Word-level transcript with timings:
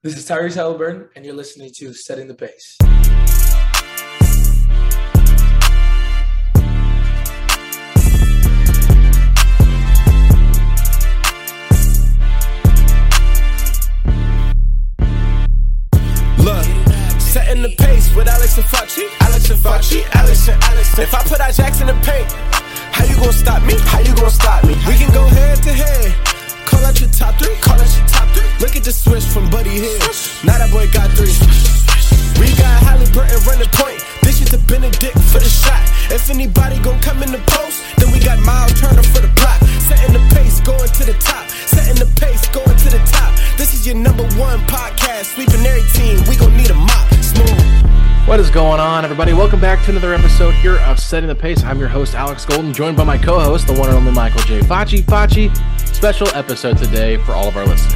This 0.00 0.16
is 0.16 0.28
Tyrese 0.28 0.54
Halliburton, 0.54 1.08
and 1.16 1.24
you're 1.24 1.34
listening 1.34 1.72
to 1.78 1.92
Setting 1.92 2.28
the 2.28 2.34
Pace. 2.34 2.76
Look, 16.38 16.64
setting 17.20 17.62
the 17.62 17.74
pace 17.76 18.14
with 18.14 18.28
Alex 18.28 18.56
and 18.56 18.66
Facci. 18.66 19.08
Alex 19.20 19.50
and 19.50 19.58
Facci, 19.58 20.04
Alex 20.14 20.48
and 20.48 20.62
Alex. 20.62 20.96
If 20.96 21.12
I 21.12 21.22
put 21.24 21.40
our 21.40 21.50
anybody 37.22 37.32
gon' 37.32 37.34
come 37.34 37.34
in 37.34 37.40
the 37.40 37.50
post, 37.50 37.82
then 37.98 38.12
we 38.12 38.20
got 38.20 38.38
Miles 38.44 38.80
Turner 38.80 39.02
for 39.02 39.20
the 39.20 39.32
block. 39.34 39.60
Setting 39.80 40.12
the 40.12 40.34
pace, 40.34 40.60
going 40.60 40.88
to 40.88 41.04
the 41.04 41.14
top. 41.18 41.48
Setting 41.48 41.96
the 41.96 42.06
pace, 42.20 42.48
going 42.48 42.76
to 42.76 42.90
the 42.90 43.02
top. 43.10 43.34
This 43.56 43.74
is 43.74 43.86
your 43.86 43.96
number 43.96 44.24
one 44.38 44.60
podcast. 44.66 45.34
Sweeping 45.34 45.64
every 45.66 45.82
team. 45.92 46.22
We 46.28 46.36
gon' 46.36 46.56
need 46.56 46.70
a 46.70 46.74
mop. 46.74 47.12
Smooth. 47.22 47.86
What 48.26 48.40
is 48.40 48.50
going 48.50 48.78
on, 48.78 49.04
everybody? 49.04 49.32
Welcome 49.32 49.60
back 49.60 49.84
to 49.84 49.90
another 49.90 50.12
episode 50.12 50.54
here 50.54 50.76
of 50.80 50.98
Setting 50.98 51.28
the 51.28 51.34
Pace. 51.34 51.64
I'm 51.64 51.78
your 51.78 51.88
host, 51.88 52.14
Alex 52.14 52.44
Golden, 52.44 52.72
joined 52.72 52.96
by 52.96 53.04
my 53.04 53.18
co 53.18 53.40
host, 53.40 53.66
the 53.66 53.72
one 53.72 53.88
and 53.88 53.96
only 53.96 54.12
Michael 54.12 54.40
J. 54.40 54.60
Facci. 54.60 55.02
Facci, 55.02 55.50
special 55.94 56.28
episode 56.34 56.76
today 56.76 57.16
for 57.16 57.32
all 57.32 57.48
of 57.48 57.56
our 57.56 57.66
listeners. 57.66 57.94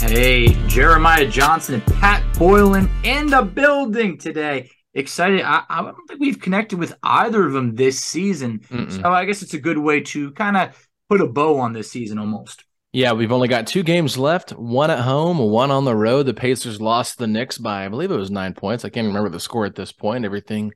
Hey, 0.00 0.56
Jeremiah 0.68 1.26
Johnson 1.26 1.74
and 1.74 1.86
Pat 2.00 2.22
Boylan 2.38 2.88
in 3.02 3.26
the 3.26 3.42
building 3.42 4.16
today. 4.16 4.70
Excited. 4.98 5.42
I, 5.42 5.62
I 5.68 5.82
don't 5.82 5.96
think 6.08 6.20
we've 6.20 6.40
connected 6.40 6.78
with 6.78 6.92
either 7.02 7.46
of 7.46 7.52
them 7.52 7.76
this 7.76 8.00
season. 8.00 8.60
Mm-mm. 8.70 8.90
So 8.90 9.10
I 9.12 9.24
guess 9.24 9.42
it's 9.42 9.54
a 9.54 9.60
good 9.60 9.78
way 9.78 10.00
to 10.00 10.32
kind 10.32 10.56
of 10.56 10.88
put 11.08 11.20
a 11.20 11.26
bow 11.26 11.58
on 11.58 11.72
this 11.72 11.90
season 11.90 12.18
almost. 12.18 12.64
Yeah, 12.92 13.12
we've 13.12 13.32
only 13.32 13.48
got 13.48 13.66
two 13.66 13.82
games 13.82 14.18
left 14.18 14.50
one 14.50 14.90
at 14.90 15.00
home, 15.00 15.38
one 15.38 15.70
on 15.70 15.84
the 15.84 15.94
road. 15.94 16.24
The 16.24 16.34
Pacers 16.34 16.80
lost 16.80 17.18
the 17.18 17.26
Knicks 17.26 17.58
by, 17.58 17.84
I 17.84 17.88
believe 17.88 18.10
it 18.10 18.16
was 18.16 18.30
nine 18.30 18.54
points. 18.54 18.84
I 18.84 18.88
can't 18.88 19.06
remember 19.06 19.28
the 19.28 19.38
score 19.38 19.66
at 19.66 19.74
this 19.76 19.92
point. 19.92 20.24
Everything 20.24 20.72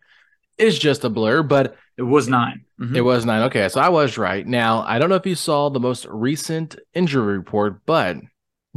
is 0.59 0.79
just 0.79 1.05
a 1.05 1.09
blur, 1.11 1.43
but 1.43 1.77
It 1.97 2.03
was 2.03 2.29
9 2.29 2.65
Mhm. 2.81 2.97
It 2.97 3.01
was 3.01 3.25
nine. 3.25 3.43
Okay, 3.45 3.69
so 3.69 3.81
I 3.81 3.89
was 3.89 4.19
right. 4.19 4.47
Now, 4.47 4.83
I 4.83 4.99
don't 4.99 5.09
know 5.09 5.15
if 5.17 5.27
you 5.27 5.35
saw 5.35 5.69
the 5.69 5.81
most 5.81 6.07
recent 6.09 6.77
injury 6.95 7.37
report, 7.39 7.81
but 7.87 8.19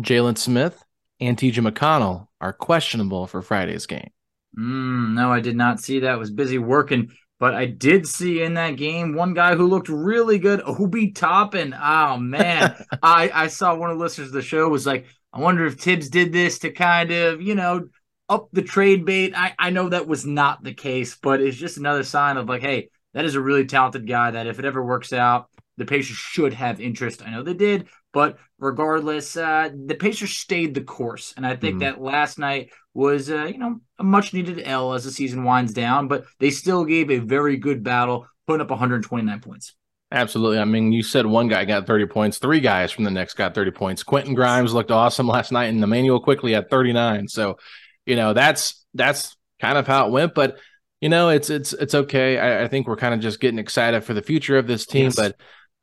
Jalen 0.02 0.38
Smith 0.38 0.84
and 1.20 1.38
TJ 1.38 1.62
McConnell 1.70 2.28
are 2.42 2.54
questionable 2.54 3.28
for 3.28 3.42
Friday's 3.42 3.86
game. 3.86 4.10
Mm, 4.58 5.14
no, 5.14 5.32
I 5.32 5.40
did 5.40 5.56
not 5.56 5.80
see 5.80 6.00
that. 6.02 6.20
Was 6.20 6.32
busy 6.32 6.58
working, 6.58 7.12
but 7.40 7.54
I 7.54 7.66
did 7.66 8.08
see 8.08 8.42
in 8.42 8.54
that 8.54 8.78
game 8.78 9.14
one 9.16 9.34
guy 9.34 9.56
who 9.56 9.68
looked 9.68 9.90
really 9.90 10.40
good, 10.40 10.62
Obi 10.66 11.12
Toppin. 11.12 11.76
Oh 11.80 12.18
man, 12.18 12.76
I 13.04 13.30
I 13.34 13.48
saw 13.48 13.76
one 13.76 13.90
of 13.92 13.98
the 13.98 14.04
listeners 14.04 14.28
of 14.30 14.34
the 14.34 14.42
show 14.42 14.70
was 14.70 14.86
like, 14.86 15.06
I 15.34 15.40
wonder 15.40 15.66
if 15.66 15.78
Tibbs 15.78 16.10
did 16.10 16.32
this 16.32 16.60
to 16.60 16.72
kind 16.72 17.12
of 17.12 17.42
you 17.42 17.56
know 17.56 17.88
up 18.30 18.48
the 18.54 18.62
trade 18.62 19.06
bait. 19.06 19.34
I 19.36 19.54
I 19.60 19.70
know 19.72 19.90
that 19.90 20.08
was 20.08 20.26
not 20.26 20.64
the 20.64 20.74
case, 20.74 21.18
but 21.22 21.42
it's 21.42 21.58
just 21.58 21.78
another 21.78 22.04
sign 22.04 22.38
of 22.38 22.48
like, 22.48 22.62
hey, 22.62 22.90
that 23.14 23.26
is 23.26 23.36
a 23.36 23.42
really 23.42 23.66
talented 23.66 24.08
guy. 24.08 24.32
That 24.32 24.48
if 24.48 24.60
it 24.60 24.66
ever 24.66 24.84
works 24.84 25.12
out, 25.12 25.50
the 25.78 25.86
Pacers 25.86 26.16
should 26.18 26.54
have 26.54 26.80
interest. 26.80 27.22
I 27.26 27.32
know 27.32 27.44
they 27.44 27.54
did, 27.54 27.88
but 28.14 28.38
regardless, 28.58 29.36
uh, 29.36 29.70
the 29.86 29.96
Pacers 29.96 30.32
stayed 30.38 30.74
the 30.74 30.82
course, 30.82 31.34
and 31.36 31.46
I 31.46 31.58
think 31.58 31.76
Mhm. 31.76 31.80
that 31.80 32.02
last 32.02 32.40
night 32.40 32.70
was 32.96 33.30
uh, 33.30 33.44
you 33.44 33.60
know 33.60 33.80
a 34.00 34.04
much 34.04 34.34
needed 34.34 34.64
L 34.66 34.94
as 34.94 35.04
the 35.04 35.12
season 35.12 35.44
winds 35.44 35.74
down, 35.74 36.08
but 36.08 36.26
they 36.40 36.50
still 36.50 36.86
gave 36.86 37.12
a 37.12 37.20
very 37.20 37.58
good 37.58 37.84
battle, 37.84 38.26
putting 38.48 38.62
up 38.62 38.72
129 38.72 39.40
points. 39.42 39.76
Absolutely. 40.12 40.60
I 40.60 40.66
mean, 40.66 40.92
you 40.92 41.04
said 41.04 41.26
one 41.26 41.48
guy 41.48 41.66
got 41.66 41.86
30 41.86 42.06
points. 42.06 42.38
Three 42.38 42.62
guys 42.62 42.92
from 42.92 43.04
the 43.04 43.12
Knicks 43.12 43.34
got 43.34 43.54
30 43.54 43.72
points. 43.72 44.04
Quentin 44.04 44.34
Grimes 44.34 44.74
looked 44.74 44.92
awesome 44.92 45.28
last 45.28 45.52
night, 45.52 45.66
and 45.66 45.84
Immanuel 45.84 46.22
Quickley 46.22 46.54
had 46.54 46.70
39. 46.70 47.28
So, 47.28 47.58
you 48.06 48.16
know, 48.16 48.34
that's 48.34 48.86
that's 48.94 49.36
kind 49.60 49.78
of 49.78 49.86
how 49.86 50.08
it 50.08 50.12
went. 50.12 50.34
But 50.34 50.58
you 51.02 51.10
know, 51.10 51.30
it's 51.30 51.50
it's 51.50 51.74
it's 51.74 51.94
okay. 51.94 52.40
I, 52.40 52.64
I 52.64 52.68
think 52.68 52.88
we're 52.88 52.96
kind 52.96 53.14
of 53.14 53.20
just 53.20 53.40
getting 53.40 53.60
excited 53.60 54.04
for 54.04 54.14
the 54.14 54.22
future 54.22 54.58
of 54.58 54.68
this 54.68 54.86
team. 54.86 55.06
Yes. 55.06 55.16
But 55.16 55.36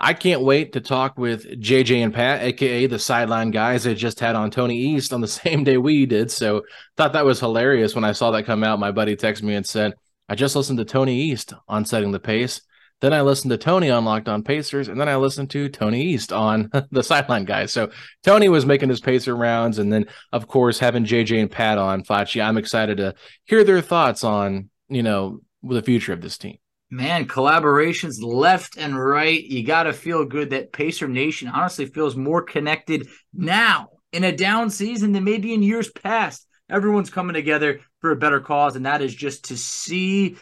I 0.04 0.14
can't 0.14 0.42
wait 0.42 0.72
to 0.72 0.80
talk 0.80 1.16
with 1.16 1.46
JJ 1.60 2.02
and 2.02 2.12
Pat, 2.12 2.42
aka 2.42 2.86
the 2.86 2.98
sideline 2.98 3.52
guys 3.52 3.84
that 3.84 3.94
just 3.94 4.18
had 4.18 4.34
on 4.34 4.50
Tony 4.50 4.76
East 4.76 5.12
on 5.12 5.20
the 5.20 5.28
same 5.28 5.62
day 5.62 5.78
we 5.78 6.06
did. 6.06 6.30
So 6.32 6.62
thought 6.96 7.12
that 7.12 7.24
was 7.24 7.38
hilarious 7.38 7.94
when 7.94 8.02
I 8.02 8.10
saw 8.10 8.32
that 8.32 8.44
come 8.44 8.64
out. 8.64 8.80
My 8.80 8.90
buddy 8.90 9.14
texted 9.14 9.44
me 9.44 9.54
and 9.54 9.64
said, 9.64 9.94
I 10.28 10.34
just 10.34 10.56
listened 10.56 10.78
to 10.80 10.84
Tony 10.84 11.20
East 11.20 11.52
on 11.68 11.84
setting 11.84 12.10
the 12.10 12.18
pace. 12.18 12.62
Then 13.00 13.12
I 13.12 13.22
listened 13.22 13.50
to 13.50 13.58
Tony 13.58 13.90
on 13.90 14.04
Locked 14.04 14.28
On 14.28 14.44
Pacers, 14.44 14.86
and 14.88 15.00
then 15.00 15.08
I 15.08 15.16
listened 15.16 15.50
to 15.50 15.68
Tony 15.68 16.02
East 16.02 16.32
on 16.32 16.70
the 16.90 17.02
sideline 17.02 17.44
guys. 17.44 17.72
So 17.72 17.90
Tony 18.24 18.48
was 18.48 18.66
making 18.66 18.88
his 18.88 19.00
pacer 19.00 19.36
rounds, 19.36 19.78
and 19.78 19.92
then 19.92 20.06
of 20.32 20.48
course 20.48 20.80
having 20.80 21.04
JJ 21.04 21.40
and 21.40 21.50
Pat 21.50 21.78
on 21.78 22.02
Facci. 22.02 22.42
I'm 22.42 22.58
excited 22.58 22.96
to 22.96 23.14
hear 23.44 23.62
their 23.62 23.80
thoughts 23.80 24.24
on 24.24 24.69
you 24.88 25.04
know 25.04 25.40
the 25.62 25.82
future 25.82 26.12
of 26.12 26.22
this 26.22 26.38
team. 26.38 26.58
Man, 26.94 27.26
collaborations 27.26 28.22
left 28.22 28.76
and 28.76 29.03
right. 29.03 29.42
You 29.42 29.64
got 29.64 29.84
to 29.84 29.94
feel 29.94 30.26
good 30.26 30.50
that 30.50 30.75
Pacer 30.75 31.08
Nation 31.08 31.48
honestly 31.48 31.86
feels 31.86 32.16
more 32.16 32.42
connected 32.42 33.08
now 33.32 33.88
in 34.12 34.25
a 34.25 34.36
down 34.36 34.69
season 34.69 35.12
than 35.12 35.25
maybe 35.25 35.54
in 35.54 35.62
years 35.62 35.91
past. 35.91 36.47
Everyone's 36.69 37.08
coming 37.08 37.32
together 37.32 37.81
for 38.02 38.10
a 38.10 38.16
better 38.16 38.41
cause, 38.41 38.76
and 38.76 38.84
that 38.84 39.00
is 39.00 39.14
just 39.14 39.47
to 39.47 39.56
see 39.56 40.36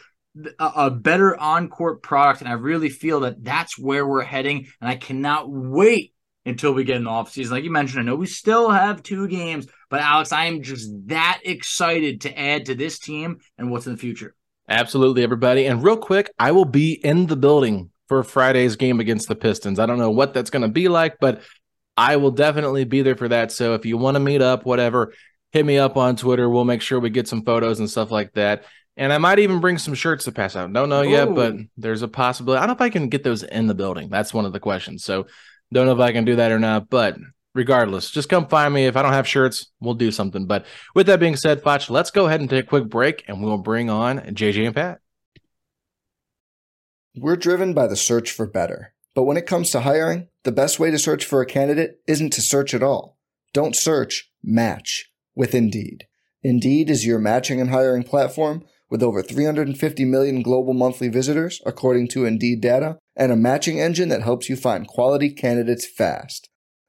a, 0.59 0.73
a 0.75 0.91
better 0.91 1.39
on-court 1.39 2.03
product. 2.03 2.41
And 2.41 2.51
I 2.51 2.55
really 2.55 2.89
feel 2.89 3.21
that 3.21 3.45
that's 3.45 3.79
where 3.79 4.05
we're 4.05 4.23
heading, 4.23 4.67
and 4.81 4.91
I 4.91 4.97
cannot 4.97 5.49
wait 5.49 6.15
until 6.45 6.73
we 6.75 6.83
get 6.83 6.97
in 6.97 7.05
the 7.05 7.11
offseason. 7.11 7.53
Like 7.53 7.63
you 7.63 7.71
mentioned, 7.71 8.01
I 8.01 8.05
know 8.07 8.17
we 8.17 8.27
still 8.27 8.71
have 8.71 9.05
two 9.05 9.29
games, 9.29 9.69
but 9.89 10.01
Alex, 10.01 10.33
I 10.33 10.47
am 10.47 10.63
just 10.63 10.91
that 11.07 11.43
excited 11.45 12.23
to 12.23 12.37
add 12.37 12.67
to 12.67 12.75
this 12.75 12.99
team 12.99 13.39
and 13.57 13.71
what's 13.71 13.87
in 13.87 13.93
the 13.93 13.99
future. 13.99 14.35
Absolutely, 14.71 15.25
everybody. 15.25 15.67
And 15.67 15.83
real 15.83 15.97
quick, 15.97 16.31
I 16.39 16.53
will 16.53 16.65
be 16.65 16.93
in 16.93 17.27
the 17.27 17.37
building 17.37 17.91
for 18.09 18.23
Friday's 18.23 18.77
game 18.77 19.01
against 19.01 19.27
the 19.27 19.35
Pistons. 19.35 19.81
I 19.81 19.87
don't 19.87 19.99
know 19.99 20.11
what 20.11 20.33
that's 20.33 20.51
going 20.51 20.63
to 20.63 20.69
be 20.69 20.89
like, 20.89 21.19
but 21.21 21.43
I 21.97 22.17
will 22.17 22.31
definitely 22.31 22.85
be 22.85 23.03
there 23.03 23.17
for 23.17 23.29
that. 23.29 23.51
So 23.51 23.75
if 23.75 23.85
you 23.85 23.99
want 23.99 24.15
to 24.15 24.21
meet 24.21 24.41
up, 24.41 24.65
whatever, 24.65 25.13
hit 25.51 25.67
me 25.67 25.77
up 25.77 25.97
on 25.97 26.15
Twitter. 26.15 26.49
We'll 26.49 26.65
make 26.65 26.83
sure 26.83 27.01
we 27.01 27.11
get 27.11 27.27
some 27.27 27.45
photos 27.45 27.81
and 27.81 27.91
stuff 27.91 28.13
like 28.13 28.33
that. 28.35 28.65
And 28.97 29.13
I 29.13 29.19
might 29.19 29.41
even 29.41 29.61
bring 29.61 29.77
some 29.77 29.95
shirts 29.95 30.25
to 30.25 30.33
pass 30.33 30.55
out. 30.55 30.73
Don't 30.73 30.89
know 30.89 31.03
yet, 31.03 31.29
Ooh. 31.29 31.35
but 31.35 31.55
there's 31.77 32.03
a 32.03 32.09
possibility. 32.09 32.59
I 32.59 32.61
don't 32.63 32.69
know 32.69 32.85
if 32.85 32.89
I 32.89 32.91
can 32.91 33.09
get 33.09 33.25
those 33.25 33.43
in 33.43 33.67
the 33.67 33.75
building. 33.75 34.09
That's 34.09 34.33
one 34.33 34.45
of 34.45 34.53
the 34.53 34.61
questions. 34.61 35.05
So 35.05 35.27
don't 35.73 35.87
know 35.87 35.95
if 35.95 36.01
I 36.01 36.13
can 36.13 36.25
do 36.25 36.37
that 36.37 36.53
or 36.53 36.61
not. 36.61 36.89
But 36.89 37.17
regardless, 37.55 38.11
just 38.11 38.29
come 38.29 38.47
find 38.47 38.73
me. 38.73 38.87
If 38.87 38.97
I 38.97 39.03
don't 39.03 39.13
have 39.13 39.29
shirts, 39.29 39.71
we'll 39.81 39.95
do 39.95 40.11
something. 40.11 40.47
But 40.47 40.67
with 40.95 41.07
that 41.07 41.21
being 41.21 41.37
said, 41.37 41.63
Facci, 41.63 41.91
let's 41.91 42.11
go 42.11 42.27
ahead 42.27 42.41
and 42.41 42.49
take 42.49 42.65
a 42.65 42.69
quick 42.69 42.89
break 42.89 43.25
and 43.29 43.43
we'll 43.43 43.59
bring 43.59 43.91
on 43.91 44.19
JJ 44.19 44.67
and 44.67 44.75
Pat. 44.75 45.01
We're 47.17 47.37
driven 47.37 47.75
by 47.75 47.87
the 47.87 47.97
search 47.97 48.31
for 48.31 48.47
better. 48.47 48.95
But 49.15 49.25
when 49.25 49.37
it 49.37 49.47
comes 49.47 49.71
to 49.71 49.81
hiring, 49.81 50.29
the 50.45 50.53
best 50.53 50.79
way 50.79 50.91
to 50.91 50.99
search 50.99 51.25
for 51.25 51.41
a 51.41 51.47
candidate 51.47 52.01
isn't 52.07 52.33
to 52.35 52.41
search 52.41 52.73
at 52.73 52.83
all. 52.83 53.19
Don't 53.53 53.75
search, 53.75 54.31
match 54.43 55.11
with 55.35 55.55
Indeed. 55.55 56.07
Indeed 56.43 56.89
is 56.89 57.05
your 57.05 57.19
matching 57.19 57.61
and 57.61 57.71
hiring 57.71 58.05
platform 58.05 58.65
with 58.89 59.03
over 59.03 59.23
350 59.23 60.05
million 60.05 60.43
global 60.43 60.75
monthly 60.75 61.09
visitors, 61.09 61.61
according 61.65 62.09
to 62.09 62.25
Indeed 62.25 62.61
data, 62.61 62.99
and 63.17 63.33
a 63.33 63.37
matching 63.37 63.81
engine 63.81 64.09
that 64.11 64.23
helps 64.23 64.49
you 64.49 64.57
find 64.57 64.87
quality 64.87 65.31
candidates 65.31 65.87
fast. 65.87 66.50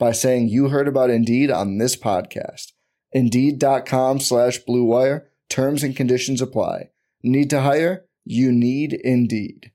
by 0.00 0.10
saying 0.10 0.48
you 0.48 0.70
heard 0.70 0.88
about 0.88 1.10
Indeed 1.10 1.52
on 1.52 1.78
this 1.78 1.94
podcast. 1.94 2.72
Indeed.com 3.12 4.18
slash 4.18 4.58
Blue 4.58 4.84
Wire. 4.84 5.28
Terms 5.48 5.84
and 5.84 5.94
conditions 5.94 6.40
apply. 6.40 6.90
Need 7.22 7.50
to 7.50 7.60
hire? 7.60 8.06
You 8.24 8.50
need 8.50 8.94
Indeed. 8.94 9.70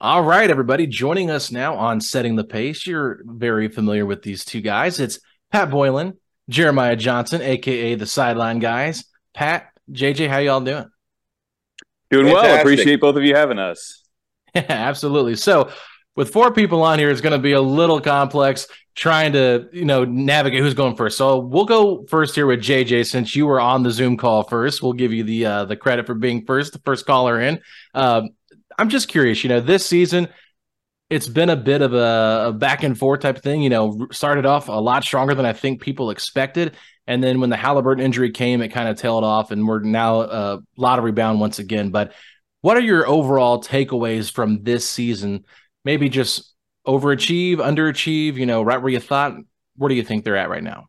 All 0.00 0.22
right, 0.22 0.48
everybody, 0.48 0.86
joining 0.86 1.30
us 1.30 1.50
now 1.50 1.74
on 1.74 2.00
Setting 2.00 2.36
the 2.36 2.44
Pace. 2.44 2.86
You're 2.86 3.20
very 3.24 3.68
familiar 3.68 4.06
with 4.06 4.22
these 4.22 4.44
two 4.44 4.60
guys. 4.60 5.00
It's 5.00 5.18
Pat 5.50 5.70
Boylan, 5.70 6.16
Jeremiah 6.48 6.94
Johnson, 6.94 7.42
aka 7.42 7.96
the 7.96 8.06
Sideline 8.06 8.60
Guys. 8.60 9.04
Pat, 9.34 9.72
JJ, 9.90 10.28
how 10.28 10.38
y'all 10.38 10.60
doing? 10.60 10.88
Doing 12.10 12.26
Fantastic. 12.26 12.50
well. 12.52 12.60
Appreciate 12.60 13.00
both 13.00 13.16
of 13.16 13.24
you 13.24 13.34
having 13.34 13.58
us. 13.58 14.04
Absolutely. 14.54 15.34
So, 15.34 15.70
with 16.16 16.32
four 16.32 16.52
people 16.52 16.82
on 16.82 16.98
here, 16.98 17.10
it's 17.10 17.20
going 17.20 17.32
to 17.32 17.38
be 17.38 17.52
a 17.52 17.60
little 17.60 18.00
complex 18.00 18.66
trying 18.94 19.32
to, 19.32 19.68
you 19.72 19.84
know, 19.84 20.04
navigate 20.04 20.60
who's 20.60 20.74
going 20.74 20.96
first. 20.96 21.16
So 21.16 21.38
we'll 21.38 21.64
go 21.64 22.04
first 22.06 22.34
here 22.34 22.46
with 22.46 22.60
JJ 22.60 23.06
since 23.06 23.36
you 23.36 23.46
were 23.46 23.60
on 23.60 23.84
the 23.84 23.90
Zoom 23.90 24.16
call 24.16 24.42
first. 24.42 24.82
We'll 24.82 24.94
give 24.94 25.12
you 25.12 25.22
the 25.22 25.46
uh, 25.46 25.64
the 25.66 25.76
credit 25.76 26.06
for 26.06 26.14
being 26.14 26.44
first, 26.44 26.72
the 26.72 26.80
first 26.80 27.06
caller 27.06 27.40
in. 27.40 27.60
Um, 27.94 28.30
I'm 28.76 28.88
just 28.88 29.08
curious, 29.08 29.42
you 29.44 29.48
know, 29.48 29.60
this 29.60 29.86
season 29.86 30.28
it's 31.10 31.28
been 31.28 31.48
a 31.48 31.56
bit 31.56 31.80
of 31.80 31.94
a, 31.94 32.48
a 32.48 32.52
back 32.52 32.82
and 32.82 32.98
forth 32.98 33.20
type 33.20 33.38
thing. 33.38 33.62
You 33.62 33.70
know, 33.70 34.06
started 34.12 34.46
off 34.46 34.68
a 34.68 34.72
lot 34.72 35.04
stronger 35.04 35.34
than 35.34 35.46
I 35.46 35.52
think 35.52 35.80
people 35.80 36.10
expected, 36.10 36.76
and 37.06 37.22
then 37.22 37.40
when 37.40 37.50
the 37.50 37.56
Halliburton 37.56 38.04
injury 38.04 38.30
came, 38.30 38.60
it 38.60 38.68
kind 38.68 38.88
of 38.88 38.98
tailed 38.98 39.24
off, 39.24 39.50
and 39.50 39.66
we're 39.66 39.80
now 39.80 40.20
a 40.20 40.60
lot 40.76 40.98
of 40.98 41.04
rebound 41.04 41.40
once 41.40 41.58
again. 41.58 41.90
But 41.90 42.12
what 42.60 42.76
are 42.76 42.82
your 42.82 43.06
overall 43.06 43.62
takeaways 43.62 44.30
from 44.30 44.62
this 44.64 44.88
season? 44.88 45.44
Maybe 45.84 46.08
just 46.08 46.54
overachieve, 46.86 47.56
underachieve, 47.56 48.34
you 48.34 48.46
know, 48.46 48.62
right 48.62 48.80
where 48.80 48.92
you 48.92 49.00
thought. 49.00 49.34
Where 49.76 49.88
do 49.88 49.94
you 49.94 50.02
think 50.02 50.24
they're 50.24 50.36
at 50.36 50.50
right 50.50 50.62
now? 50.62 50.88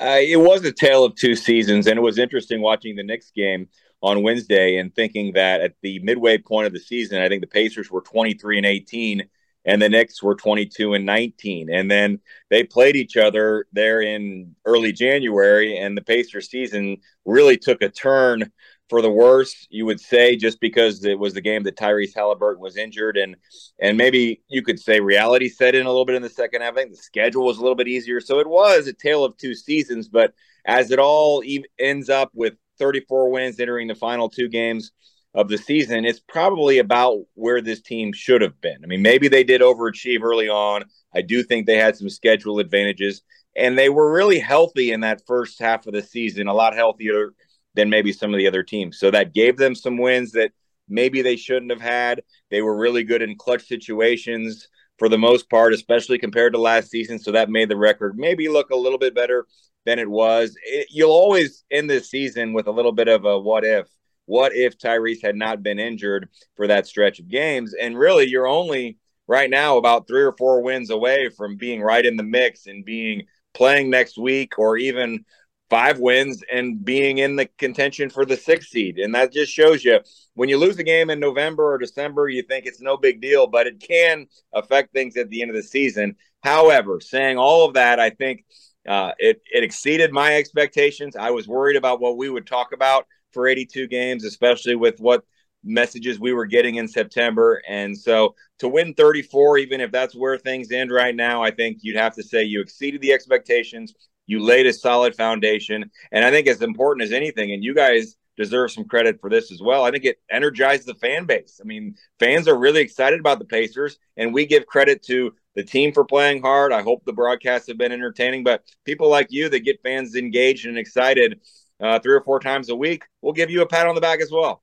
Uh, 0.00 0.20
it 0.20 0.38
was 0.38 0.64
a 0.64 0.72
tale 0.72 1.04
of 1.04 1.14
two 1.16 1.34
seasons, 1.34 1.86
and 1.86 1.98
it 1.98 2.02
was 2.02 2.18
interesting 2.18 2.60
watching 2.60 2.94
the 2.94 3.02
Knicks 3.02 3.32
game 3.34 3.68
on 4.00 4.22
Wednesday 4.22 4.76
and 4.76 4.94
thinking 4.94 5.32
that 5.32 5.60
at 5.60 5.74
the 5.82 5.98
midway 6.00 6.38
point 6.38 6.66
of 6.66 6.72
the 6.72 6.78
season, 6.78 7.20
I 7.20 7.28
think 7.28 7.40
the 7.40 7.48
Pacers 7.48 7.90
were 7.90 8.02
23 8.02 8.58
and 8.58 8.66
18, 8.66 9.28
and 9.64 9.82
the 9.82 9.88
Knicks 9.88 10.22
were 10.22 10.36
22 10.36 10.94
and 10.94 11.04
19. 11.04 11.68
And 11.70 11.90
then 11.90 12.20
they 12.48 12.62
played 12.62 12.94
each 12.94 13.16
other 13.16 13.66
there 13.72 14.00
in 14.00 14.54
early 14.64 14.92
January, 14.92 15.76
and 15.76 15.96
the 15.96 16.02
Pacers 16.02 16.48
season 16.48 16.98
really 17.24 17.56
took 17.56 17.82
a 17.82 17.88
turn 17.88 18.52
for 18.88 19.02
the 19.02 19.10
worse, 19.10 19.66
you 19.70 19.84
would 19.86 20.00
say, 20.00 20.36
just 20.36 20.60
because 20.60 21.04
it 21.04 21.18
was 21.18 21.34
the 21.34 21.40
game 21.40 21.62
that 21.64 21.76
Tyrese 21.76 22.14
Halliburton 22.14 22.62
was 22.62 22.76
injured, 22.76 23.16
and 23.16 23.36
and 23.80 23.96
maybe 23.96 24.42
you 24.48 24.62
could 24.62 24.80
say 24.80 25.00
reality 25.00 25.48
set 25.48 25.74
in 25.74 25.86
a 25.86 25.88
little 25.88 26.06
bit 26.06 26.16
in 26.16 26.22
the 26.22 26.30
second 26.30 26.62
half. 26.62 26.72
I 26.72 26.76
think 26.76 26.90
the 26.90 26.96
schedule 26.96 27.44
was 27.44 27.58
a 27.58 27.60
little 27.60 27.76
bit 27.76 27.88
easier, 27.88 28.20
so 28.20 28.38
it 28.38 28.48
was 28.48 28.86
a 28.86 28.92
tale 28.92 29.24
of 29.24 29.36
two 29.36 29.54
seasons. 29.54 30.08
But 30.08 30.32
as 30.64 30.90
it 30.90 30.98
all 30.98 31.42
ends 31.78 32.08
up 32.08 32.30
with 32.34 32.54
34 32.78 33.30
wins 33.30 33.60
entering 33.60 33.88
the 33.88 33.94
final 33.94 34.28
two 34.28 34.48
games 34.48 34.92
of 35.34 35.48
the 35.48 35.58
season, 35.58 36.04
it's 36.04 36.20
probably 36.20 36.78
about 36.78 37.18
where 37.34 37.60
this 37.60 37.82
team 37.82 38.12
should 38.12 38.40
have 38.40 38.58
been. 38.60 38.78
I 38.82 38.86
mean, 38.86 39.02
maybe 39.02 39.28
they 39.28 39.44
did 39.44 39.60
overachieve 39.60 40.22
early 40.22 40.48
on. 40.48 40.84
I 41.14 41.22
do 41.22 41.42
think 41.42 41.66
they 41.66 41.76
had 41.76 41.96
some 41.96 42.08
schedule 42.08 42.58
advantages, 42.58 43.22
and 43.54 43.76
they 43.76 43.90
were 43.90 44.12
really 44.12 44.38
healthy 44.38 44.92
in 44.92 45.00
that 45.00 45.26
first 45.26 45.60
half 45.60 45.86
of 45.86 45.92
the 45.92 46.02
season, 46.02 46.48
a 46.48 46.54
lot 46.54 46.74
healthier 46.74 47.34
than 47.78 47.88
maybe 47.88 48.12
some 48.12 48.34
of 48.34 48.38
the 48.38 48.48
other 48.48 48.64
teams. 48.64 48.98
So 48.98 49.08
that 49.12 49.32
gave 49.32 49.56
them 49.56 49.76
some 49.76 49.98
wins 49.98 50.32
that 50.32 50.50
maybe 50.88 51.22
they 51.22 51.36
shouldn't 51.36 51.70
have 51.70 51.80
had. 51.80 52.24
They 52.50 52.60
were 52.60 52.76
really 52.76 53.04
good 53.04 53.22
in 53.22 53.36
clutch 53.36 53.68
situations 53.68 54.66
for 54.98 55.08
the 55.08 55.16
most 55.16 55.48
part, 55.48 55.72
especially 55.72 56.18
compared 56.18 56.54
to 56.54 56.58
last 56.58 56.90
season. 56.90 57.20
So 57.20 57.30
that 57.30 57.50
made 57.50 57.68
the 57.68 57.76
record 57.76 58.18
maybe 58.18 58.48
look 58.48 58.70
a 58.70 58.76
little 58.76 58.98
bit 58.98 59.14
better 59.14 59.46
than 59.86 60.00
it 60.00 60.10
was. 60.10 60.56
It, 60.64 60.88
you'll 60.90 61.12
always 61.12 61.64
end 61.70 61.88
this 61.88 62.10
season 62.10 62.52
with 62.52 62.66
a 62.66 62.72
little 62.72 62.90
bit 62.90 63.06
of 63.06 63.24
a 63.24 63.38
what 63.38 63.64
if. 63.64 63.86
What 64.26 64.56
if 64.56 64.76
Tyrese 64.76 65.22
had 65.22 65.36
not 65.36 65.62
been 65.62 65.78
injured 65.78 66.28
for 66.56 66.66
that 66.66 66.88
stretch 66.88 67.20
of 67.20 67.28
games? 67.28 67.74
And 67.80 67.96
really, 67.96 68.26
you're 68.26 68.48
only 68.48 68.98
right 69.28 69.48
now 69.48 69.76
about 69.76 70.08
three 70.08 70.22
or 70.22 70.34
four 70.36 70.62
wins 70.62 70.90
away 70.90 71.28
from 71.28 71.56
being 71.56 71.80
right 71.80 72.04
in 72.04 72.16
the 72.16 72.24
mix 72.24 72.66
and 72.66 72.84
being 72.84 73.22
playing 73.54 73.88
next 73.88 74.18
week 74.18 74.58
or 74.58 74.76
even 74.76 75.24
five 75.70 75.98
wins 75.98 76.42
and 76.50 76.84
being 76.84 77.18
in 77.18 77.36
the 77.36 77.46
contention 77.58 78.08
for 78.08 78.24
the 78.24 78.36
sixth 78.36 78.70
seed. 78.70 78.98
And 78.98 79.14
that 79.14 79.32
just 79.32 79.52
shows 79.52 79.84
you 79.84 80.00
when 80.34 80.48
you 80.48 80.56
lose 80.56 80.78
a 80.78 80.84
game 80.84 81.10
in 81.10 81.20
November 81.20 81.72
or 81.72 81.78
December, 81.78 82.28
you 82.28 82.42
think 82.42 82.66
it's 82.66 82.80
no 82.80 82.96
big 82.96 83.20
deal, 83.20 83.46
but 83.46 83.66
it 83.66 83.80
can 83.80 84.26
affect 84.54 84.92
things 84.92 85.16
at 85.16 85.28
the 85.28 85.42
end 85.42 85.50
of 85.50 85.56
the 85.56 85.62
season. 85.62 86.16
However, 86.42 87.00
saying 87.00 87.36
all 87.36 87.66
of 87.66 87.74
that, 87.74 88.00
I 88.00 88.10
think 88.10 88.44
uh, 88.88 89.12
it, 89.18 89.42
it 89.52 89.62
exceeded 89.62 90.12
my 90.12 90.36
expectations. 90.36 91.16
I 91.16 91.30
was 91.30 91.46
worried 91.46 91.76
about 91.76 92.00
what 92.00 92.16
we 92.16 92.30
would 92.30 92.46
talk 92.46 92.72
about 92.72 93.06
for 93.32 93.46
82 93.46 93.88
games, 93.88 94.24
especially 94.24 94.76
with 94.76 94.98
what 95.00 95.24
messages 95.64 96.18
we 96.18 96.32
were 96.32 96.46
getting 96.46 96.76
in 96.76 96.88
September. 96.88 97.62
And 97.68 97.96
so 97.96 98.34
to 98.60 98.68
win 98.68 98.94
34, 98.94 99.58
even 99.58 99.80
if 99.80 99.90
that's 99.90 100.14
where 100.14 100.38
things 100.38 100.70
end 100.70 100.90
right 100.90 101.14
now, 101.14 101.42
I 101.42 101.50
think 101.50 101.78
you'd 101.82 101.96
have 101.96 102.14
to 102.14 102.22
say 102.22 102.44
you 102.44 102.60
exceeded 102.60 103.00
the 103.00 103.12
expectations. 103.12 103.94
You 104.28 104.38
laid 104.38 104.66
a 104.66 104.72
solid 104.72 105.16
foundation. 105.16 105.90
And 106.12 106.24
I 106.24 106.30
think 106.30 106.46
as 106.46 106.62
important 106.62 107.02
as 107.02 107.12
anything, 107.12 107.50
and 107.50 107.64
you 107.64 107.74
guys 107.74 108.14
deserve 108.36 108.70
some 108.70 108.84
credit 108.84 109.20
for 109.20 109.28
this 109.28 109.50
as 109.50 109.60
well. 109.60 109.84
I 109.84 109.90
think 109.90 110.04
it 110.04 110.20
energized 110.30 110.86
the 110.86 110.94
fan 110.94 111.26
base. 111.26 111.60
I 111.60 111.66
mean, 111.66 111.96
fans 112.20 112.46
are 112.46 112.56
really 112.56 112.80
excited 112.80 113.18
about 113.18 113.40
the 113.40 113.44
Pacers, 113.44 113.98
and 114.16 114.32
we 114.32 114.46
give 114.46 114.64
credit 114.64 115.02
to 115.06 115.34
the 115.56 115.64
team 115.64 115.92
for 115.92 116.04
playing 116.04 116.40
hard. 116.40 116.72
I 116.72 116.82
hope 116.82 117.04
the 117.04 117.12
broadcasts 117.12 117.66
have 117.66 117.78
been 117.78 117.90
entertaining, 117.90 118.44
but 118.44 118.62
people 118.84 119.10
like 119.10 119.26
you 119.30 119.48
that 119.48 119.64
get 119.64 119.82
fans 119.82 120.14
engaged 120.14 120.66
and 120.66 120.78
excited 120.78 121.40
uh, 121.80 121.98
three 121.98 122.14
or 122.14 122.22
four 122.22 122.38
times 122.38 122.68
a 122.70 122.76
week, 122.76 123.04
we'll 123.22 123.32
give 123.32 123.50
you 123.50 123.62
a 123.62 123.66
pat 123.66 123.86
on 123.86 123.96
the 123.96 124.00
back 124.00 124.20
as 124.20 124.30
well. 124.30 124.62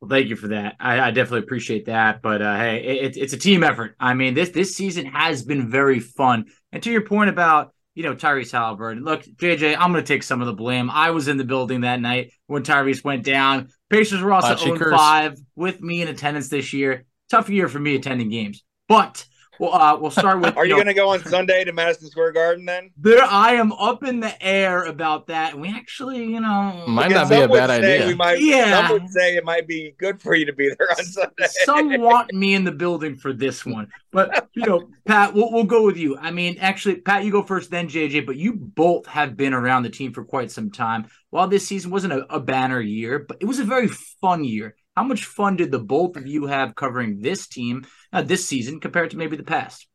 Well, 0.00 0.10
thank 0.10 0.28
you 0.28 0.36
for 0.36 0.48
that. 0.48 0.76
I, 0.80 1.00
I 1.00 1.10
definitely 1.12 1.40
appreciate 1.40 1.86
that. 1.86 2.20
But 2.20 2.42
uh, 2.42 2.56
hey, 2.56 2.84
it, 2.84 3.16
it's 3.16 3.32
a 3.32 3.38
team 3.38 3.64
effort. 3.64 3.96
I 3.98 4.14
mean, 4.14 4.34
this 4.34 4.50
this 4.50 4.76
season 4.76 5.06
has 5.06 5.42
been 5.42 5.70
very 5.70 5.98
fun. 6.00 6.46
And 6.72 6.82
to 6.82 6.90
your 6.90 7.02
point 7.02 7.30
about 7.30 7.73
you 7.94 8.02
know, 8.02 8.14
Tyrese 8.14 8.52
Halliburton. 8.52 9.04
Look, 9.04 9.22
JJ, 9.22 9.76
I'm 9.78 9.92
going 9.92 10.04
to 10.04 10.08
take 10.08 10.22
some 10.22 10.40
of 10.40 10.46
the 10.46 10.52
blame. 10.52 10.90
I 10.90 11.10
was 11.10 11.28
in 11.28 11.36
the 11.36 11.44
building 11.44 11.82
that 11.82 12.00
night 12.00 12.32
when 12.46 12.62
Tyrese 12.62 13.04
went 13.04 13.24
down. 13.24 13.68
Pacers 13.90 14.20
were 14.20 14.32
also 14.32 14.56
0 14.56 14.90
5 14.90 15.38
with 15.54 15.80
me 15.80 16.02
in 16.02 16.08
attendance 16.08 16.48
this 16.48 16.72
year. 16.72 17.04
Tough 17.30 17.48
year 17.48 17.68
for 17.68 17.78
me 17.78 17.94
attending 17.94 18.30
games. 18.30 18.64
But 18.88 19.24
well, 19.58 19.74
uh, 19.74 19.96
we'll 19.96 20.10
start 20.10 20.40
with. 20.40 20.56
Are 20.56 20.64
you, 20.64 20.70
you 20.70 20.76
going 20.76 20.86
to 20.86 20.94
go 20.94 21.10
on 21.10 21.20
Sunday 21.20 21.64
to 21.64 21.72
Madison 21.72 22.08
Square 22.08 22.32
Garden 22.32 22.64
then? 22.64 22.90
There, 22.96 23.22
I 23.22 23.52
am 23.52 23.72
up 23.72 24.02
in 24.04 24.20
the 24.20 24.44
air 24.44 24.84
about 24.84 25.28
that. 25.28 25.52
And 25.52 25.62
we 25.62 25.68
actually, 25.68 26.24
you 26.24 26.40
know, 26.40 26.84
might 26.86 27.10
not 27.10 27.28
be 27.28 27.36
a 27.36 27.48
bad 27.48 27.70
idea. 27.70 28.06
We 28.06 28.14
might, 28.14 28.40
yeah, 28.40 28.86
some 28.86 28.92
would 28.92 29.10
say 29.10 29.36
it 29.36 29.44
might 29.44 29.66
be 29.66 29.94
good 29.98 30.20
for 30.20 30.34
you 30.34 30.46
to 30.46 30.52
be 30.52 30.68
there 30.68 30.90
on 30.90 31.04
Sunday. 31.04 31.46
Some 31.64 32.00
want 32.00 32.32
me 32.32 32.54
in 32.54 32.64
the 32.64 32.72
building 32.72 33.16
for 33.16 33.32
this 33.32 33.64
one, 33.64 33.88
but 34.10 34.48
you 34.54 34.66
know, 34.66 34.88
Pat, 35.06 35.34
we'll, 35.34 35.52
we'll 35.52 35.64
go 35.64 35.84
with 35.84 35.96
you. 35.96 36.16
I 36.18 36.30
mean, 36.30 36.58
actually, 36.60 36.96
Pat, 36.96 37.24
you 37.24 37.30
go 37.30 37.42
first, 37.42 37.70
then 37.70 37.88
JJ. 37.88 38.26
But 38.26 38.36
you 38.36 38.54
both 38.54 39.06
have 39.06 39.36
been 39.36 39.54
around 39.54 39.82
the 39.82 39.90
team 39.90 40.12
for 40.12 40.24
quite 40.24 40.50
some 40.50 40.70
time. 40.70 41.06
While 41.30 41.48
this 41.48 41.66
season 41.66 41.90
wasn't 41.90 42.12
a, 42.12 42.34
a 42.34 42.40
banner 42.40 42.80
year, 42.80 43.18
but 43.18 43.38
it 43.40 43.46
was 43.46 43.58
a 43.58 43.64
very 43.64 43.88
fun 43.88 44.44
year. 44.44 44.76
How 44.96 45.02
much 45.02 45.24
fun 45.24 45.56
did 45.56 45.70
the 45.70 45.78
both 45.78 46.16
of 46.16 46.26
you 46.26 46.46
have 46.46 46.74
covering 46.74 47.20
this 47.20 47.46
team 47.46 47.84
uh, 48.12 48.22
this 48.22 48.46
season 48.46 48.80
compared 48.80 49.10
to 49.10 49.16
maybe 49.16 49.36
the 49.36 49.42
past? 49.42 49.86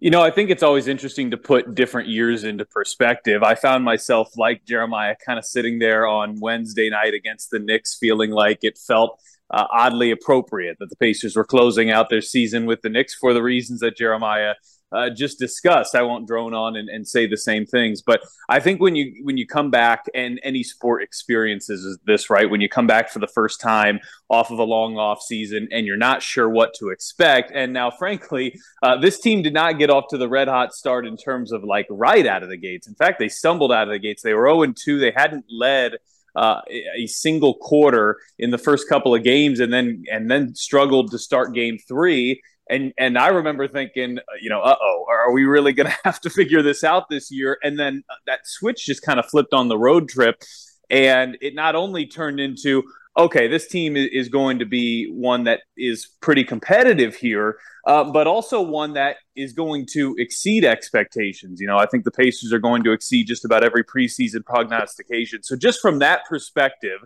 You 0.00 0.10
know, 0.10 0.22
I 0.22 0.30
think 0.30 0.50
it's 0.50 0.62
always 0.62 0.88
interesting 0.88 1.30
to 1.30 1.36
put 1.36 1.74
different 1.74 2.08
years 2.08 2.44
into 2.44 2.64
perspective. 2.64 3.42
I 3.42 3.54
found 3.54 3.84
myself, 3.84 4.28
like 4.36 4.64
Jeremiah, 4.66 5.14
kind 5.24 5.38
of 5.38 5.44
sitting 5.44 5.78
there 5.78 6.06
on 6.06 6.40
Wednesday 6.40 6.90
night 6.90 7.14
against 7.14 7.50
the 7.50 7.60
Knicks, 7.60 7.96
feeling 7.98 8.30
like 8.30 8.58
it 8.62 8.76
felt 8.76 9.20
uh, 9.50 9.66
oddly 9.72 10.10
appropriate 10.10 10.78
that 10.80 10.90
the 10.90 10.96
Pacers 10.96 11.36
were 11.36 11.44
closing 11.44 11.90
out 11.90 12.10
their 12.10 12.20
season 12.20 12.66
with 12.66 12.82
the 12.82 12.88
Knicks 12.88 13.14
for 13.14 13.32
the 13.32 13.42
reasons 13.42 13.80
that 13.80 13.96
Jeremiah 13.96 14.54
uh, 14.92 15.10
just 15.10 15.38
discussed. 15.38 15.94
I 15.94 16.02
won't 16.02 16.26
drone 16.26 16.54
on 16.54 16.76
and, 16.76 16.88
and, 16.88 17.06
say 17.06 17.26
the 17.26 17.36
same 17.36 17.66
things, 17.66 18.02
but 18.02 18.22
I 18.48 18.60
think 18.60 18.80
when 18.80 18.94
you 18.94 19.22
when 19.24 19.36
you 19.36 19.46
come 19.46 19.70
back 19.70 20.04
and 20.14 20.40
any 20.42 20.62
sport 20.62 21.02
experiences 21.02 21.98
this 22.06 22.30
right 22.30 22.48
when 22.48 22.60
you 22.60 22.68
come 22.68 22.86
back 22.86 23.10
for 23.10 23.18
the 23.18 23.26
first 23.26 23.60
time 23.60 24.00
off 24.30 24.50
of 24.50 24.58
a 24.58 24.64
long 24.64 24.96
off 24.96 25.20
season 25.20 25.68
and 25.72 25.86
you're 25.86 25.96
not 25.96 26.22
sure 26.22 26.48
what 26.48 26.74
to 26.74 26.90
expect. 26.90 27.50
And 27.54 27.72
now, 27.72 27.90
frankly, 27.90 28.58
uh, 28.82 28.96
this 28.96 29.20
team 29.20 29.42
did 29.42 29.52
not 29.54 29.78
get 29.78 29.90
off 29.90 30.04
to 30.10 30.18
the 30.18 30.28
red 30.28 30.48
hot 30.48 30.72
start 30.74 31.06
in 31.06 31.16
terms 31.16 31.52
of 31.52 31.64
like 31.64 31.86
right 31.90 32.26
out 32.26 32.42
of 32.42 32.48
the 32.48 32.56
gates. 32.56 32.86
In 32.86 32.94
fact, 32.94 33.18
they 33.18 33.28
stumbled 33.28 33.72
out 33.72 33.88
of 33.88 33.92
the 33.92 33.98
gates. 33.98 34.22
They 34.22 34.34
were 34.34 34.48
0 34.48 34.72
2. 34.72 34.98
They 34.98 35.12
hadn't 35.14 35.44
led 35.50 35.94
uh, 36.36 36.60
a 36.96 37.06
single 37.06 37.54
quarter 37.54 38.18
in 38.38 38.50
the 38.50 38.58
first 38.58 38.88
couple 38.88 39.14
of 39.14 39.22
games, 39.22 39.60
and 39.60 39.72
then 39.72 40.04
and 40.10 40.30
then 40.30 40.54
struggled 40.54 41.10
to 41.12 41.18
start 41.18 41.54
game 41.54 41.78
three. 41.86 42.40
And 42.68 42.92
and 42.98 43.18
I 43.18 43.28
remember 43.28 43.68
thinking, 43.68 44.18
you 44.40 44.50
know, 44.50 44.60
uh 44.60 44.76
oh, 44.80 45.06
are 45.08 45.32
we 45.32 45.44
really 45.44 45.72
going 45.72 45.90
to 45.90 45.98
have 46.04 46.20
to 46.20 46.30
figure 46.30 46.62
this 46.62 46.84
out 46.84 47.08
this 47.08 47.30
year? 47.30 47.58
And 47.62 47.78
then 47.78 48.04
uh, 48.08 48.14
that 48.26 48.40
switch 48.44 48.86
just 48.86 49.02
kind 49.02 49.18
of 49.18 49.26
flipped 49.26 49.52
on 49.52 49.68
the 49.68 49.78
road 49.78 50.08
trip, 50.08 50.42
and 50.90 51.36
it 51.40 51.54
not 51.54 51.74
only 51.74 52.06
turned 52.06 52.40
into 52.40 52.84
okay, 53.16 53.46
this 53.46 53.68
team 53.68 53.96
is 53.96 54.28
going 54.28 54.58
to 54.58 54.66
be 54.66 55.08
one 55.12 55.44
that 55.44 55.60
is 55.76 56.08
pretty 56.20 56.42
competitive 56.42 57.14
here, 57.14 57.58
uh, 57.86 58.04
but 58.04 58.26
also 58.26 58.60
one 58.60 58.94
that 58.94 59.16
is 59.36 59.52
going 59.52 59.86
to 59.92 60.16
exceed 60.18 60.64
expectations. 60.64 61.60
You 61.60 61.66
know, 61.66 61.78
I 61.78 61.86
think 61.86 62.04
the 62.04 62.10
Pacers 62.10 62.52
are 62.52 62.58
going 62.58 62.82
to 62.84 62.92
exceed 62.92 63.26
just 63.26 63.44
about 63.44 63.62
every 63.62 63.84
preseason 63.84 64.44
prognostication. 64.44 65.42
So, 65.42 65.56
just 65.56 65.80
from 65.80 66.00
that 66.00 66.24
perspective, 66.28 67.00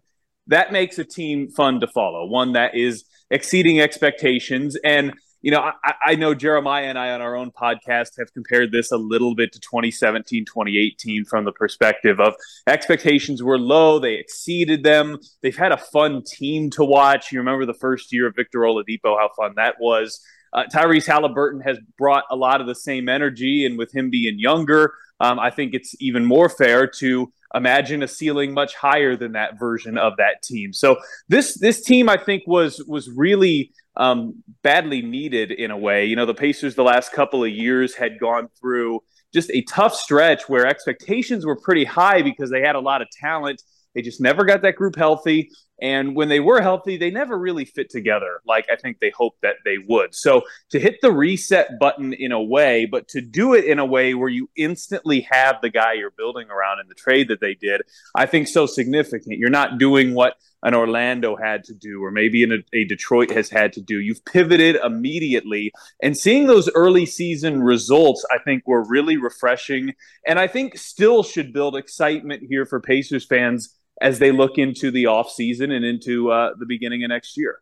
that 0.46 0.72
makes 0.72 0.98
a 0.98 1.04
team 1.04 1.50
fun 1.50 1.80
to 1.80 1.86
follow, 1.86 2.26
one 2.26 2.52
that 2.54 2.74
is 2.74 3.04
exceeding 3.30 3.80
expectations. 3.80 4.76
And 4.82 5.14
you 5.40 5.50
know, 5.52 5.60
I, 5.60 5.94
I, 6.04 6.14
know 6.16 6.34
Jeremiah 6.34 6.84
and 6.84 6.98
I 6.98 7.10
on 7.10 7.20
our 7.20 7.36
own 7.36 7.52
podcast 7.52 8.18
have 8.18 8.32
compared 8.32 8.72
this 8.72 8.90
a 8.90 8.96
little 8.96 9.34
bit 9.34 9.52
to 9.52 9.60
2017, 9.60 10.44
2018 10.44 11.24
from 11.24 11.44
the 11.44 11.52
perspective 11.52 12.18
of 12.18 12.34
expectations 12.66 13.42
were 13.42 13.58
low. 13.58 14.00
They 14.00 14.14
exceeded 14.14 14.82
them. 14.82 15.18
They've 15.42 15.56
had 15.56 15.70
a 15.70 15.76
fun 15.76 16.24
team 16.26 16.70
to 16.70 16.84
watch. 16.84 17.30
You 17.30 17.38
remember 17.38 17.66
the 17.66 17.74
first 17.74 18.12
year 18.12 18.26
of 18.26 18.34
Victor 18.34 18.60
Oladipo, 18.60 19.16
how 19.16 19.30
fun 19.36 19.52
that 19.56 19.76
was. 19.80 20.20
Uh, 20.52 20.64
Tyrese 20.72 21.06
Halliburton 21.06 21.60
has 21.60 21.78
brought 21.96 22.24
a 22.30 22.36
lot 22.36 22.60
of 22.60 22.66
the 22.66 22.74
same 22.74 23.08
energy, 23.08 23.66
and 23.66 23.78
with 23.78 23.94
him 23.94 24.10
being 24.10 24.38
younger, 24.38 24.94
um, 25.20 25.38
I 25.38 25.50
think 25.50 25.74
it's 25.74 25.94
even 26.00 26.24
more 26.24 26.48
fair 26.48 26.86
to 26.86 27.32
imagine 27.54 28.02
a 28.02 28.08
ceiling 28.08 28.52
much 28.52 28.74
higher 28.74 29.16
than 29.16 29.32
that 29.32 29.58
version 29.58 29.98
of 29.98 30.14
that 30.18 30.42
team. 30.42 30.72
So 30.72 30.96
this 31.28 31.58
this 31.58 31.82
team, 31.82 32.08
I 32.08 32.16
think, 32.16 32.42
was 32.46 32.82
was 32.86 33.08
really 33.10 33.72
um, 33.96 34.42
badly 34.62 35.02
needed 35.02 35.50
in 35.50 35.70
a 35.70 35.76
way. 35.76 36.04
You 36.04 36.16
know, 36.16 36.26
the 36.26 36.34
Pacers 36.34 36.74
the 36.74 36.84
last 36.84 37.12
couple 37.12 37.42
of 37.42 37.50
years 37.50 37.94
had 37.94 38.18
gone 38.18 38.48
through 38.60 39.00
just 39.32 39.50
a 39.50 39.62
tough 39.62 39.94
stretch 39.94 40.48
where 40.48 40.66
expectations 40.66 41.44
were 41.44 41.56
pretty 41.56 41.84
high 41.84 42.22
because 42.22 42.50
they 42.50 42.62
had 42.62 42.76
a 42.76 42.80
lot 42.80 43.02
of 43.02 43.08
talent. 43.10 43.62
They 43.94 44.02
just 44.02 44.20
never 44.20 44.44
got 44.44 44.62
that 44.62 44.76
group 44.76 44.96
healthy. 44.96 45.50
And 45.80 46.16
when 46.16 46.28
they 46.28 46.40
were 46.40 46.60
healthy, 46.60 46.96
they 46.96 47.10
never 47.10 47.38
really 47.38 47.64
fit 47.64 47.90
together 47.90 48.40
like 48.46 48.68
I 48.70 48.76
think 48.76 48.98
they 48.98 49.10
hoped 49.10 49.42
that 49.42 49.56
they 49.64 49.76
would. 49.78 50.14
So 50.14 50.42
to 50.70 50.80
hit 50.80 50.96
the 51.02 51.12
reset 51.12 51.78
button 51.78 52.12
in 52.12 52.32
a 52.32 52.42
way, 52.42 52.84
but 52.84 53.08
to 53.08 53.20
do 53.20 53.54
it 53.54 53.64
in 53.64 53.78
a 53.78 53.86
way 53.86 54.14
where 54.14 54.28
you 54.28 54.50
instantly 54.56 55.26
have 55.30 55.60
the 55.62 55.70
guy 55.70 55.94
you're 55.94 56.10
building 56.10 56.50
around 56.50 56.80
in 56.80 56.88
the 56.88 56.94
trade 56.94 57.28
that 57.28 57.40
they 57.40 57.54
did, 57.54 57.82
I 58.14 58.26
think 58.26 58.48
so 58.48 58.66
significant. 58.66 59.38
You're 59.38 59.50
not 59.50 59.78
doing 59.78 60.14
what 60.14 60.34
an 60.62 60.74
Orlando 60.74 61.36
had 61.36 61.64
to 61.64 61.74
do, 61.74 62.02
or 62.02 62.10
maybe 62.10 62.42
a, 62.42 62.56
a 62.72 62.84
Detroit 62.84 63.30
has 63.30 63.48
had 63.48 63.72
to 63.74 63.80
do. 63.80 64.00
You've 64.00 64.24
pivoted 64.24 64.76
immediately, 64.76 65.72
and 66.02 66.16
seeing 66.16 66.46
those 66.46 66.68
early 66.74 67.06
season 67.06 67.62
results, 67.62 68.24
I 68.30 68.38
think, 68.38 68.66
were 68.66 68.82
really 68.82 69.16
refreshing, 69.16 69.94
and 70.26 70.38
I 70.38 70.48
think 70.48 70.76
still 70.76 71.22
should 71.22 71.52
build 71.52 71.76
excitement 71.76 72.42
here 72.48 72.66
for 72.66 72.80
Pacers 72.80 73.24
fans 73.24 73.77
as 74.00 74.18
they 74.18 74.32
look 74.32 74.58
into 74.58 74.90
the 74.90 75.06
off 75.06 75.30
season 75.30 75.70
and 75.70 75.84
into 75.84 76.30
uh, 76.30 76.52
the 76.58 76.66
beginning 76.66 77.04
of 77.04 77.08
next 77.08 77.36
year. 77.36 77.60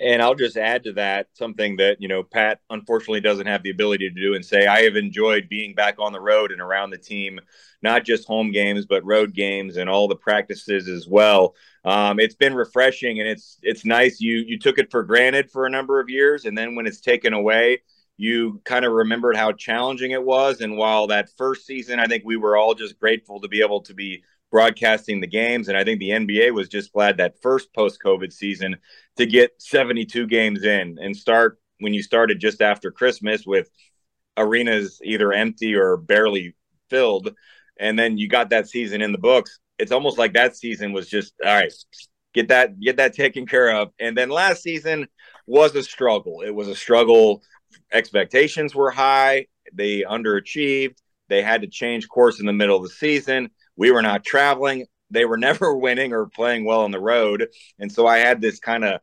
And 0.00 0.22
I'll 0.22 0.34
just 0.34 0.56
add 0.56 0.84
to 0.84 0.94
that 0.94 1.26
something 1.34 1.76
that, 1.76 2.00
you 2.00 2.08
know, 2.08 2.22
Pat 2.22 2.60
unfortunately 2.70 3.20
doesn't 3.20 3.46
have 3.46 3.62
the 3.62 3.68
ability 3.70 4.08
to 4.08 4.14
do 4.14 4.34
and 4.34 4.42
say, 4.42 4.66
I 4.66 4.80
have 4.82 4.96
enjoyed 4.96 5.50
being 5.50 5.74
back 5.74 5.96
on 5.98 6.14
the 6.14 6.20
road 6.20 6.52
and 6.52 6.60
around 6.62 6.88
the 6.88 6.96
team, 6.96 7.38
not 7.82 8.06
just 8.06 8.26
home 8.26 8.50
games, 8.50 8.86
but 8.86 9.04
road 9.04 9.34
games 9.34 9.76
and 9.76 9.90
all 9.90 10.08
the 10.08 10.16
practices 10.16 10.88
as 10.88 11.06
well. 11.06 11.54
Um, 11.84 12.18
it's 12.18 12.34
been 12.34 12.54
refreshing 12.54 13.20
and 13.20 13.28
it's 13.28 13.58
it's 13.62 13.84
nice. 13.84 14.22
You 14.22 14.38
you 14.46 14.58
took 14.58 14.78
it 14.78 14.90
for 14.90 15.02
granted 15.02 15.50
for 15.50 15.66
a 15.66 15.70
number 15.70 16.00
of 16.00 16.08
years, 16.08 16.46
and 16.46 16.56
then 16.56 16.74
when 16.76 16.86
it's 16.86 17.00
taken 17.00 17.34
away, 17.34 17.82
you 18.16 18.60
kind 18.64 18.86
of 18.86 18.92
remembered 18.92 19.36
how 19.36 19.52
challenging 19.52 20.12
it 20.12 20.22
was. 20.22 20.62
And 20.62 20.78
while 20.78 21.08
that 21.08 21.30
first 21.36 21.66
season, 21.66 22.00
I 22.00 22.06
think 22.06 22.22
we 22.24 22.36
were 22.36 22.56
all 22.56 22.74
just 22.74 22.98
grateful 22.98 23.40
to 23.40 23.48
be 23.48 23.62
able 23.62 23.82
to 23.82 23.94
be 23.94 24.24
broadcasting 24.50 25.20
the 25.20 25.26
games. 25.26 25.68
And 25.68 25.76
I 25.76 25.84
think 25.84 26.00
the 26.00 26.10
NBA 26.10 26.52
was 26.52 26.68
just 26.68 26.92
glad 26.92 27.16
that 27.16 27.40
first 27.40 27.72
post 27.72 28.00
COVID 28.04 28.32
season 28.32 28.76
to 29.16 29.26
get 29.26 29.52
72 29.58 30.26
games 30.26 30.64
in 30.64 30.98
and 31.00 31.16
start 31.16 31.58
when 31.78 31.94
you 31.94 32.02
started 32.02 32.40
just 32.40 32.60
after 32.60 32.90
Christmas 32.90 33.46
with 33.46 33.70
arenas 34.36 35.00
either 35.04 35.32
empty 35.32 35.74
or 35.74 35.96
barely 35.96 36.54
filled. 36.88 37.34
And 37.78 37.98
then 37.98 38.18
you 38.18 38.28
got 38.28 38.50
that 38.50 38.68
season 38.68 39.00
in 39.00 39.12
the 39.12 39.18
books. 39.18 39.58
It's 39.78 39.92
almost 39.92 40.18
like 40.18 40.34
that 40.34 40.56
season 40.56 40.92
was 40.92 41.08
just 41.08 41.32
all 41.44 41.54
right, 41.54 41.72
get 42.34 42.48
that 42.48 42.78
get 42.80 42.98
that 42.98 43.14
taken 43.14 43.46
care 43.46 43.74
of. 43.74 43.90
And 43.98 44.16
then 44.16 44.28
last 44.28 44.62
season 44.62 45.06
was 45.46 45.74
a 45.74 45.82
struggle. 45.82 46.42
It 46.44 46.54
was 46.54 46.68
a 46.68 46.76
struggle. 46.76 47.42
Expectations 47.92 48.74
were 48.74 48.90
high. 48.90 49.46
They 49.72 50.02
underachieved. 50.02 50.96
They 51.28 51.42
had 51.42 51.62
to 51.62 51.68
change 51.68 52.08
course 52.08 52.40
in 52.40 52.46
the 52.46 52.52
middle 52.52 52.76
of 52.76 52.82
the 52.82 52.88
season 52.90 53.50
we 53.80 53.90
were 53.90 54.02
not 54.02 54.22
traveling. 54.22 54.86
They 55.10 55.24
were 55.24 55.38
never 55.48 55.74
winning 55.74 56.12
or 56.12 56.26
playing 56.26 56.64
well 56.64 56.82
on 56.82 56.92
the 56.92 57.00
road. 57.00 57.48
And 57.80 57.90
so 57.90 58.06
I 58.06 58.18
had 58.18 58.40
this 58.40 58.60
kind 58.60 58.84
of 58.84 59.00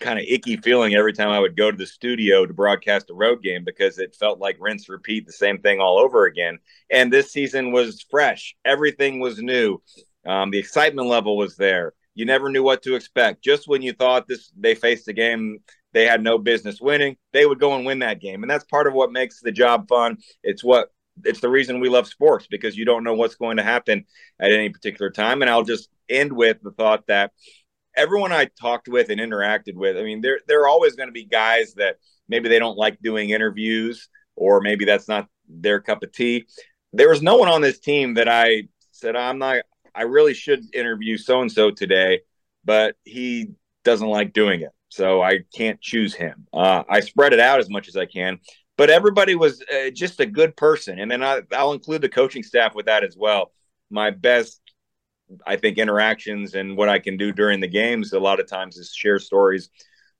kind 0.00 0.18
of 0.18 0.24
icky 0.28 0.56
feeling 0.58 0.94
every 0.94 1.12
time 1.12 1.30
I 1.30 1.38
would 1.38 1.56
go 1.56 1.70
to 1.70 1.76
the 1.76 1.86
studio 1.86 2.44
to 2.44 2.52
broadcast 2.52 3.10
a 3.10 3.14
road 3.14 3.42
game 3.42 3.64
because 3.64 3.98
it 3.98 4.14
felt 4.14 4.38
like 4.38 4.56
rinse 4.60 4.88
repeat 4.88 5.26
the 5.26 5.32
same 5.32 5.58
thing 5.60 5.80
all 5.80 5.98
over 5.98 6.26
again. 6.26 6.58
And 6.90 7.12
this 7.12 7.32
season 7.32 7.72
was 7.72 8.04
fresh. 8.10 8.54
Everything 8.64 9.18
was 9.18 9.38
new. 9.38 9.80
Um, 10.26 10.50
the 10.50 10.58
excitement 10.58 11.08
level 11.08 11.36
was 11.36 11.56
there. 11.56 11.94
You 12.14 12.26
never 12.26 12.50
knew 12.50 12.62
what 12.62 12.82
to 12.82 12.96
expect. 12.96 13.42
Just 13.42 13.68
when 13.68 13.82
you 13.82 13.92
thought 13.92 14.26
this 14.26 14.50
they 14.58 14.74
faced 14.74 15.08
a 15.08 15.12
game 15.12 15.60
they 15.92 16.04
had 16.04 16.22
no 16.22 16.36
business 16.38 16.80
winning, 16.80 17.16
they 17.32 17.46
would 17.46 17.58
go 17.58 17.74
and 17.74 17.86
win 17.86 18.00
that 18.00 18.20
game. 18.20 18.42
And 18.42 18.50
that's 18.50 18.64
part 18.64 18.86
of 18.86 18.92
what 18.92 19.12
makes 19.12 19.40
the 19.40 19.52
job 19.52 19.88
fun. 19.88 20.18
It's 20.42 20.62
what 20.62 20.90
it's 21.24 21.40
the 21.40 21.48
reason 21.48 21.80
we 21.80 21.88
love 21.88 22.06
sports 22.06 22.46
because 22.48 22.76
you 22.76 22.84
don't 22.84 23.04
know 23.04 23.14
what's 23.14 23.34
going 23.34 23.56
to 23.56 23.62
happen 23.62 24.04
at 24.40 24.52
any 24.52 24.68
particular 24.68 25.10
time. 25.10 25.42
And 25.42 25.50
I'll 25.50 25.64
just 25.64 25.88
end 26.08 26.32
with 26.32 26.58
the 26.62 26.70
thought 26.70 27.06
that 27.08 27.32
everyone 27.96 28.32
I 28.32 28.46
talked 28.60 28.88
with 28.88 29.10
and 29.10 29.20
interacted 29.20 29.74
with, 29.74 29.96
I 29.96 30.02
mean, 30.02 30.20
there 30.20 30.40
there 30.46 30.62
are 30.62 30.68
always 30.68 30.94
going 30.94 31.08
to 31.08 31.12
be 31.12 31.24
guys 31.24 31.74
that 31.74 31.96
maybe 32.28 32.48
they 32.48 32.58
don't 32.58 32.78
like 32.78 33.00
doing 33.02 33.30
interviews 33.30 34.08
or 34.36 34.60
maybe 34.60 34.84
that's 34.84 35.08
not 35.08 35.28
their 35.48 35.80
cup 35.80 36.02
of 36.02 36.12
tea. 36.12 36.46
There 36.92 37.08
was 37.08 37.22
no 37.22 37.36
one 37.36 37.48
on 37.48 37.60
this 37.60 37.78
team 37.78 38.14
that 38.14 38.28
I 38.28 38.68
said 38.92 39.16
I'm 39.16 39.38
not. 39.38 39.62
I 39.94 40.02
really 40.02 40.34
should 40.34 40.64
interview 40.74 41.16
so 41.16 41.40
and 41.40 41.50
so 41.50 41.70
today, 41.70 42.20
but 42.64 42.96
he 43.04 43.50
doesn't 43.84 44.06
like 44.06 44.32
doing 44.32 44.60
it, 44.60 44.70
so 44.88 45.22
I 45.22 45.40
can't 45.54 45.80
choose 45.80 46.14
him. 46.14 46.46
Uh, 46.52 46.84
I 46.88 47.00
spread 47.00 47.32
it 47.32 47.40
out 47.40 47.58
as 47.58 47.68
much 47.68 47.88
as 47.88 47.96
I 47.96 48.06
can 48.06 48.38
but 48.78 48.90
everybody 48.90 49.34
was 49.34 49.60
uh, 49.62 49.90
just 49.92 50.20
a 50.20 50.26
good 50.26 50.56
person. 50.56 51.00
And 51.00 51.10
then 51.10 51.22
I, 51.22 51.42
I'll 51.52 51.72
include 51.72 52.00
the 52.00 52.08
coaching 52.08 52.44
staff 52.44 52.74
with 52.76 52.86
that 52.86 53.04
as 53.04 53.16
well. 53.16 53.50
My 53.90 54.10
best, 54.10 54.60
I 55.46 55.56
think, 55.56 55.78
interactions 55.78 56.54
and 56.54 56.76
what 56.76 56.88
I 56.88 57.00
can 57.00 57.16
do 57.16 57.32
during 57.32 57.58
the 57.60 57.68
games 57.68 58.12
a 58.12 58.20
lot 58.20 58.38
of 58.38 58.48
times 58.48 58.78
is 58.78 58.94
share 58.94 59.18
stories 59.18 59.68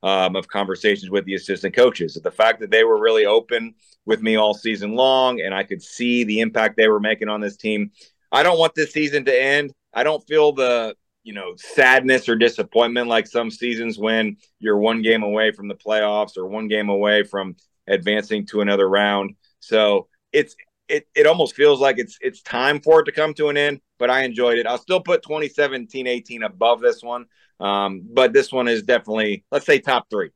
um, 0.03 0.35
of 0.35 0.49
conversations 0.49 1.09
with 1.09 1.23
the 1.23 1.35
assistant 1.35 1.73
coaches. 1.73 2.19
The 2.21 2.31
fact 2.31 2.59
that 2.59 2.69
they 2.69 2.83
were 2.83 2.99
really 2.99 3.25
open 3.25 3.75
with 4.05 4.21
me 4.21 4.35
all 4.35 4.53
season 4.53 4.93
long 4.93 5.39
and 5.39 5.55
I 5.55 5.63
could 5.63 5.81
see 5.81 6.25
the 6.25 6.41
impact 6.41 6.75
they 6.75 6.89
were 6.89 6.99
making 6.99 7.29
on 7.29 7.39
this 7.39 7.55
team. 7.55 7.91
I 8.29 8.43
don't 8.43 8.59
want 8.59 8.75
this 8.75 8.91
season 8.91 9.23
to 9.25 9.41
end. 9.41 9.71
I 9.93 10.03
don't 10.03 10.25
feel 10.27 10.51
the 10.51 10.95
you 11.23 11.33
know 11.33 11.53
sadness 11.57 12.29
or 12.29 12.35
disappointment 12.35 13.07
like 13.07 13.27
some 13.27 13.51
seasons 13.51 13.97
when 13.97 14.37
you're 14.59 14.77
one 14.77 15.01
game 15.01 15.23
away 15.23 15.51
from 15.51 15.67
the 15.67 15.75
playoffs 15.75 16.37
or 16.37 16.47
one 16.47 16.67
game 16.67 16.89
away 16.89 17.23
from 17.23 17.55
advancing 17.89 18.45
to 18.47 18.61
another 18.61 18.87
round. 18.87 19.35
So 19.59 20.07
it's 20.31 20.55
it 20.87 21.07
it 21.15 21.25
almost 21.25 21.55
feels 21.55 21.79
like 21.79 21.97
it's 21.99 22.17
it's 22.21 22.41
time 22.41 22.81
for 22.81 23.01
it 23.01 23.05
to 23.05 23.11
come 23.11 23.33
to 23.35 23.49
an 23.49 23.57
end. 23.57 23.81
But 23.97 24.09
I 24.09 24.23
enjoyed 24.23 24.57
it. 24.57 24.65
I'll 24.65 24.77
still 24.77 25.01
put 25.01 25.23
2017 25.23 26.07
18 26.07 26.43
above 26.43 26.79
this 26.79 27.03
one. 27.03 27.25
Um, 27.59 28.07
but 28.09 28.31
this 28.31 28.51
one 28.51 28.67
is 28.67 28.83
definitely 28.83 29.43
let's 29.51 29.65
say 29.65 29.79
top 29.79 30.09
three. 30.09 30.29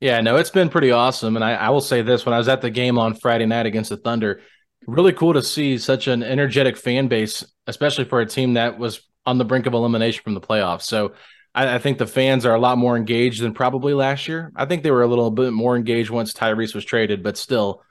Yeah, 0.00 0.20
no, 0.20 0.36
it's 0.36 0.50
been 0.50 0.68
pretty 0.68 0.90
awesome. 0.90 1.36
And 1.36 1.44
I, 1.44 1.52
I 1.54 1.70
will 1.70 1.80
say 1.80 2.02
this 2.02 2.26
when 2.26 2.34
I 2.34 2.38
was 2.38 2.48
at 2.48 2.60
the 2.60 2.70
game 2.70 2.98
on 2.98 3.14
Friday 3.14 3.46
night 3.46 3.66
against 3.66 3.90
the 3.90 3.96
Thunder, 3.96 4.40
really 4.88 5.12
cool 5.12 5.32
to 5.34 5.42
see 5.42 5.78
such 5.78 6.08
an 6.08 6.24
energetic 6.24 6.76
fan 6.76 7.06
base, 7.06 7.44
especially 7.68 8.04
for 8.04 8.20
a 8.20 8.26
team 8.26 8.54
that 8.54 8.80
was 8.80 9.00
on 9.24 9.38
the 9.38 9.44
brink 9.44 9.66
of 9.66 9.74
elimination 9.74 10.22
from 10.24 10.34
the 10.34 10.40
playoffs. 10.40 10.82
So 10.82 11.12
I, 11.54 11.74
I, 11.74 11.78
think 11.78 11.98
the 11.98 12.06
fans 12.06 12.46
are 12.46 12.54
a 12.54 12.60
lot 12.60 12.78
more 12.78 12.96
engaged 12.96 13.42
than 13.42 13.54
probably 13.54 13.94
last 13.94 14.28
year. 14.28 14.52
I 14.56 14.66
think 14.66 14.82
they 14.82 14.90
were 14.90 15.02
a 15.02 15.06
little 15.06 15.30
bit 15.30 15.52
more 15.52 15.76
engaged 15.76 16.10
once 16.10 16.32
Tyrese 16.32 16.74
was 16.74 16.84
traded, 16.84 17.22
but 17.22 17.36
still, 17.36 17.82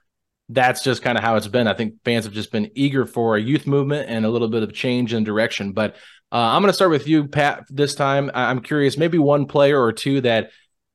that's 0.49 0.83
just 0.83 1.01
kind 1.01 1.17
of 1.17 1.23
how 1.23 1.35
it's 1.35 1.47
been. 1.47 1.67
I 1.67 1.73
think 1.73 1.95
fans 2.03 2.25
have 2.25 2.33
just 2.33 2.51
been 2.51 2.71
eager 2.75 3.05
for 3.05 3.35
a 3.35 3.41
youth 3.41 3.67
movement 3.67 4.09
and 4.09 4.25
a 4.25 4.29
little 4.29 4.49
bit 4.49 4.63
of 4.63 4.73
change 4.73 5.13
in 5.13 5.23
direction. 5.23 5.71
But 5.71 5.95
uh, 6.31 6.37
I'm 6.37 6.61
going 6.61 6.69
to 6.69 6.73
start 6.73 6.91
with 6.91 7.07
you, 7.07 7.27
Pat, 7.27 7.65
this 7.69 7.95
time. 7.95 8.31
I'm 8.33 8.61
curious, 8.61 8.97
maybe 8.97 9.17
one 9.17 9.45
player 9.45 9.81
or 9.81 9.93
two 9.93 10.21
that 10.21 10.51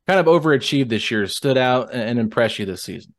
kind 0.06 0.20
of 0.20 0.26
overachieved 0.26 0.88
this 0.88 1.11
year, 1.11 1.26
stood 1.26 1.58
out 1.58 1.92
and 1.92 2.18
impressed 2.18 2.58
you 2.58 2.66
this 2.66 2.82
season. 2.82 3.12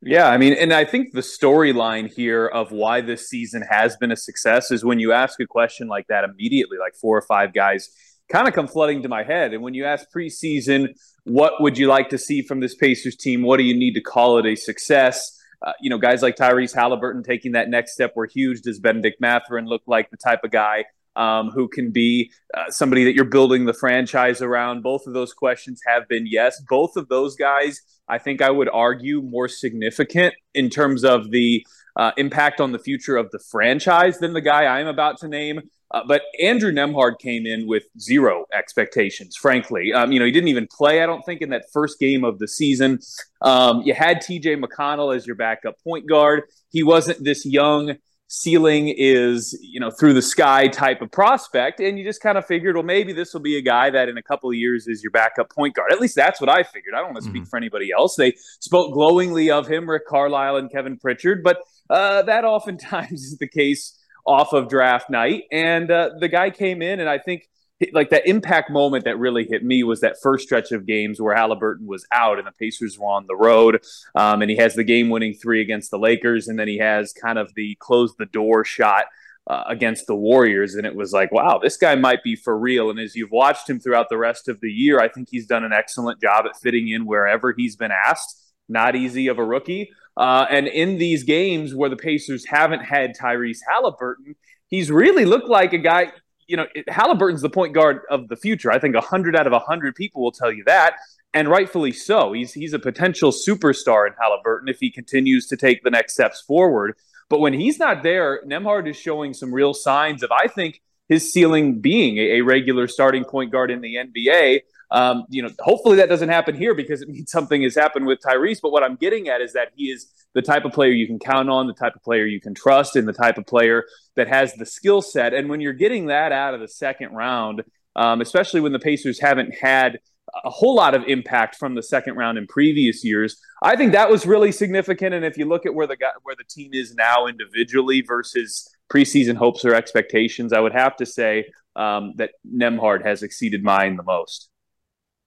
Yeah, 0.00 0.28
I 0.28 0.38
mean, 0.38 0.52
and 0.52 0.72
I 0.72 0.84
think 0.84 1.12
the 1.12 1.20
storyline 1.20 2.08
here 2.08 2.46
of 2.46 2.70
why 2.70 3.00
this 3.00 3.28
season 3.28 3.64
has 3.68 3.96
been 3.96 4.12
a 4.12 4.16
success 4.16 4.70
is 4.70 4.84
when 4.84 5.00
you 5.00 5.12
ask 5.12 5.40
a 5.40 5.46
question 5.46 5.88
like 5.88 6.06
that 6.08 6.22
immediately, 6.22 6.78
like 6.78 6.94
four 6.94 7.18
or 7.18 7.22
five 7.22 7.52
guys 7.52 7.90
kind 8.28 8.48
of 8.48 8.54
come 8.54 8.68
flooding 8.68 9.02
to 9.02 9.08
my 9.08 9.22
head. 9.22 9.54
And 9.54 9.62
when 9.62 9.74
you 9.74 9.84
ask 9.84 10.06
preseason, 10.14 10.88
what 11.24 11.60
would 11.60 11.78
you 11.78 11.88
like 11.88 12.10
to 12.10 12.18
see 12.18 12.42
from 12.42 12.60
this 12.60 12.74
Pacers 12.74 13.16
team? 13.16 13.42
What 13.42 13.58
do 13.58 13.64
you 13.64 13.76
need 13.76 13.94
to 13.94 14.00
call 14.00 14.38
it 14.38 14.46
a 14.46 14.54
success? 14.54 15.34
Uh, 15.60 15.72
you 15.80 15.90
know, 15.90 15.98
guys 15.98 16.22
like 16.22 16.36
Tyrese 16.36 16.74
Halliburton 16.74 17.22
taking 17.22 17.52
that 17.52 17.68
next 17.68 17.92
step 17.92 18.14
were 18.14 18.26
huge. 18.26 18.62
Does 18.62 18.78
Bennedict 18.78 19.20
Mathurin 19.20 19.66
look 19.66 19.82
like 19.86 20.10
the 20.10 20.16
type 20.16 20.44
of 20.44 20.50
guy 20.50 20.84
um, 21.16 21.50
who 21.50 21.68
can 21.68 21.90
be 21.90 22.30
uh, 22.54 22.70
somebody 22.70 23.04
that 23.04 23.14
you're 23.14 23.24
building 23.24 23.64
the 23.64 23.74
franchise 23.74 24.40
around? 24.40 24.82
Both 24.82 25.06
of 25.06 25.14
those 25.14 25.32
questions 25.32 25.80
have 25.86 26.06
been 26.08 26.26
yes. 26.26 26.62
Both 26.68 26.96
of 26.96 27.08
those 27.08 27.34
guys, 27.34 27.80
I 28.08 28.18
think 28.18 28.40
I 28.40 28.50
would 28.50 28.68
argue, 28.68 29.20
more 29.20 29.48
significant 29.48 30.34
in 30.54 30.70
terms 30.70 31.04
of 31.04 31.30
the 31.30 31.66
uh, 31.96 32.12
impact 32.16 32.60
on 32.60 32.70
the 32.70 32.78
future 32.78 33.16
of 33.16 33.30
the 33.32 33.40
franchise 33.40 34.18
than 34.18 34.32
the 34.34 34.40
guy 34.40 34.66
I'm 34.66 34.86
about 34.86 35.18
to 35.18 35.28
name. 35.28 35.62
Uh, 35.90 36.02
but 36.06 36.22
Andrew 36.42 36.70
Nembhard 36.70 37.18
came 37.18 37.46
in 37.46 37.66
with 37.66 37.84
zero 37.98 38.44
expectations, 38.52 39.36
frankly. 39.36 39.92
Um, 39.92 40.12
you 40.12 40.18
know, 40.18 40.26
he 40.26 40.32
didn't 40.32 40.48
even 40.48 40.68
play, 40.70 41.02
I 41.02 41.06
don't 41.06 41.22
think, 41.22 41.40
in 41.40 41.50
that 41.50 41.64
first 41.72 41.98
game 41.98 42.24
of 42.24 42.38
the 42.38 42.48
season. 42.48 42.98
Um, 43.40 43.82
you 43.82 43.94
had 43.94 44.18
TJ 44.18 44.62
McConnell 44.62 45.16
as 45.16 45.26
your 45.26 45.36
backup 45.36 45.76
point 45.82 46.06
guard. 46.06 46.42
He 46.70 46.82
wasn't 46.82 47.24
this 47.24 47.46
young, 47.46 47.96
ceiling 48.28 48.94
is, 48.94 49.58
you 49.62 49.80
know, 49.80 49.90
through 49.90 50.12
the 50.12 50.22
sky 50.22 50.68
type 50.68 51.00
of 51.00 51.10
prospect. 51.10 51.80
And 51.80 51.98
you 51.98 52.04
just 52.04 52.20
kind 52.20 52.36
of 52.36 52.46
figured, 52.46 52.76
well, 52.76 52.84
maybe 52.84 53.14
this 53.14 53.32
will 53.32 53.40
be 53.40 53.56
a 53.56 53.62
guy 53.62 53.88
that 53.90 54.08
in 54.08 54.18
a 54.18 54.22
couple 54.22 54.50
of 54.50 54.56
years 54.56 54.86
is 54.86 55.02
your 55.02 55.10
backup 55.10 55.50
point 55.50 55.74
guard. 55.74 55.92
At 55.92 56.00
least 56.00 56.14
that's 56.14 56.40
what 56.40 56.50
I 56.50 56.62
figured. 56.62 56.94
I 56.94 56.98
don't 56.98 57.14
want 57.14 57.16
to 57.16 57.22
speak 57.22 57.42
mm-hmm. 57.42 57.48
for 57.48 57.56
anybody 57.56 57.90
else. 57.90 58.16
They 58.16 58.34
spoke 58.60 58.92
glowingly 58.92 59.50
of 59.50 59.66
him, 59.66 59.88
Rick 59.88 60.06
Carlisle 60.06 60.56
and 60.56 60.70
Kevin 60.70 60.98
Pritchard, 60.98 61.42
but 61.42 61.58
uh, 61.88 62.22
that 62.22 62.44
oftentimes 62.44 63.22
is 63.24 63.38
the 63.38 63.48
case 63.48 63.97
off 64.28 64.52
of 64.52 64.68
draft 64.68 65.10
night. 65.10 65.44
And 65.50 65.90
uh, 65.90 66.10
the 66.18 66.28
guy 66.28 66.50
came 66.50 66.82
in, 66.82 67.00
and 67.00 67.08
I 67.08 67.18
think 67.18 67.48
like 67.92 68.10
that 68.10 68.26
impact 68.26 68.70
moment 68.70 69.04
that 69.04 69.18
really 69.18 69.46
hit 69.48 69.64
me 69.64 69.84
was 69.84 70.00
that 70.00 70.16
first 70.20 70.44
stretch 70.44 70.72
of 70.72 70.86
games 70.86 71.20
where 71.20 71.34
Halliburton 71.34 71.86
was 71.86 72.04
out 72.12 72.38
and 72.38 72.46
the 72.46 72.52
Pacers 72.52 72.98
were 72.98 73.06
on 73.06 73.26
the 73.26 73.36
road. 73.36 73.82
Um, 74.14 74.42
and 74.42 74.50
he 74.50 74.56
has 74.56 74.74
the 74.74 74.84
game 74.84 75.10
winning 75.10 75.34
three 75.34 75.60
against 75.60 75.90
the 75.90 75.98
Lakers. 75.98 76.48
And 76.48 76.58
then 76.58 76.68
he 76.68 76.78
has 76.78 77.12
kind 77.12 77.38
of 77.38 77.54
the 77.54 77.76
close 77.78 78.14
the 78.16 78.26
door 78.26 78.64
shot 78.64 79.04
uh, 79.46 79.62
against 79.68 80.06
the 80.06 80.16
Warriors. 80.16 80.74
And 80.74 80.86
it 80.86 80.94
was 80.94 81.12
like, 81.12 81.30
wow, 81.30 81.60
this 81.62 81.76
guy 81.76 81.94
might 81.94 82.22
be 82.24 82.34
for 82.34 82.58
real. 82.58 82.90
And 82.90 82.98
as 82.98 83.14
you've 83.14 83.30
watched 83.30 83.70
him 83.70 83.78
throughout 83.78 84.08
the 84.08 84.18
rest 84.18 84.48
of 84.48 84.60
the 84.60 84.72
year, 84.72 84.98
I 84.98 85.08
think 85.08 85.28
he's 85.30 85.46
done 85.46 85.64
an 85.64 85.72
excellent 85.72 86.20
job 86.20 86.46
at 86.46 86.56
fitting 86.56 86.88
in 86.88 87.06
wherever 87.06 87.54
he's 87.56 87.76
been 87.76 87.92
asked. 87.92 88.42
Not 88.68 88.96
easy 88.96 89.28
of 89.28 89.38
a 89.38 89.44
rookie. 89.44 89.90
Uh, 90.18 90.46
and 90.50 90.66
in 90.66 90.98
these 90.98 91.22
games 91.22 91.74
where 91.74 91.88
the 91.88 91.96
Pacers 91.96 92.44
haven't 92.44 92.80
had 92.80 93.16
Tyrese 93.16 93.60
Halliburton, 93.68 94.34
he's 94.66 94.90
really 94.90 95.24
looked 95.24 95.48
like 95.48 95.72
a 95.72 95.78
guy. 95.78 96.12
You 96.48 96.56
know, 96.56 96.66
Halliburton's 96.88 97.40
the 97.40 97.50
point 97.50 97.72
guard 97.72 98.00
of 98.10 98.28
the 98.28 98.36
future. 98.36 98.72
I 98.72 98.80
think 98.80 98.94
100 98.94 99.36
out 99.36 99.46
of 99.46 99.52
100 99.52 99.94
people 99.94 100.22
will 100.22 100.32
tell 100.32 100.50
you 100.50 100.64
that, 100.66 100.94
and 101.32 101.48
rightfully 101.48 101.92
so. 101.92 102.32
He's 102.32 102.52
he's 102.52 102.72
a 102.72 102.80
potential 102.80 103.30
superstar 103.30 104.08
in 104.08 104.14
Halliburton 104.20 104.68
if 104.68 104.80
he 104.80 104.90
continues 104.90 105.46
to 105.48 105.56
take 105.56 105.84
the 105.84 105.90
next 105.90 106.14
steps 106.14 106.40
forward. 106.40 106.96
But 107.28 107.38
when 107.38 107.52
he's 107.52 107.78
not 107.78 108.02
there, 108.02 108.42
Nembhard 108.44 108.88
is 108.88 108.96
showing 108.96 109.34
some 109.34 109.54
real 109.54 109.74
signs 109.74 110.22
of, 110.24 110.32
I 110.32 110.48
think, 110.48 110.80
his 111.08 111.32
ceiling 111.32 111.80
being 111.80 112.18
a, 112.18 112.38
a 112.38 112.40
regular 112.40 112.88
starting 112.88 113.24
point 113.24 113.52
guard 113.52 113.70
in 113.70 113.82
the 113.82 113.96
NBA. 113.96 114.62
Um, 114.90 115.24
you 115.28 115.42
know, 115.42 115.50
hopefully 115.60 115.96
that 115.96 116.08
doesn't 116.08 116.28
happen 116.28 116.56
here 116.56 116.74
because 116.74 117.02
it 117.02 117.08
means 117.08 117.30
something 117.30 117.62
has 117.62 117.74
happened 117.74 118.06
with 118.06 118.20
Tyrese. 118.20 118.60
But 118.62 118.72
what 118.72 118.82
I'm 118.82 118.96
getting 118.96 119.28
at 119.28 119.40
is 119.40 119.52
that 119.52 119.68
he 119.74 119.86
is 119.86 120.06
the 120.34 120.42
type 120.42 120.64
of 120.64 120.72
player 120.72 120.90
you 120.90 121.06
can 121.06 121.18
count 121.18 121.48
on, 121.48 121.66
the 121.66 121.74
type 121.74 121.94
of 121.94 122.02
player 122.02 122.26
you 122.26 122.40
can 122.40 122.54
trust, 122.54 122.96
and 122.96 123.06
the 123.06 123.12
type 123.12 123.38
of 123.38 123.46
player 123.46 123.84
that 124.16 124.28
has 124.28 124.54
the 124.54 124.66
skill 124.66 125.02
set. 125.02 125.34
And 125.34 125.48
when 125.48 125.60
you're 125.60 125.72
getting 125.72 126.06
that 126.06 126.32
out 126.32 126.54
of 126.54 126.60
the 126.60 126.68
second 126.68 127.12
round, 127.12 127.62
um, 127.96 128.20
especially 128.20 128.60
when 128.60 128.72
the 128.72 128.78
Pacers 128.78 129.20
haven't 129.20 129.54
had 129.54 129.98
a 130.44 130.50
whole 130.50 130.74
lot 130.74 130.94
of 130.94 131.04
impact 131.06 131.56
from 131.56 131.74
the 131.74 131.82
second 131.82 132.16
round 132.16 132.38
in 132.38 132.46
previous 132.46 133.04
years. 133.04 133.40
I 133.62 133.76
think 133.76 133.92
that 133.92 134.10
was 134.10 134.26
really 134.26 134.52
significant. 134.52 135.14
And 135.14 135.24
if 135.24 135.38
you 135.38 135.46
look 135.46 135.66
at 135.66 135.74
where 135.74 135.86
the 135.86 135.96
guy, 135.96 136.10
where 136.22 136.36
the 136.36 136.44
team 136.44 136.70
is 136.72 136.94
now 136.94 137.26
individually 137.26 138.02
versus 138.02 138.68
preseason 138.92 139.36
hopes 139.36 139.64
or 139.64 139.74
expectations, 139.74 140.52
I 140.52 140.60
would 140.60 140.72
have 140.72 140.96
to 140.96 141.06
say 141.06 141.46
um, 141.76 142.14
that 142.16 142.32
Nembhard 142.46 143.04
has 143.04 143.22
exceeded 143.22 143.62
mine 143.62 143.96
the 143.96 144.02
most. 144.02 144.50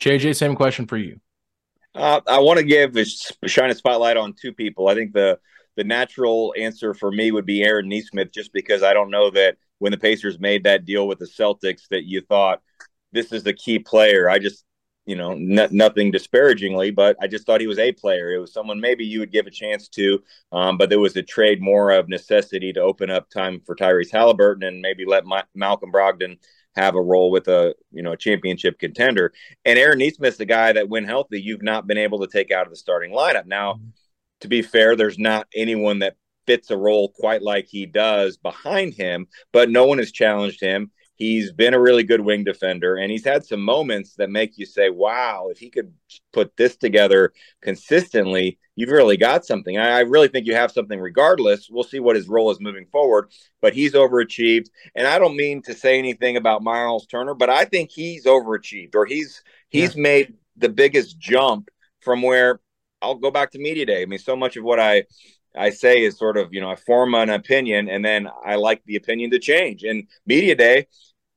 JJ, 0.01 0.35
same 0.35 0.55
question 0.55 0.87
for 0.87 0.97
you. 0.97 1.19
Uh, 1.93 2.21
I 2.27 2.39
want 2.39 2.57
to 2.57 2.65
give 2.65 2.95
a 2.97 3.05
shine 3.47 3.69
a 3.69 3.75
spotlight 3.75 4.17
on 4.17 4.33
two 4.33 4.53
people. 4.53 4.87
I 4.87 4.95
think 4.95 5.13
the 5.13 5.39
the 5.77 5.83
natural 5.83 6.53
answer 6.57 6.93
for 6.93 7.11
me 7.11 7.31
would 7.31 7.45
be 7.45 7.63
Aaron 7.63 7.87
Nesmith, 7.87 8.31
just 8.33 8.51
because 8.51 8.83
I 8.83 8.93
don't 8.93 9.11
know 9.11 9.29
that 9.31 9.57
when 9.79 9.91
the 9.91 9.97
Pacers 9.97 10.39
made 10.39 10.63
that 10.63 10.85
deal 10.85 11.07
with 11.07 11.19
the 11.19 11.25
Celtics 11.25 11.87
that 11.89 12.05
you 12.05 12.21
thought 12.21 12.61
this 13.13 13.31
is 13.31 13.43
the 13.43 13.53
key 13.53 13.79
player. 13.79 14.29
I 14.29 14.39
just 14.39 14.65
you 15.05 15.15
know 15.15 15.31
n- 15.31 15.69
nothing 15.71 16.11
disparagingly, 16.11 16.91
but 16.91 17.17
I 17.21 17.27
just 17.27 17.45
thought 17.45 17.61
he 17.61 17.67
was 17.67 17.79
a 17.79 17.91
player. 17.91 18.33
It 18.33 18.39
was 18.39 18.53
someone 18.53 18.79
maybe 18.79 19.05
you 19.05 19.19
would 19.19 19.31
give 19.31 19.45
a 19.45 19.51
chance 19.51 19.87
to, 19.89 20.23
um, 20.51 20.77
but 20.77 20.89
there 20.89 20.99
was 20.99 21.15
a 21.15 21.21
trade 21.21 21.61
more 21.61 21.91
of 21.91 22.09
necessity 22.09 22.73
to 22.73 22.81
open 22.81 23.11
up 23.11 23.29
time 23.29 23.61
for 23.65 23.75
Tyrese 23.75 24.11
Halliburton 24.11 24.63
and 24.63 24.81
maybe 24.81 25.05
let 25.05 25.25
Ma- 25.25 25.43
Malcolm 25.53 25.91
Brogdon 25.91 26.37
have 26.75 26.95
a 26.95 27.01
role 27.01 27.31
with 27.31 27.47
a 27.47 27.75
you 27.91 28.01
know 28.01 28.13
a 28.13 28.17
championship 28.17 28.79
contender. 28.79 29.33
And 29.65 29.77
Aaron 29.77 29.99
Nesmith's 29.99 30.37
the 30.37 30.45
guy 30.45 30.73
that, 30.73 30.89
when 30.89 31.05
healthy, 31.05 31.41
you've 31.41 31.63
not 31.63 31.87
been 31.87 31.97
able 31.97 32.19
to 32.19 32.27
take 32.27 32.51
out 32.51 32.65
of 32.65 32.71
the 32.71 32.77
starting 32.77 33.11
lineup. 33.11 33.45
Now, 33.45 33.73
mm-hmm. 33.73 33.89
to 34.41 34.47
be 34.47 34.61
fair, 34.61 34.95
there's 34.95 35.19
not 35.19 35.47
anyone 35.55 35.99
that 35.99 36.15
fits 36.47 36.71
a 36.71 36.77
role 36.77 37.09
quite 37.09 37.41
like 37.41 37.67
he 37.67 37.85
does 37.85 38.37
behind 38.37 38.93
him, 38.93 39.27
but 39.51 39.69
no 39.69 39.85
one 39.85 39.99
has 39.99 40.11
challenged 40.11 40.61
him. 40.61 40.91
He's 41.21 41.51
been 41.51 41.75
a 41.75 41.79
really 41.79 42.01
good 42.01 42.21
wing 42.21 42.43
defender, 42.43 42.95
and 42.95 43.11
he's 43.11 43.23
had 43.23 43.45
some 43.45 43.61
moments 43.61 44.15
that 44.15 44.31
make 44.31 44.57
you 44.57 44.65
say, 44.65 44.89
"Wow, 44.89 45.49
if 45.51 45.59
he 45.59 45.69
could 45.69 45.93
put 46.33 46.57
this 46.57 46.75
together 46.75 47.31
consistently, 47.61 48.57
you've 48.75 48.89
really 48.89 49.17
got 49.17 49.45
something." 49.45 49.77
I, 49.77 49.99
I 49.99 49.99
really 49.99 50.29
think 50.29 50.47
you 50.47 50.55
have 50.55 50.71
something. 50.71 50.99
Regardless, 50.99 51.69
we'll 51.69 51.83
see 51.83 51.99
what 51.99 52.15
his 52.15 52.27
role 52.27 52.49
is 52.49 52.59
moving 52.59 52.87
forward, 52.87 53.29
but 53.61 53.75
he's 53.75 53.93
overachieved. 53.93 54.71
And 54.95 55.05
I 55.05 55.19
don't 55.19 55.35
mean 55.35 55.61
to 55.61 55.75
say 55.75 55.99
anything 55.99 56.37
about 56.37 56.63
Miles 56.63 57.05
Turner, 57.05 57.35
but 57.35 57.51
I 57.51 57.65
think 57.65 57.91
he's 57.91 58.25
overachieved, 58.25 58.95
or 58.95 59.05
he's 59.05 59.43
he's 59.69 59.95
yeah. 59.95 60.01
made 60.01 60.33
the 60.57 60.69
biggest 60.69 61.19
jump 61.19 61.69
from 61.99 62.23
where 62.23 62.61
I'll 62.99 63.13
go 63.13 63.29
back 63.29 63.51
to 63.51 63.59
media 63.59 63.85
day. 63.85 64.01
I 64.01 64.05
mean, 64.07 64.17
so 64.17 64.35
much 64.35 64.57
of 64.57 64.63
what 64.63 64.79
I 64.79 65.03
I 65.55 65.69
say 65.69 66.03
is 66.03 66.17
sort 66.17 66.37
of, 66.37 66.53
you 66.53 66.61
know, 66.61 66.71
I 66.71 66.75
form 66.75 67.13
an 67.13 67.29
opinion 67.29 67.89
and 67.89 68.03
then 68.03 68.27
I 68.43 68.55
like 68.55 68.83
the 68.85 68.95
opinion 68.95 69.31
to 69.31 69.39
change. 69.39 69.83
And 69.83 70.07
media 70.25 70.55
day, 70.55 70.87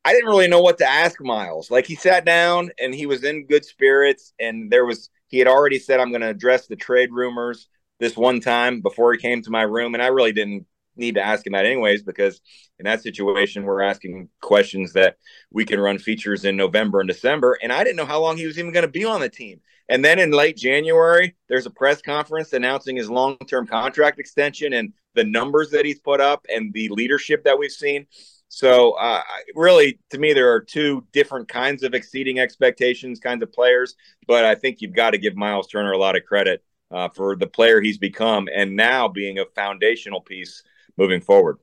I 0.04 0.12
didn't 0.12 0.28
really 0.28 0.48
know 0.48 0.60
what 0.60 0.78
to 0.78 0.86
ask 0.86 1.20
Miles. 1.20 1.70
Like 1.70 1.86
he 1.86 1.94
sat 1.94 2.24
down 2.24 2.70
and 2.78 2.94
he 2.94 3.06
was 3.06 3.24
in 3.24 3.46
good 3.46 3.64
spirits, 3.64 4.32
and 4.38 4.70
there 4.70 4.84
was 4.84 5.10
he 5.28 5.38
had 5.38 5.48
already 5.48 5.78
said 5.78 6.00
I'm 6.00 6.10
going 6.10 6.20
to 6.20 6.28
address 6.28 6.66
the 6.66 6.76
trade 6.76 7.10
rumors 7.10 7.68
this 8.00 8.16
one 8.16 8.40
time 8.40 8.80
before 8.80 9.12
he 9.12 9.18
came 9.18 9.42
to 9.42 9.50
my 9.50 9.62
room, 9.62 9.94
and 9.94 10.02
I 10.02 10.08
really 10.08 10.32
didn't 10.32 10.66
need 10.96 11.14
to 11.16 11.22
ask 11.22 11.46
him 11.46 11.54
that 11.54 11.66
anyways 11.66 12.02
because 12.02 12.40
in 12.78 12.84
that 12.84 13.02
situation 13.02 13.64
we're 13.64 13.82
asking 13.82 14.28
questions 14.40 14.92
that 14.92 15.16
we 15.50 15.64
can 15.64 15.80
run 15.80 15.98
features 15.98 16.44
in 16.44 16.56
November 16.56 17.00
and 17.00 17.08
December, 17.08 17.58
and 17.62 17.72
I 17.72 17.82
didn't 17.82 17.96
know 17.96 18.04
how 18.04 18.20
long 18.20 18.36
he 18.36 18.46
was 18.46 18.58
even 18.58 18.72
going 18.72 18.84
to 18.84 18.92
be 18.92 19.04
on 19.04 19.20
the 19.20 19.28
team. 19.28 19.60
And 19.88 20.04
then 20.04 20.18
in 20.18 20.30
late 20.30 20.56
January, 20.56 21.36
there's 21.48 21.66
a 21.66 21.70
press 21.70 22.00
conference 22.00 22.52
announcing 22.52 22.96
his 22.96 23.10
long-term 23.10 23.66
contract 23.66 24.18
extension 24.18 24.72
and 24.72 24.94
the 25.14 25.24
numbers 25.24 25.70
that 25.70 25.84
he's 25.84 25.98
put 25.98 26.20
up 26.20 26.46
and 26.48 26.72
the 26.72 26.88
leadership 26.88 27.44
that 27.44 27.58
we've 27.58 27.70
seen. 27.70 28.06
So, 28.54 28.92
uh, 28.92 29.20
really, 29.56 29.98
to 30.10 30.18
me, 30.18 30.32
there 30.32 30.52
are 30.52 30.60
two 30.60 31.04
different 31.12 31.48
kinds 31.48 31.82
of 31.82 31.92
exceeding 31.92 32.38
expectations 32.38 33.18
kinds 33.18 33.42
of 33.42 33.52
players. 33.52 33.96
But 34.28 34.44
I 34.44 34.54
think 34.54 34.80
you've 34.80 34.94
got 34.94 35.10
to 35.10 35.18
give 35.18 35.34
Miles 35.34 35.66
Turner 35.66 35.90
a 35.90 35.98
lot 35.98 36.14
of 36.14 36.24
credit 36.24 36.62
uh, 36.92 37.08
for 37.08 37.34
the 37.34 37.48
player 37.48 37.80
he's 37.80 37.98
become 37.98 38.48
and 38.54 38.76
now 38.76 39.08
being 39.08 39.40
a 39.40 39.44
foundational 39.56 40.20
piece 40.20 40.62
moving 40.96 41.20
forward. 41.20 41.58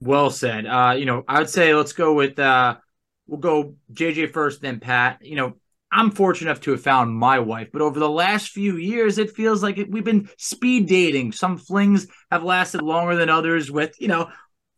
Well 0.00 0.30
said. 0.30 0.64
Uh, 0.64 0.94
you 0.96 1.06
know, 1.06 1.24
I 1.26 1.40
would 1.40 1.50
say 1.50 1.74
let's 1.74 1.92
go 1.92 2.14
with 2.14 2.38
uh, 2.38 2.76
we'll 3.26 3.40
go 3.40 3.74
JJ 3.92 4.32
first, 4.32 4.62
then 4.62 4.78
Pat. 4.78 5.18
You 5.22 5.34
know, 5.34 5.56
I'm 5.90 6.12
fortunate 6.12 6.50
enough 6.52 6.62
to 6.62 6.70
have 6.70 6.82
found 6.82 7.12
my 7.12 7.40
wife, 7.40 7.70
but 7.72 7.82
over 7.82 7.98
the 7.98 8.08
last 8.08 8.50
few 8.50 8.76
years, 8.76 9.18
it 9.18 9.32
feels 9.32 9.60
like 9.60 9.76
it, 9.76 9.90
we've 9.90 10.04
been 10.04 10.28
speed 10.38 10.86
dating. 10.86 11.32
Some 11.32 11.58
flings 11.58 12.06
have 12.30 12.44
lasted 12.44 12.80
longer 12.80 13.16
than 13.16 13.28
others. 13.28 13.72
With 13.72 14.00
you 14.00 14.06
know, 14.06 14.30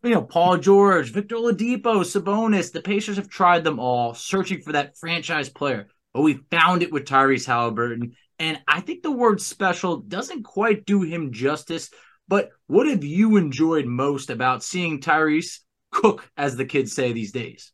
you 0.02 0.10
know, 0.10 0.22
Paul 0.22 0.58
George, 0.58 1.12
Victor 1.12 1.36
Oladipo, 1.36 2.02
Sabonis. 2.02 2.72
The 2.72 2.82
Pacers 2.82 3.16
have 3.16 3.28
tried 3.28 3.64
them 3.64 3.78
all, 3.78 4.14
searching 4.14 4.60
for 4.60 4.72
that 4.72 4.96
franchise 4.96 5.48
player. 5.48 5.88
But 6.12 6.22
we 6.22 6.40
found 6.50 6.82
it 6.82 6.92
with 6.92 7.04
Tyrese 7.04 7.46
Halliburton, 7.46 8.14
And 8.38 8.60
I 8.66 8.80
think 8.80 9.02
the 9.02 9.12
word 9.12 9.40
special 9.40 9.98
doesn't 9.98 10.42
quite 10.42 10.84
do 10.84 11.02
him 11.02 11.32
justice. 11.32 11.90
But 12.28 12.50
what 12.66 12.86
have 12.86 13.04
you 13.04 13.36
enjoyed 13.36 13.86
most 13.86 14.28
about 14.30 14.64
seeing 14.64 15.00
Tyrese 15.00 15.60
cook, 15.90 16.28
as 16.36 16.56
the 16.56 16.64
kids 16.64 16.92
say 16.92 17.12
these 17.12 17.32
days? 17.32 17.72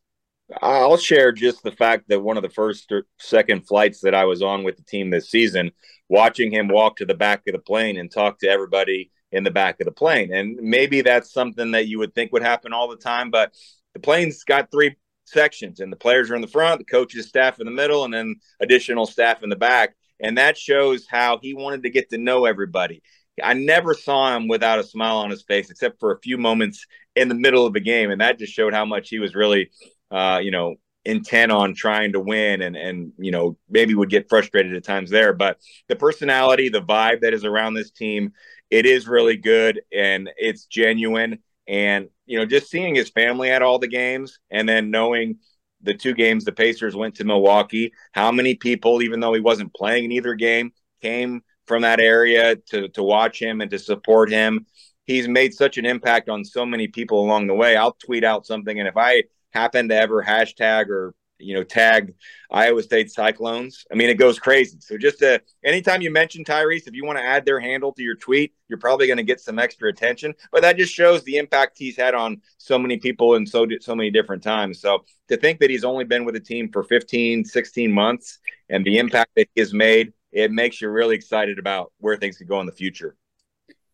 I'll 0.61 0.97
share 0.97 1.31
just 1.31 1.63
the 1.63 1.71
fact 1.71 2.05
that 2.09 2.21
one 2.21 2.37
of 2.37 2.43
the 2.43 2.49
first 2.49 2.91
or 2.91 3.05
second 3.17 3.67
flights 3.67 4.01
that 4.01 4.15
I 4.15 4.25
was 4.25 4.41
on 4.41 4.63
with 4.63 4.77
the 4.77 4.83
team 4.83 5.09
this 5.09 5.29
season, 5.29 5.71
watching 6.07 6.51
him 6.51 6.67
walk 6.67 6.97
to 6.97 7.05
the 7.05 7.13
back 7.13 7.43
of 7.47 7.53
the 7.53 7.59
plane 7.59 7.97
and 7.97 8.11
talk 8.11 8.39
to 8.39 8.49
everybody 8.49 9.11
in 9.31 9.43
the 9.43 9.51
back 9.51 9.79
of 9.79 9.85
the 9.85 9.91
plane. 9.91 10.33
And 10.33 10.57
maybe 10.57 11.01
that's 11.01 11.31
something 11.31 11.71
that 11.71 11.87
you 11.87 11.99
would 11.99 12.13
think 12.13 12.31
would 12.31 12.41
happen 12.41 12.73
all 12.73 12.87
the 12.87 12.97
time, 12.97 13.31
but 13.31 13.53
the 13.93 13.99
plane's 13.99 14.43
got 14.43 14.71
three 14.71 14.95
sections 15.25 15.79
and 15.79 15.91
the 15.91 15.97
players 15.97 16.31
are 16.31 16.35
in 16.35 16.41
the 16.41 16.47
front, 16.47 16.79
the 16.79 16.85
coaches 16.85 17.27
staff 17.27 17.59
in 17.59 17.65
the 17.65 17.71
middle, 17.71 18.05
and 18.05 18.13
then 18.13 18.35
additional 18.59 19.05
staff 19.05 19.43
in 19.43 19.49
the 19.49 19.55
back. 19.55 19.95
And 20.19 20.37
that 20.37 20.57
shows 20.57 21.05
how 21.07 21.39
he 21.41 21.53
wanted 21.53 21.83
to 21.83 21.89
get 21.89 22.09
to 22.09 22.17
know 22.17 22.45
everybody. 22.45 23.01
I 23.41 23.53
never 23.53 23.93
saw 23.93 24.35
him 24.35 24.47
without 24.49 24.79
a 24.79 24.83
smile 24.83 25.17
on 25.17 25.29
his 25.29 25.43
face, 25.43 25.69
except 25.69 25.99
for 25.99 26.11
a 26.11 26.19
few 26.19 26.37
moments 26.37 26.85
in 27.15 27.29
the 27.29 27.35
middle 27.35 27.65
of 27.65 27.73
the 27.73 27.79
game. 27.79 28.11
And 28.11 28.19
that 28.19 28.37
just 28.37 28.51
showed 28.51 28.73
how 28.73 28.83
much 28.83 29.09
he 29.09 29.19
was 29.19 29.33
really 29.33 29.69
uh, 30.11 30.39
you 30.41 30.51
know, 30.51 30.75
intent 31.05 31.51
on 31.51 31.73
trying 31.73 32.11
to 32.11 32.19
win 32.19 32.61
and 32.61 32.75
and 32.75 33.13
you 33.17 33.31
know 33.31 33.57
maybe 33.69 33.95
would 33.95 34.09
get 34.09 34.27
frustrated 34.27 34.75
at 34.75 34.83
times 34.83 35.09
there 35.09 35.31
but 35.31 35.57
the 35.87 35.95
personality 35.95 36.67
the 36.67 36.81
vibe 36.81 37.21
that 37.21 37.33
is 37.33 37.45
around 37.45 37.73
this 37.73 37.89
team 37.89 38.33
it 38.69 38.85
is 38.85 39.07
really 39.07 39.37
good 39.37 39.81
and 39.91 40.29
it's 40.37 40.65
genuine. 40.65 41.39
And 41.67 42.09
you 42.29 42.37
know 42.37 42.45
just 42.45 42.69
seeing 42.69 42.95
his 42.95 43.09
family 43.09 43.49
at 43.49 43.61
all 43.61 43.79
the 43.79 43.87
games 43.87 44.39
and 44.51 44.69
then 44.69 44.91
knowing 44.91 45.39
the 45.81 45.93
two 45.93 46.13
games 46.13 46.45
the 46.45 46.51
Pacers 46.51 46.95
went 46.95 47.15
to 47.15 47.23
Milwaukee 47.23 47.91
how 48.11 48.31
many 48.31 48.55
people 48.55 49.01
even 49.01 49.19
though 49.19 49.33
he 49.33 49.41
wasn't 49.41 49.73
playing 49.73 50.05
in 50.05 50.11
either 50.11 50.35
game 50.35 50.71
came 51.01 51.41
from 51.65 51.81
that 51.81 51.99
area 51.99 52.55
to 52.55 52.87
to 52.89 53.03
watch 53.03 53.41
him 53.41 53.61
and 53.61 53.71
to 53.71 53.79
support 53.79 54.29
him. 54.29 54.65
He's 55.05 55.27
made 55.27 55.53
such 55.55 55.79
an 55.79 55.87
impact 55.87 56.29
on 56.29 56.45
so 56.45 56.65
many 56.67 56.87
people 56.87 57.19
along 57.23 57.47
the 57.47 57.55
way. 57.55 57.75
I'll 57.75 57.93
tweet 57.93 58.23
out 58.23 58.45
something 58.45 58.79
and 58.79 58.87
if 58.87 58.95
I 58.95 59.23
happen 59.51 59.89
to 59.89 59.95
ever 59.95 60.23
hashtag 60.23 60.89
or 60.89 61.13
you 61.39 61.55
know 61.55 61.63
tag 61.63 62.13
Iowa 62.51 62.83
State 62.83 63.11
Cyclones. 63.11 63.85
I 63.91 63.95
mean, 63.95 64.09
it 64.09 64.15
goes 64.15 64.39
crazy. 64.39 64.77
So 64.81 64.97
just 64.97 65.19
to, 65.19 65.41
anytime 65.63 66.01
you 66.01 66.11
mention 66.11 66.43
Tyrese, 66.43 66.87
if 66.87 66.93
you 66.93 67.05
want 67.05 67.17
to 67.17 67.23
add 67.23 67.45
their 67.45 67.59
handle 67.59 67.93
to 67.93 68.03
your 68.03 68.15
tweet, 68.15 68.53
you're 68.67 68.79
probably 68.79 69.07
going 69.07 69.17
to 69.17 69.23
get 69.23 69.39
some 69.39 69.59
extra 69.59 69.89
attention. 69.89 70.33
But 70.51 70.61
that 70.61 70.77
just 70.77 70.93
shows 70.93 71.23
the 71.23 71.37
impact 71.37 71.77
he's 71.77 71.97
had 71.97 72.15
on 72.15 72.41
so 72.57 72.77
many 72.77 72.97
people 72.97 73.35
and 73.35 73.47
so 73.47 73.67
so 73.81 73.95
many 73.95 74.11
different 74.11 74.43
times. 74.43 74.81
So 74.81 75.05
to 75.29 75.37
think 75.37 75.59
that 75.59 75.69
he's 75.69 75.83
only 75.83 76.05
been 76.05 76.25
with 76.25 76.35
the 76.35 76.41
team 76.41 76.71
for 76.71 76.83
15, 76.83 77.45
16 77.45 77.91
months 77.91 78.39
and 78.69 78.85
the 78.85 78.97
impact 78.97 79.31
that 79.35 79.47
he 79.55 79.61
has 79.61 79.73
made, 79.73 80.13
it 80.31 80.51
makes 80.51 80.81
you 80.81 80.89
really 80.89 81.15
excited 81.15 81.59
about 81.59 81.91
where 81.99 82.17
things 82.17 82.37
could 82.37 82.47
go 82.47 82.59
in 82.59 82.65
the 82.65 82.71
future. 82.71 83.15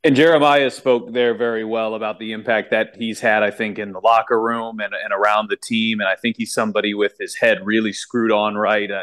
And 0.05 0.15
Jeremiah 0.15 0.69
spoke 0.69 1.13
there 1.13 1.33
very 1.33 1.65
well 1.65 1.95
about 1.95 2.19
the 2.19 2.31
impact 2.31 2.69
that 2.69 2.95
he's 2.95 3.21
had, 3.21 3.41
I 3.41 3.49
think, 3.49 3.79
in 3.79 3.91
the 3.91 3.99
locker 3.99 4.39
room 4.39 4.79
and, 4.79 4.93
and 4.93 5.11
around 5.11 5.49
the 5.49 5.55
team. 5.55 5.99
And 5.99 6.07
I 6.07 6.15
think 6.15 6.35
he's 6.37 6.53
somebody 6.53 6.93
with 6.93 7.13
his 7.19 7.33
head 7.33 7.65
really 7.65 7.91
screwed 7.91 8.31
on 8.31 8.53
right. 8.53 8.91
Uh, 8.91 9.01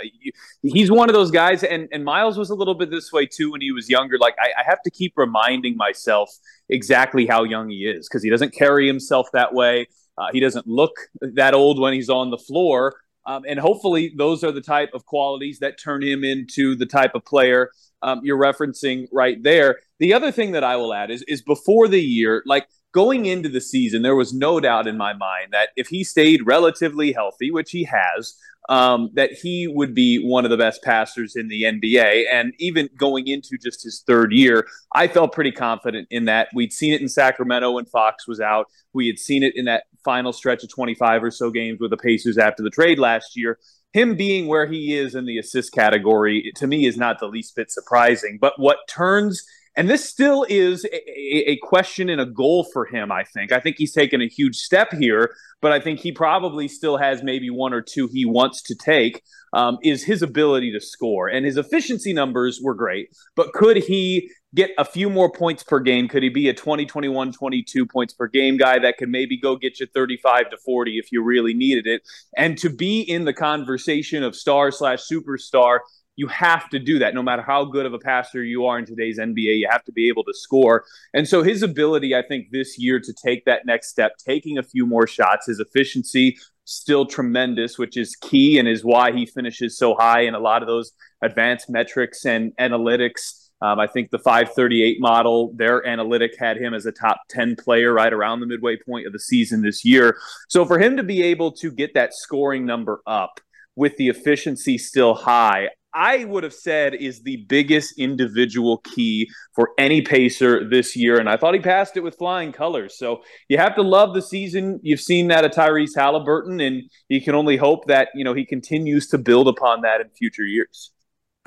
he's 0.62 0.92
one 0.92 1.10
of 1.10 1.14
those 1.14 1.32
guys, 1.32 1.64
and, 1.64 1.88
and 1.90 2.04
Miles 2.04 2.38
was 2.38 2.50
a 2.50 2.54
little 2.54 2.76
bit 2.76 2.92
this 2.92 3.10
way 3.10 3.26
too 3.26 3.50
when 3.50 3.60
he 3.60 3.72
was 3.72 3.90
younger. 3.90 4.16
Like, 4.16 4.36
I, 4.38 4.60
I 4.60 4.62
have 4.64 4.80
to 4.82 4.92
keep 4.92 5.14
reminding 5.16 5.76
myself 5.76 6.30
exactly 6.68 7.26
how 7.26 7.42
young 7.42 7.68
he 7.68 7.78
is 7.78 8.08
because 8.08 8.22
he 8.22 8.30
doesn't 8.30 8.54
carry 8.54 8.86
himself 8.86 9.26
that 9.32 9.52
way. 9.52 9.88
Uh, 10.16 10.28
he 10.32 10.38
doesn't 10.38 10.68
look 10.68 10.92
that 11.20 11.52
old 11.52 11.80
when 11.80 11.94
he's 11.94 12.10
on 12.10 12.30
the 12.30 12.38
floor. 12.38 12.94
Um, 13.26 13.42
and 13.48 13.58
hopefully, 13.58 14.14
those 14.16 14.44
are 14.44 14.52
the 14.52 14.60
type 14.60 14.90
of 14.94 15.04
qualities 15.04 15.58
that 15.58 15.80
turn 15.80 16.04
him 16.04 16.22
into 16.22 16.76
the 16.76 16.86
type 16.86 17.16
of 17.16 17.24
player 17.24 17.72
um, 18.02 18.20
you're 18.22 18.38
referencing 18.38 19.06
right 19.12 19.42
there. 19.42 19.78
The 20.02 20.14
other 20.14 20.32
thing 20.32 20.50
that 20.50 20.64
I 20.64 20.74
will 20.74 20.92
add 20.92 21.12
is, 21.12 21.22
is 21.28 21.42
before 21.42 21.86
the 21.86 22.00
year, 22.00 22.42
like 22.44 22.66
going 22.90 23.26
into 23.26 23.48
the 23.48 23.60
season, 23.60 24.02
there 24.02 24.16
was 24.16 24.34
no 24.34 24.58
doubt 24.58 24.88
in 24.88 24.96
my 24.96 25.12
mind 25.12 25.52
that 25.52 25.68
if 25.76 25.86
he 25.86 26.02
stayed 26.02 26.44
relatively 26.44 27.12
healthy, 27.12 27.52
which 27.52 27.70
he 27.70 27.84
has, 27.84 28.36
um, 28.68 29.10
that 29.14 29.30
he 29.30 29.68
would 29.68 29.94
be 29.94 30.18
one 30.18 30.44
of 30.44 30.50
the 30.50 30.56
best 30.56 30.82
passers 30.82 31.36
in 31.36 31.46
the 31.46 31.62
NBA. 31.62 32.24
And 32.32 32.52
even 32.58 32.88
going 32.96 33.28
into 33.28 33.56
just 33.62 33.84
his 33.84 34.02
third 34.04 34.32
year, 34.32 34.66
I 34.92 35.06
felt 35.06 35.30
pretty 35.30 35.52
confident 35.52 36.08
in 36.10 36.24
that. 36.24 36.48
We'd 36.52 36.72
seen 36.72 36.92
it 36.92 37.00
in 37.00 37.08
Sacramento 37.08 37.70
when 37.70 37.84
Fox 37.84 38.26
was 38.26 38.40
out. 38.40 38.66
We 38.92 39.06
had 39.06 39.20
seen 39.20 39.44
it 39.44 39.52
in 39.54 39.66
that 39.66 39.84
final 40.04 40.32
stretch 40.32 40.64
of 40.64 40.68
25 40.68 41.22
or 41.22 41.30
so 41.30 41.52
games 41.52 41.78
with 41.78 41.92
the 41.92 41.96
Pacers 41.96 42.38
after 42.38 42.64
the 42.64 42.70
trade 42.70 42.98
last 42.98 43.36
year 43.36 43.60
him 43.92 44.16
being 44.16 44.46
where 44.46 44.64
he 44.64 44.96
is 44.96 45.14
in 45.14 45.26
the 45.26 45.36
assist 45.36 45.70
category 45.74 46.50
to 46.56 46.66
me 46.66 46.86
is 46.86 46.96
not 46.96 47.20
the 47.20 47.26
least 47.26 47.54
bit 47.54 47.70
surprising. 47.70 48.38
But 48.40 48.54
what 48.56 48.78
turns 48.88 49.44
and 49.76 49.88
this 49.88 50.08
still 50.08 50.44
is 50.48 50.84
a, 50.84 51.50
a, 51.52 51.56
question 51.58 52.10
and 52.10 52.20
a 52.20 52.26
goal 52.26 52.66
for 52.72 52.84
him, 52.84 53.10
I 53.10 53.24
think. 53.24 53.52
I 53.52 53.60
think 53.60 53.76
he's 53.78 53.92
taken 53.92 54.20
a 54.20 54.28
huge 54.28 54.56
step 54.56 54.92
here, 54.92 55.34
but 55.62 55.72
I 55.72 55.80
think 55.80 56.00
he 56.00 56.12
probably 56.12 56.68
still 56.68 56.98
has 56.98 57.22
maybe 57.22 57.48
one 57.48 57.72
or 57.72 57.80
two 57.80 58.08
he 58.12 58.26
wants 58.26 58.62
to 58.62 58.74
take. 58.74 59.22
Um, 59.54 59.76
is 59.82 60.02
his 60.02 60.22
ability 60.22 60.72
to 60.72 60.80
score. 60.80 61.28
And 61.28 61.44
his 61.44 61.58
efficiency 61.58 62.14
numbers 62.14 62.58
were 62.62 62.74
great, 62.74 63.10
but 63.36 63.52
could 63.52 63.76
he 63.76 64.30
get 64.54 64.70
a 64.78 64.84
few 64.84 65.10
more 65.10 65.30
points 65.30 65.62
per 65.62 65.78
game? 65.78 66.08
Could 66.08 66.22
he 66.22 66.30
be 66.30 66.48
a 66.48 66.54
20, 66.54 66.86
21, 66.86 67.32
22 67.32 67.86
points 67.86 68.14
per 68.14 68.28
game 68.28 68.56
guy 68.56 68.78
that 68.78 68.96
could 68.96 69.10
maybe 69.10 69.38
go 69.38 69.56
get 69.56 69.78
you 69.78 69.86
35 69.92 70.48
to 70.50 70.56
40 70.56 70.98
if 70.98 71.12
you 71.12 71.22
really 71.22 71.52
needed 71.52 71.86
it? 71.86 72.00
And 72.34 72.56
to 72.58 72.70
be 72.70 73.02
in 73.02 73.26
the 73.26 73.34
conversation 73.34 74.22
of 74.22 74.34
star 74.34 74.70
slash 74.70 75.00
superstar, 75.00 75.80
you 76.16 76.26
have 76.28 76.68
to 76.70 76.78
do 76.78 76.98
that 76.98 77.14
no 77.14 77.22
matter 77.22 77.42
how 77.42 77.64
good 77.64 77.86
of 77.86 77.94
a 77.94 77.98
passer 77.98 78.42
you 78.42 78.66
are 78.66 78.78
in 78.78 78.84
today's 78.84 79.18
NBA. 79.18 79.58
You 79.58 79.68
have 79.70 79.84
to 79.84 79.92
be 79.92 80.08
able 80.08 80.24
to 80.24 80.34
score. 80.34 80.84
And 81.14 81.26
so 81.26 81.42
his 81.42 81.62
ability, 81.62 82.14
I 82.14 82.22
think, 82.22 82.48
this 82.50 82.78
year 82.78 83.00
to 83.00 83.14
take 83.24 83.44
that 83.46 83.66
next 83.66 83.88
step, 83.88 84.12
taking 84.18 84.58
a 84.58 84.62
few 84.62 84.86
more 84.86 85.06
shots, 85.06 85.46
his 85.46 85.60
efficiency 85.60 86.36
still 86.64 87.06
tremendous, 87.06 87.78
which 87.78 87.96
is 87.96 88.14
key 88.16 88.58
and 88.58 88.68
is 88.68 88.84
why 88.84 89.12
he 89.12 89.26
finishes 89.26 89.76
so 89.76 89.94
high 89.94 90.20
in 90.20 90.34
a 90.34 90.38
lot 90.38 90.62
of 90.62 90.68
those 90.68 90.92
advanced 91.22 91.68
metrics 91.68 92.24
and 92.24 92.52
analytics 92.56 93.42
um, 93.62 93.78
I 93.78 93.86
think 93.86 94.10
the 94.10 94.18
538 94.18 95.00
model, 95.00 95.52
their 95.54 95.86
analytic 95.86 96.32
had 96.36 96.56
him 96.56 96.74
as 96.74 96.84
a 96.84 96.90
top 96.90 97.20
10 97.30 97.54
player 97.54 97.92
right 97.92 98.12
around 98.12 98.40
the 98.40 98.46
midway 98.46 98.76
point 98.76 99.06
of 99.06 99.12
the 99.12 99.20
season 99.20 99.62
this 99.62 99.84
year. 99.84 100.18
So 100.48 100.64
for 100.64 100.80
him 100.80 100.96
to 100.96 101.04
be 101.04 101.22
able 101.22 101.52
to 101.52 101.70
get 101.70 101.94
that 101.94 102.12
scoring 102.12 102.66
number 102.66 103.02
up 103.06 103.40
with 103.76 103.96
the 103.98 104.08
efficiency 104.08 104.78
still 104.78 105.14
high, 105.14 105.68
I 105.94 106.24
would 106.24 106.44
have 106.44 106.54
said 106.54 106.94
is 106.94 107.22
the 107.22 107.44
biggest 107.48 107.98
individual 107.98 108.78
key 108.78 109.30
for 109.54 109.70
any 109.78 110.02
pacer 110.02 110.68
this 110.68 110.96
year. 110.96 111.18
And 111.18 111.28
I 111.28 111.36
thought 111.36 111.54
he 111.54 111.60
passed 111.60 111.96
it 111.96 112.00
with 112.00 112.16
flying 112.16 112.52
colors. 112.52 112.96
So 112.96 113.22
you 113.48 113.58
have 113.58 113.74
to 113.76 113.82
love 113.82 114.14
the 114.14 114.22
season. 114.22 114.80
You've 114.82 115.00
seen 115.00 115.28
that 115.28 115.44
of 115.44 115.52
Tyrese 115.52 115.96
Halliburton, 115.96 116.60
and 116.60 116.82
you 117.08 117.20
can 117.20 117.34
only 117.34 117.56
hope 117.56 117.86
that, 117.86 118.08
you 118.14 118.24
know, 118.24 118.34
he 118.34 118.46
continues 118.46 119.08
to 119.08 119.18
build 119.18 119.48
upon 119.48 119.82
that 119.82 120.00
in 120.00 120.08
future 120.10 120.44
years. 120.44 120.92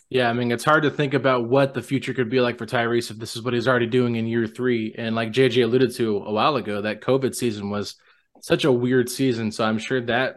Yeah, 0.09 0.29
I 0.29 0.33
mean, 0.33 0.51
it's 0.51 0.63
hard 0.63 0.83
to 0.83 0.91
think 0.91 1.15
about 1.15 1.49
what 1.49 1.73
the 1.73 1.81
future 1.81 2.13
could 2.13 2.29
be 2.29 2.39
like 2.39 2.59
for 2.59 2.67
Tyrese 2.67 3.09
if 3.09 3.17
this 3.17 3.35
is 3.35 3.41
what 3.41 3.55
he's 3.55 3.67
already 3.67 3.87
doing 3.87 4.15
in 4.15 4.27
year 4.27 4.45
three. 4.45 4.93
And 4.97 5.15
like 5.15 5.31
JJ 5.31 5.63
alluded 5.63 5.95
to 5.95 6.17
a 6.17 6.31
while 6.31 6.55
ago, 6.57 6.81
that 6.83 7.01
COVID 7.01 7.33
season 7.33 7.71
was 7.71 7.95
such 8.41 8.65
a 8.65 8.71
weird 8.71 9.09
season. 9.09 9.51
So 9.51 9.65
I'm 9.65 9.79
sure 9.79 10.01
that 10.01 10.35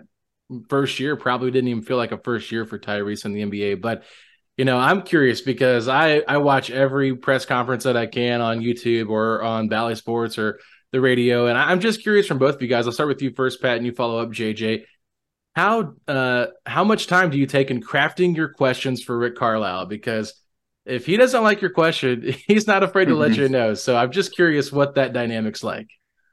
first 0.69 1.01
year 1.01 1.17
probably 1.17 1.51
didn't 1.51 1.69
even 1.69 1.83
feel 1.83 1.97
like 1.97 2.13
a 2.13 2.19
first 2.19 2.51
year 2.53 2.65
for 2.65 2.79
Tyrese 2.79 3.25
in 3.25 3.33
the 3.33 3.43
NBA. 3.43 3.81
But 3.81 4.05
you 4.57 4.65
know, 4.65 4.79
I'm 4.79 5.03
curious 5.03 5.41
because 5.41 5.89
I 5.89 6.23
I 6.27 6.39
watch 6.39 6.71
every 6.71 7.15
press 7.17 7.45
conference 7.45 7.85
that 7.85 7.97
I 7.97 8.07
can 8.07 8.41
on 8.41 8.61
YouTube 8.61 9.09
or 9.09 9.43
on 9.43 9.69
Bally 9.69 9.95
Sports 9.95 10.39
or 10.39 10.59
the 10.91 11.01
radio, 11.01 11.47
and 11.47 11.59
I'm 11.59 11.81
just 11.81 12.03
curious 12.03 12.27
from 12.27 12.39
both 12.39 12.57
of 12.57 12.63
you 12.63 12.69
guys. 12.69 12.87
I'll 12.87 12.93
start 12.93 13.09
with 13.09 13.23
you 13.23 13.33
first, 13.35 13.61
Pat, 13.61 13.77
and 13.77 13.87
you 13.87 13.93
follow 13.93 14.19
up, 14.19 14.31
JJ 14.31 14.85
how 15.59 15.95
uh 16.07 16.47
how 16.67 16.85
much 16.85 17.09
time 17.09 17.31
do 17.31 17.37
you 17.37 17.47
take 17.47 17.73
in 17.73 17.83
crafting 17.83 18.37
your 18.37 18.49
questions 18.49 19.03
for 19.03 19.19
Rick 19.19 19.35
Carlisle? 19.35 19.87
Because 19.87 20.35
if 20.87 21.05
he 21.05 21.17
doesn't 21.17 21.43
like 21.43 21.61
your 21.61 21.73
question, 21.73 22.33
he's 22.47 22.69
not 22.69 22.85
afraid 22.85 23.07
to 23.07 23.11
mm-hmm. 23.11 23.21
let 23.21 23.37
you 23.37 23.49
know. 23.49 23.75
So 23.75 23.97
I'm 23.97 24.13
just 24.13 24.33
curious 24.33 24.71
what 24.71 24.95
that 24.95 25.13
dynamic's 25.13 25.65
like. 25.65 25.89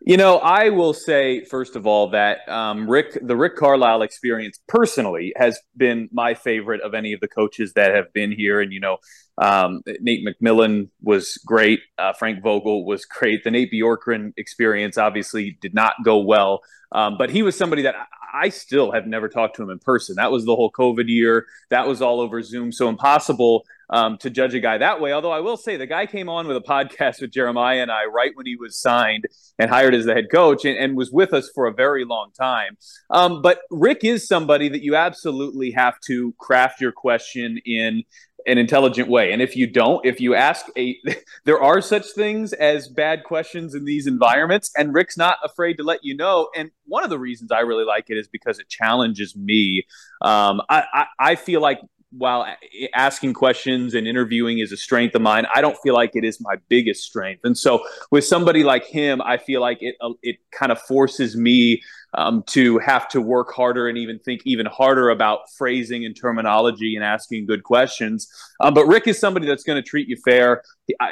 You 0.07 0.17
know, 0.17 0.37
I 0.37 0.69
will 0.69 0.93
say 0.93 1.45
first 1.45 1.75
of 1.75 1.87
all 1.87 2.11
that 2.11 2.47
um, 2.47 2.87
Rick, 2.87 3.17
the 3.23 3.35
Rick 3.35 3.55
Carlisle 3.55 4.03
experience 4.03 4.59
personally 4.67 5.33
has 5.35 5.59
been 5.75 6.09
my 6.11 6.35
favorite 6.35 6.81
of 6.81 6.93
any 6.93 7.13
of 7.13 7.21
the 7.21 7.27
coaches 7.27 7.73
that 7.73 7.95
have 7.95 8.13
been 8.13 8.31
here. 8.31 8.61
And 8.61 8.71
you 8.71 8.79
know, 8.79 8.97
um, 9.39 9.81
Nate 10.01 10.23
McMillan 10.23 10.89
was 11.01 11.39
great. 11.43 11.79
Uh, 11.97 12.13
Frank 12.13 12.43
Vogel 12.43 12.85
was 12.85 13.03
great. 13.03 13.43
The 13.43 13.49
Nate 13.49 13.71
Bjorkgren 13.73 14.33
experience 14.37 14.99
obviously 14.99 15.57
did 15.59 15.73
not 15.73 15.95
go 16.05 16.19
well, 16.19 16.61
um, 16.91 17.17
but 17.17 17.31
he 17.31 17.41
was 17.41 17.57
somebody 17.57 17.81
that 17.81 17.95
I 18.31 18.49
still 18.49 18.91
have 18.91 19.07
never 19.07 19.27
talked 19.27 19.55
to 19.55 19.63
him 19.63 19.71
in 19.71 19.79
person. 19.79 20.17
That 20.17 20.31
was 20.31 20.45
the 20.45 20.55
whole 20.55 20.71
COVID 20.71 21.05
year. 21.07 21.47
That 21.71 21.87
was 21.87 22.03
all 22.03 22.19
over 22.19 22.43
Zoom. 22.43 22.71
So 22.71 22.89
impossible 22.89 23.65
um, 23.89 24.17
to 24.19 24.30
judge 24.30 24.54
a 24.54 24.60
guy 24.60 24.78
that 24.78 25.00
way. 25.02 25.13
Although 25.13 25.32
I 25.32 25.39
will 25.39 25.58
say 25.58 25.78
the 25.78 25.86
guy 25.86 26.06
came 26.06 26.30
on 26.30 26.48
with 26.48 26.58
a 26.58 26.62
podcast 26.62 27.21
with 27.21 27.32
Jeremiah 27.32 27.82
and 27.82 27.91
I 27.91 28.06
right 28.06 28.32
when 28.36 28.45
he 28.45 28.56
was 28.56 28.80
signed 28.80 29.26
and 29.60 29.69
hired 29.69 29.93
as 29.93 30.06
the 30.06 30.13
head 30.13 30.28
coach 30.32 30.65
and, 30.65 30.78
and 30.78 30.98
was 30.98 31.12
with 31.12 31.34
us 31.34 31.50
for 31.54 31.67
a 31.67 31.74
very 31.74 32.06
long 32.06 32.32
time. 32.38 32.78
Um, 33.10 33.41
but 33.41 33.62
Rick 33.69 34.04
is 34.04 34.28
somebody 34.28 34.69
that 34.69 34.84
you 34.84 34.95
absolutely 34.95 35.71
have 35.71 36.00
to 36.08 36.34
craft 36.39 36.82
your 36.82 36.91
question 36.91 37.60
in 37.65 38.04
an 38.48 38.58
intelligent 38.58 39.10
way. 39.10 39.32
And 39.32 39.41
if 39.41 39.56
you 39.56 39.67
don't, 39.67 40.06
if 40.06 40.21
you 40.21 40.36
ask 40.36 40.65
a, 40.78 40.98
there 41.45 41.62
are 41.62 41.82
such 41.82 42.12
things 42.12 42.54
as 42.54 42.88
bad 42.88 43.24
questions 43.24 43.74
in 43.74 43.86
these 43.86 44.08
environments, 44.08 44.71
and 44.78 44.93
Rick's 44.93 45.17
not 45.17 45.38
afraid 45.43 45.78
to 45.78 45.84
let 45.84 46.04
you 46.04 46.15
know. 46.15 46.50
And 46.56 46.71
one 46.86 47.04
of 47.04 47.10
the 47.10 47.19
reasons 47.19 47.52
I 47.52 47.62
really 47.62 47.86
like 47.86 48.06
it 48.10 48.17
is 48.17 48.28
because 48.28 48.60
it 48.60 48.69
challenges 48.69 49.36
me. 49.36 49.86
Um, 50.21 50.62
I, 50.69 50.84
I, 50.93 51.06
I 51.19 51.36
feel 51.36 51.62
like 51.62 51.80
while 52.17 52.45
asking 52.93 53.34
questions 53.34 53.93
and 53.93 54.08
interviewing 54.08 54.60
is 54.60 54.71
a 54.71 54.78
strength 54.78 55.15
of 55.15 55.21
mine, 55.21 55.45
I 55.54 55.62
don't 55.62 55.78
feel 55.84 55.93
like 55.93 56.12
it 56.13 56.23
is 56.23 56.39
my 56.39 56.56
biggest 56.69 57.04
strength. 57.04 57.41
And 57.43 57.58
so 57.58 57.84
with 58.12 58.25
somebody 58.25 58.63
like 58.63 58.86
him, 58.86 59.21
I 59.21 59.38
feel 59.38 59.62
like 59.62 59.80
it 59.82 59.95
uh, 60.01 60.12
it 60.21 60.38
kind 60.51 60.71
of 60.71 60.82
forces 60.82 61.36
me 61.36 61.82
um, 62.15 62.43
to 62.47 62.80
have 62.80 63.08
to 63.10 63.21
work 63.21 63.51
harder 63.54 63.88
and 63.88 63.97
even 63.97 64.19
think 64.19 64.41
even 64.45 64.65
harder 64.65 65.10
about 65.10 65.51
phrasing 65.58 66.06
and 66.06 66.15
terminology 66.15 66.95
and 66.95 67.04
asking 67.04 67.45
good 67.45 67.63
questions. 67.63 68.28
Um, 68.62 68.73
but 68.73 68.86
Rick 68.86 69.08
is 69.08 69.19
somebody 69.19 69.47
that's 69.47 69.63
going 69.63 69.82
to 69.82 69.88
treat 69.88 70.08
you 70.08 70.17
fair. 70.23 70.63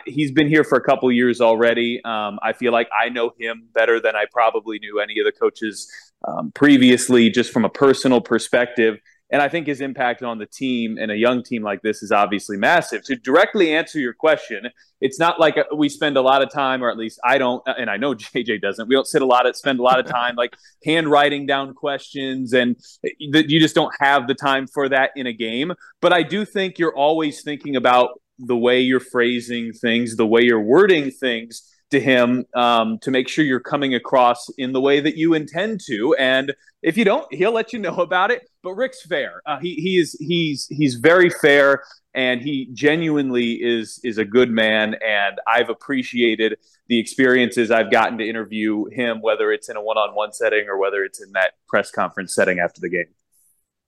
He, 0.05 0.23
has 0.23 0.31
been 0.31 0.47
here 0.47 0.63
for 0.63 0.77
a 0.77 0.83
couple 0.83 1.11
years 1.11 1.41
already. 1.41 2.01
Um, 2.05 2.39
I 2.41 2.53
feel 2.53 2.71
like 2.71 2.87
I 2.97 3.09
know 3.09 3.33
him 3.37 3.67
better 3.73 3.99
than 3.99 4.15
I 4.15 4.25
probably 4.31 4.79
knew 4.79 4.99
any 4.99 5.19
of 5.19 5.25
the 5.25 5.33
coaches 5.33 5.91
um, 6.25 6.51
previously, 6.53 7.29
just 7.29 7.51
from 7.51 7.65
a 7.65 7.69
personal 7.69 8.21
perspective. 8.21 8.97
And 9.33 9.41
I 9.41 9.49
think 9.49 9.65
his 9.65 9.81
impact 9.81 10.21
on 10.21 10.37
the 10.37 10.45
team 10.45 10.99
and 11.01 11.09
a 11.09 11.17
young 11.17 11.41
team 11.41 11.63
like 11.63 11.81
this 11.81 12.03
is 12.03 12.11
obviously 12.11 12.55
massive. 12.55 13.03
To 13.05 13.15
directly 13.15 13.73
answer 13.73 13.99
your 13.99 14.13
question, 14.13 14.69
it's 15.01 15.17
not 15.17 15.39
like 15.39 15.57
uh, 15.57 15.63
we 15.75 15.89
spend 15.89 16.17
a 16.17 16.21
lot 16.21 16.43
of 16.43 16.51
time, 16.51 16.83
or 16.83 16.91
at 16.91 16.97
least 16.97 17.19
I 17.25 17.39
don't, 17.39 17.67
uh, 17.67 17.73
and 17.75 17.89
I 17.89 17.97
know 17.97 18.13
JJ 18.13 18.61
doesn't. 18.61 18.87
We 18.87 18.93
don't 18.93 19.07
sit 19.07 19.23
a 19.23 19.25
lot 19.25 19.47
of 19.47 19.55
spend 19.55 19.79
a 19.79 19.81
lot 19.81 19.99
of 19.99 20.05
time 20.05 20.35
like 20.35 20.55
handwriting 20.85 21.47
down 21.47 21.73
questions, 21.73 22.53
and 22.53 22.75
uh, 23.03 23.09
you 23.23 23.59
just 23.59 23.73
don't 23.73 23.91
have 23.99 24.27
the 24.27 24.35
time 24.35 24.67
for 24.67 24.87
that 24.89 25.09
in 25.15 25.25
a 25.25 25.33
game. 25.33 25.73
But 25.99 26.13
I 26.13 26.21
do 26.21 26.45
think 26.45 26.77
you're 26.77 26.95
always 26.95 27.41
thinking 27.41 27.75
about 27.75 28.21
the 28.37 28.55
way 28.55 28.81
you're 28.81 28.99
phrasing 28.99 29.73
things, 29.73 30.15
the 30.15 30.27
way 30.27 30.43
you're 30.43 30.61
wording 30.61 31.09
things 31.09 31.72
to 31.93 31.99
him 31.99 32.45
um, 32.55 32.99
to 32.99 33.11
make 33.11 33.27
sure 33.29 33.45
you're 33.45 33.59
coming 33.59 33.95
across 33.95 34.49
in 34.57 34.73
the 34.73 34.81
way 34.81 34.99
that 34.99 35.15
you 35.15 35.33
intend 35.33 35.79
to. 35.87 36.15
And 36.19 36.53
if 36.81 36.97
you 36.97 37.05
don't, 37.05 37.31
he'll 37.33 37.53
let 37.53 37.71
you 37.71 37.79
know 37.79 37.95
about 37.95 38.31
it. 38.31 38.49
But 38.61 38.73
Rick's 38.73 39.01
fair. 39.05 39.41
Uh, 39.45 39.59
he 39.59 39.75
he 39.75 39.97
is 39.97 40.17
he's 40.19 40.67
he's 40.69 40.95
very 40.95 41.29
fair, 41.29 41.83
and 42.13 42.41
he 42.41 42.69
genuinely 42.73 43.53
is 43.53 43.99
is 44.03 44.17
a 44.17 44.25
good 44.25 44.49
man. 44.49 44.95
And 44.95 45.39
I've 45.47 45.69
appreciated 45.69 46.57
the 46.87 46.99
experiences 46.99 47.71
I've 47.71 47.91
gotten 47.91 48.17
to 48.17 48.27
interview 48.27 48.85
him, 48.91 49.21
whether 49.21 49.51
it's 49.51 49.69
in 49.69 49.77
a 49.77 49.81
one-on-one 49.81 50.33
setting 50.33 50.67
or 50.67 50.77
whether 50.77 51.03
it's 51.03 51.21
in 51.21 51.31
that 51.33 51.53
press 51.67 51.91
conference 51.91 52.35
setting 52.35 52.59
after 52.59 52.81
the 52.81 52.89
game. 52.89 53.13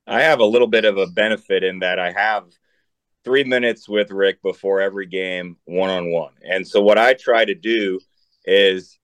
I 0.07 0.21
have 0.21 0.39
a 0.39 0.45
little 0.45 0.67
bit 0.67 0.85
of 0.85 0.97
a 0.97 1.07
benefit 1.07 1.63
in 1.63 1.79
that 1.79 1.99
I 1.99 2.11
have 2.11 2.45
three 3.25 3.43
minutes 3.43 3.89
with 3.89 4.11
Rick 4.11 4.41
before 4.41 4.79
every 4.79 5.07
game, 5.07 5.57
one 5.65 5.89
on 5.89 6.11
one. 6.11 6.33
And 6.43 6.65
so 6.65 6.81
what 6.81 6.97
I 6.97 7.15
try 7.15 7.43
to 7.43 7.55
do 7.55 7.99
is 8.45 8.97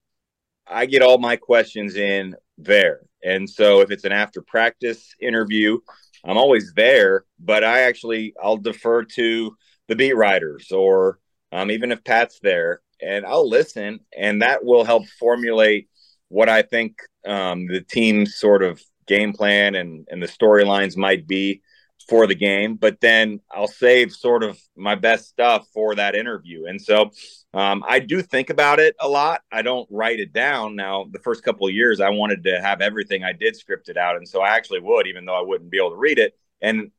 I 0.66 0.86
get 0.86 1.02
all 1.02 1.18
my 1.18 1.36
questions 1.36 1.96
in 1.96 2.36
there. 2.56 3.00
And 3.22 3.50
so 3.50 3.80
if 3.80 3.90
it's 3.90 4.04
an 4.04 4.12
after 4.12 4.40
practice 4.40 5.14
interview, 5.20 5.78
I'm 6.24 6.38
always 6.38 6.72
there, 6.74 7.24
but 7.40 7.64
I 7.64 7.80
actually 7.82 8.32
I'll 8.40 8.56
defer 8.56 9.04
to 9.04 9.56
the 9.88 9.96
beat 9.96 10.16
writers 10.16 10.70
or 10.70 11.18
um, 11.50 11.70
even 11.70 11.92
if 11.92 12.02
Pat's 12.02 12.38
there, 12.42 12.80
and 13.02 13.26
I'll 13.26 13.48
listen, 13.48 14.00
and 14.16 14.40
that 14.40 14.64
will 14.64 14.84
help 14.84 15.06
formulate 15.20 15.88
what 16.28 16.48
I 16.48 16.62
think 16.62 16.96
um, 17.26 17.66
the 17.66 17.82
team's 17.82 18.36
sort 18.36 18.62
of 18.62 18.80
game 19.06 19.32
plan 19.32 19.74
and 19.74 20.06
and 20.10 20.22
the 20.22 20.28
storylines 20.28 20.96
might 20.96 21.26
be 21.26 21.60
for 22.08 22.26
the 22.26 22.34
game, 22.34 22.76
but 22.76 23.00
then 23.00 23.40
I'll 23.50 23.68
save 23.68 24.12
sort 24.12 24.42
of 24.42 24.58
my 24.76 24.94
best 24.94 25.28
stuff 25.28 25.66
for 25.72 25.94
that 25.94 26.14
interview. 26.14 26.66
And 26.66 26.80
so 26.80 27.10
um, 27.54 27.84
I 27.86 27.98
do 28.00 28.22
think 28.22 28.50
about 28.50 28.80
it 28.80 28.96
a 29.00 29.08
lot. 29.08 29.42
I 29.50 29.62
don't 29.62 29.88
write 29.90 30.20
it 30.20 30.32
down. 30.32 30.76
Now, 30.76 31.06
the 31.10 31.18
first 31.20 31.42
couple 31.42 31.66
of 31.66 31.74
years, 31.74 32.00
I 32.00 32.10
wanted 32.10 32.44
to 32.44 32.60
have 32.60 32.80
everything 32.80 33.24
I 33.24 33.32
did 33.32 33.54
scripted 33.54 33.96
out. 33.96 34.16
And 34.16 34.26
so 34.26 34.40
I 34.40 34.56
actually 34.56 34.80
would, 34.80 35.06
even 35.06 35.26
though 35.26 35.38
I 35.38 35.42
wouldn't 35.42 35.70
be 35.70 35.78
able 35.78 35.90
to 35.90 35.96
read 35.96 36.18
it. 36.18 36.34
And 36.60 36.90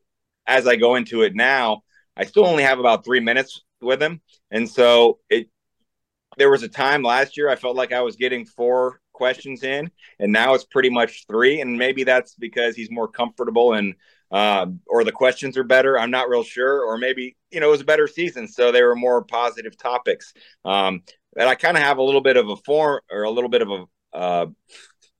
as 0.47 0.67
I 0.67 0.75
go 0.75 0.95
into 0.95 1.21
it 1.21 1.35
now, 1.35 1.83
I 2.15 2.25
still 2.25 2.45
only 2.45 2.63
have 2.63 2.79
about 2.79 3.03
three 3.03 3.19
minutes 3.19 3.61
with 3.81 4.01
him. 4.01 4.21
And 4.51 4.69
so 4.69 5.19
it, 5.29 5.49
there 6.37 6.51
was 6.51 6.63
a 6.63 6.69
time 6.69 7.03
last 7.03 7.37
year 7.37 7.49
I 7.49 7.55
felt 7.55 7.75
like 7.75 7.91
I 7.91 8.01
was 8.01 8.15
getting 8.15 8.45
four 8.45 8.99
questions 9.13 9.63
in, 9.63 9.91
and 10.19 10.31
now 10.31 10.53
it's 10.53 10.65
pretty 10.65 10.89
much 10.89 11.25
three. 11.27 11.61
And 11.61 11.77
maybe 11.77 12.03
that's 12.03 12.35
because 12.35 12.75
he's 12.75 12.91
more 12.91 13.07
comfortable 13.07 13.73
and 13.73 13.95
um, 14.33 14.79
or 14.87 15.03
the 15.03 15.11
questions 15.11 15.57
are 15.57 15.63
better. 15.63 15.97
I'm 15.97 16.11
not 16.11 16.27
real 16.27 16.43
sure, 16.43 16.83
or 16.83 16.97
maybe 16.97 17.37
you 17.51 17.59
know 17.59 17.67
it 17.67 17.71
was 17.71 17.81
a 17.81 17.85
better 17.85 18.07
season, 18.07 18.47
so 18.47 18.71
they 18.71 18.81
were 18.81 18.95
more 18.95 19.23
positive 19.23 19.77
topics. 19.77 20.33
Um, 20.65 21.03
and 21.37 21.47
I 21.47 21.55
kind 21.55 21.77
of 21.77 21.83
have 21.83 21.99
a 21.99 22.03
little 22.03 22.21
bit 22.21 22.35
of 22.35 22.49
a 22.49 22.57
form 22.57 22.99
or 23.11 23.23
a 23.23 23.29
little 23.29 23.49
bit 23.49 23.61
of 23.61 23.69
a 23.69 23.85
uh, 24.17 24.45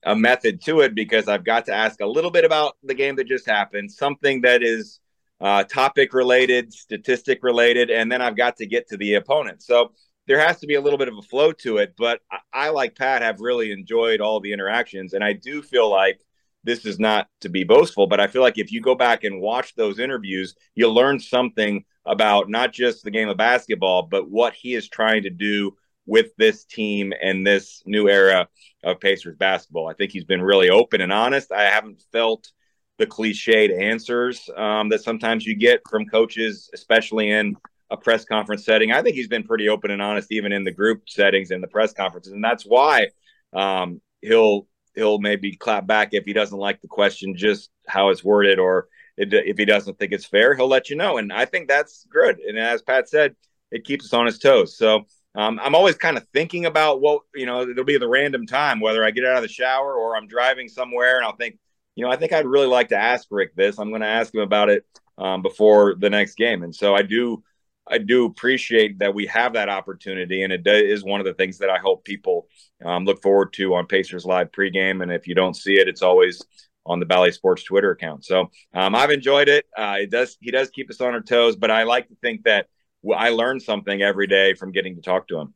a 0.05 0.15
method 0.15 0.61
to 0.63 0.81
it 0.81 0.95
because 0.95 1.27
I've 1.27 1.45
got 1.45 1.65
to 1.67 1.73
ask 1.73 2.01
a 2.01 2.07
little 2.07 2.31
bit 2.31 2.43
about 2.43 2.75
the 2.83 2.95
game 2.95 3.15
that 3.17 3.27
just 3.27 3.45
happened, 3.45 3.91
something 3.91 4.41
that 4.41 4.63
is 4.63 4.99
uh, 5.39 5.63
topic 5.63 6.13
related, 6.13 6.73
statistic 6.73 7.39
related, 7.43 7.91
and 7.91 8.11
then 8.11 8.21
I've 8.21 8.35
got 8.35 8.57
to 8.57 8.65
get 8.65 8.89
to 8.89 8.97
the 8.97 9.13
opponent. 9.13 9.61
So 9.61 9.91
there 10.25 10.39
has 10.39 10.59
to 10.61 10.67
be 10.67 10.75
a 10.75 10.81
little 10.81 10.97
bit 10.97 11.07
of 11.07 11.17
a 11.17 11.21
flow 11.21 11.51
to 11.51 11.77
it. 11.77 11.93
But 11.97 12.21
I, 12.31 12.37
I 12.53 12.69
like 12.69 12.95
Pat, 12.95 13.21
have 13.21 13.41
really 13.41 13.71
enjoyed 13.71 14.21
all 14.21 14.39
the 14.39 14.53
interactions, 14.53 15.13
and 15.13 15.23
I 15.23 15.33
do 15.33 15.61
feel 15.61 15.89
like 15.89 16.19
this 16.63 16.85
is 16.85 16.99
not 16.99 17.27
to 17.41 17.49
be 17.49 17.63
boastful, 17.63 18.07
but 18.07 18.19
I 18.19 18.27
feel 18.27 18.41
like 18.41 18.57
if 18.57 18.71
you 18.71 18.81
go 18.81 18.95
back 18.95 19.23
and 19.23 19.41
watch 19.41 19.75
those 19.75 19.99
interviews, 19.99 20.55
you'll 20.75 20.93
learn 20.93 21.19
something 21.19 21.83
about 22.05 22.49
not 22.49 22.73
just 22.73 23.03
the 23.03 23.11
game 23.11 23.29
of 23.29 23.37
basketball, 23.37 24.03
but 24.03 24.29
what 24.29 24.53
he 24.53 24.73
is 24.73 24.89
trying 24.89 25.23
to 25.23 25.29
do 25.29 25.75
with 26.05 26.35
this 26.37 26.65
team 26.65 27.13
and 27.21 27.45
this 27.45 27.81
new 27.85 28.09
era 28.09 28.47
of 28.83 28.99
Pacers 28.99 29.37
basketball. 29.37 29.87
I 29.87 29.93
think 29.93 30.11
he's 30.11 30.25
been 30.25 30.41
really 30.41 30.69
open 30.69 31.01
and 31.01 31.13
honest. 31.13 31.51
I 31.51 31.63
haven't 31.63 32.03
felt 32.11 32.51
the 32.97 33.07
cliched 33.07 33.77
answers 33.77 34.49
um, 34.55 34.89
that 34.89 35.03
sometimes 35.03 35.45
you 35.45 35.55
get 35.55 35.81
from 35.89 36.05
coaches, 36.05 36.69
especially 36.73 37.31
in 37.31 37.55
a 37.89 37.97
press 37.97 38.25
conference 38.25 38.65
setting. 38.65 38.91
I 38.91 39.01
think 39.01 39.15
he's 39.15 39.27
been 39.27 39.43
pretty 39.43 39.69
open 39.69 39.91
and 39.91 40.01
honest, 40.01 40.31
even 40.31 40.51
in 40.51 40.63
the 40.63 40.71
group 40.71 41.09
settings 41.09 41.51
and 41.51 41.63
the 41.63 41.67
press 41.67 41.93
conferences, 41.93 42.33
and 42.33 42.43
that's 42.43 42.63
why 42.63 43.09
um, 43.53 44.01
he'll 44.21 44.67
he'll 44.95 45.19
maybe 45.19 45.55
clap 45.55 45.87
back 45.87 46.09
if 46.13 46.25
he 46.25 46.33
doesn't 46.33 46.57
like 46.57 46.81
the 46.81 46.87
question, 46.87 47.35
just 47.35 47.69
how 47.87 48.09
it's 48.09 48.23
worded, 48.23 48.59
or 48.59 48.87
if 49.17 49.57
he 49.57 49.65
doesn't 49.65 49.99
think 49.99 50.11
it's 50.11 50.25
fair, 50.25 50.55
he'll 50.55 50.67
let 50.67 50.89
you 50.89 50.95
know. 50.95 51.17
And 51.17 51.31
I 51.31 51.45
think 51.45 51.67
that's 51.67 52.05
good. 52.11 52.39
And 52.39 52.57
as 52.57 52.81
Pat 52.81 53.09
said, 53.09 53.35
it 53.71 53.85
keeps 53.85 54.05
us 54.05 54.13
on 54.13 54.25
his 54.25 54.39
toes. 54.39 54.77
So 54.77 55.05
um, 55.35 55.59
I'm 55.61 55.75
always 55.75 55.95
kind 55.95 56.17
of 56.17 56.27
thinking 56.29 56.65
about 56.65 57.01
what 57.01 57.21
you 57.33 57.45
know. 57.45 57.61
It'll 57.61 57.83
be 57.83 57.97
the 57.97 58.07
random 58.07 58.45
time 58.45 58.79
whether 58.79 59.03
I 59.03 59.11
get 59.11 59.25
out 59.25 59.37
of 59.37 59.41
the 59.41 59.47
shower 59.47 59.95
or 59.95 60.15
I'm 60.15 60.27
driving 60.27 60.67
somewhere, 60.67 61.17
and 61.17 61.25
I'll 61.25 61.35
think, 61.35 61.57
you 61.95 62.05
know, 62.05 62.11
I 62.11 62.17
think 62.17 62.33
I'd 62.33 62.45
really 62.45 62.67
like 62.67 62.89
to 62.89 62.97
ask 62.97 63.27
Rick 63.31 63.55
this. 63.55 63.79
I'm 63.79 63.89
going 63.89 64.01
to 64.01 64.07
ask 64.07 64.33
him 64.33 64.41
about 64.41 64.69
it 64.69 64.85
um, 65.17 65.41
before 65.41 65.95
the 65.95 66.09
next 66.09 66.35
game. 66.35 66.63
And 66.63 66.75
so 66.75 66.93
I 66.93 67.01
do 67.01 67.43
I 67.87 67.97
do 67.97 68.25
appreciate 68.25 68.99
that 68.99 69.13
we 69.13 69.25
have 69.27 69.53
that 69.53 69.69
opportunity, 69.69 70.43
and 70.43 70.53
it 70.53 70.65
is 70.65 71.03
one 71.03 71.19
of 71.19 71.25
the 71.25 71.33
things 71.33 71.57
that 71.57 71.69
I 71.69 71.79
hope 71.79 72.05
people 72.05 72.47
um, 72.83 73.05
look 73.05 73.21
forward 73.21 73.53
to 73.53 73.75
on 73.75 73.87
Pacers 73.87 74.25
Live 74.25 74.51
pregame. 74.51 75.03
And 75.03 75.11
if 75.11 75.27
you 75.27 75.35
don't 75.35 75.55
see 75.55 75.73
it, 75.73 75.87
it's 75.87 76.01
always 76.01 76.41
on 76.85 76.99
the 76.99 77.05
Bally 77.05 77.31
Sports 77.31 77.63
Twitter 77.63 77.91
account. 77.91 78.25
So 78.25 78.49
um, 78.73 78.95
I've 78.95 79.11
enjoyed 79.11 79.49
it. 79.49 79.65
Uh, 79.77 79.97
it 80.01 80.11
does 80.11 80.37
he 80.39 80.51
does 80.51 80.69
keep 80.69 80.89
us 80.89 81.01
on 81.01 81.13
our 81.13 81.21
toes, 81.21 81.55
but 81.55 81.71
I 81.71 81.83
like 81.83 82.07
to 82.09 82.15
think 82.21 82.43
that 82.43 82.67
I 83.15 83.29
learn 83.29 83.59
something 83.59 84.01
every 84.01 84.27
day 84.27 84.53
from 84.53 84.71
getting 84.71 84.95
to 84.95 85.01
talk 85.01 85.27
to 85.27 85.39
him. 85.39 85.53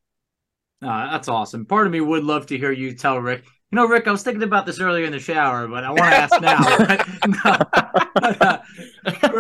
Uh, 0.81 1.11
that's 1.11 1.27
awesome. 1.27 1.65
Part 1.65 1.87
of 1.87 1.93
me 1.93 2.01
would 2.01 2.23
love 2.23 2.45
to 2.47 2.57
hear 2.57 2.71
you 2.71 2.93
tell 2.93 3.19
Rick, 3.19 3.45
you 3.71 3.75
know, 3.75 3.85
Rick, 3.85 4.07
I 4.07 4.11
was 4.11 4.23
thinking 4.23 4.43
about 4.43 4.65
this 4.65 4.79
earlier 4.79 5.03
in 5.03 5.11
the 5.11 5.19
shower, 5.19 5.67
but 5.67 5.83
I 5.83 5.89
want 5.89 6.03
to 6.03 6.05
ask 6.05 6.41
now. 6.41 6.57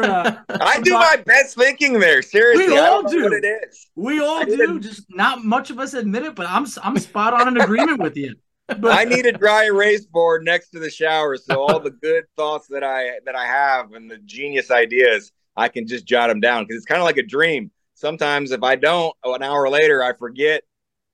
uh, 0.03 0.35
I 0.49 0.81
do 0.81 0.93
my 0.93 1.23
best 1.25 1.55
thinking 1.55 1.97
there. 1.97 2.21
Seriously, 2.21 2.67
we 2.67 2.77
all 2.77 3.03
do. 3.03 3.23
What 3.23 3.33
it 3.33 3.45
is. 3.45 3.87
We 3.95 4.19
all 4.19 4.43
do. 4.43 4.81
Just 4.81 5.05
not 5.09 5.45
much 5.45 5.69
of 5.69 5.79
us 5.79 5.93
admit 5.93 6.23
it, 6.23 6.35
but 6.35 6.45
I'm 6.49 6.65
I'm 6.83 6.97
spot 6.99 7.33
on 7.33 7.47
in 7.47 7.61
agreement 7.61 8.01
with 8.01 8.17
you. 8.17 8.35
But 8.67 8.99
I 8.99 9.05
need 9.05 9.25
a 9.25 9.31
dry 9.31 9.67
erase 9.67 10.05
board 10.05 10.43
next 10.43 10.71
to 10.71 10.79
the 10.79 10.89
shower, 10.89 11.37
so 11.37 11.61
all 11.61 11.79
the 11.79 11.91
good 11.91 12.25
thoughts 12.35 12.67
that 12.67 12.83
I 12.83 13.19
that 13.25 13.35
I 13.35 13.45
have 13.45 13.93
and 13.93 14.11
the 14.11 14.17
genius 14.17 14.71
ideas, 14.71 15.31
I 15.55 15.69
can 15.69 15.87
just 15.87 16.05
jot 16.05 16.27
them 16.27 16.41
down 16.41 16.63
because 16.63 16.75
it's 16.75 16.85
kind 16.85 16.99
of 16.99 17.05
like 17.05 17.17
a 17.17 17.23
dream. 17.23 17.71
Sometimes 17.93 18.51
if 18.51 18.61
I 18.61 18.75
don't, 18.75 19.15
an 19.23 19.41
hour 19.41 19.69
later, 19.69 20.03
I 20.03 20.11
forget 20.11 20.63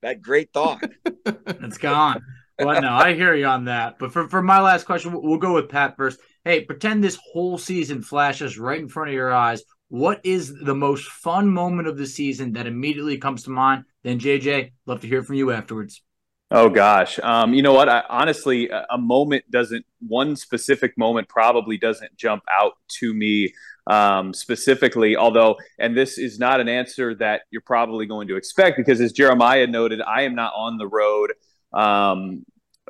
that 0.02 0.20
great 0.20 0.52
thought. 0.52 0.82
it's 1.24 1.78
gone 1.78 2.20
well, 2.58 2.80
no, 2.80 2.92
I 2.92 3.14
hear 3.14 3.34
you 3.34 3.46
on 3.46 3.64
that. 3.66 3.98
But 3.98 4.12
for, 4.12 4.28
for 4.28 4.42
my 4.42 4.60
last 4.60 4.84
question, 4.84 5.12
we'll 5.12 5.38
go 5.38 5.54
with 5.54 5.68
Pat 5.68 5.96
first. 5.96 6.20
Hey, 6.44 6.62
pretend 6.62 7.02
this 7.02 7.18
whole 7.32 7.58
season 7.58 8.02
flashes 8.02 8.58
right 8.58 8.80
in 8.80 8.88
front 8.88 9.08
of 9.08 9.14
your 9.14 9.32
eyes. 9.32 9.62
What 9.88 10.20
is 10.24 10.52
the 10.54 10.74
most 10.74 11.08
fun 11.08 11.48
moment 11.48 11.88
of 11.88 11.96
the 11.96 12.06
season 12.06 12.52
that 12.54 12.66
immediately 12.66 13.18
comes 13.18 13.44
to 13.44 13.50
mind? 13.50 13.84
Then, 14.02 14.18
JJ, 14.18 14.72
love 14.86 15.00
to 15.00 15.06
hear 15.06 15.22
from 15.22 15.36
you 15.36 15.52
afterwards. 15.52 16.02
Oh 16.50 16.68
gosh, 16.68 17.18
um, 17.20 17.54
you 17.54 17.62
know 17.62 17.72
what? 17.72 17.88
I, 17.88 18.02
honestly, 18.08 18.68
a, 18.68 18.86
a, 18.90 18.98
moment 18.98 19.50
doesn't. 19.50 19.84
One 20.06 20.36
specific 20.36 20.96
moment 20.96 21.28
probably 21.28 21.78
doesn't 21.78 22.16
jump 22.16 22.44
out 22.48 22.74
to 23.00 23.14
me 23.14 23.52
um, 23.86 24.34
specifically. 24.34 25.16
Although, 25.16 25.56
and 25.78 25.96
this 25.96 26.18
is 26.18 26.38
not 26.38 26.60
an 26.60 26.68
answer 26.68 27.14
that 27.16 27.42
you're 27.50 27.62
probably 27.62 28.06
going 28.06 28.28
to 28.28 28.36
expect 28.36 28.76
because, 28.76 29.00
as 29.00 29.12
Jeremiah 29.12 29.66
noted, 29.66 30.00
I 30.02 30.22
am 30.22 30.34
not 30.34 30.52
on 30.54 30.76
the 30.76 30.86
road 30.86 31.32
um, 31.74 32.44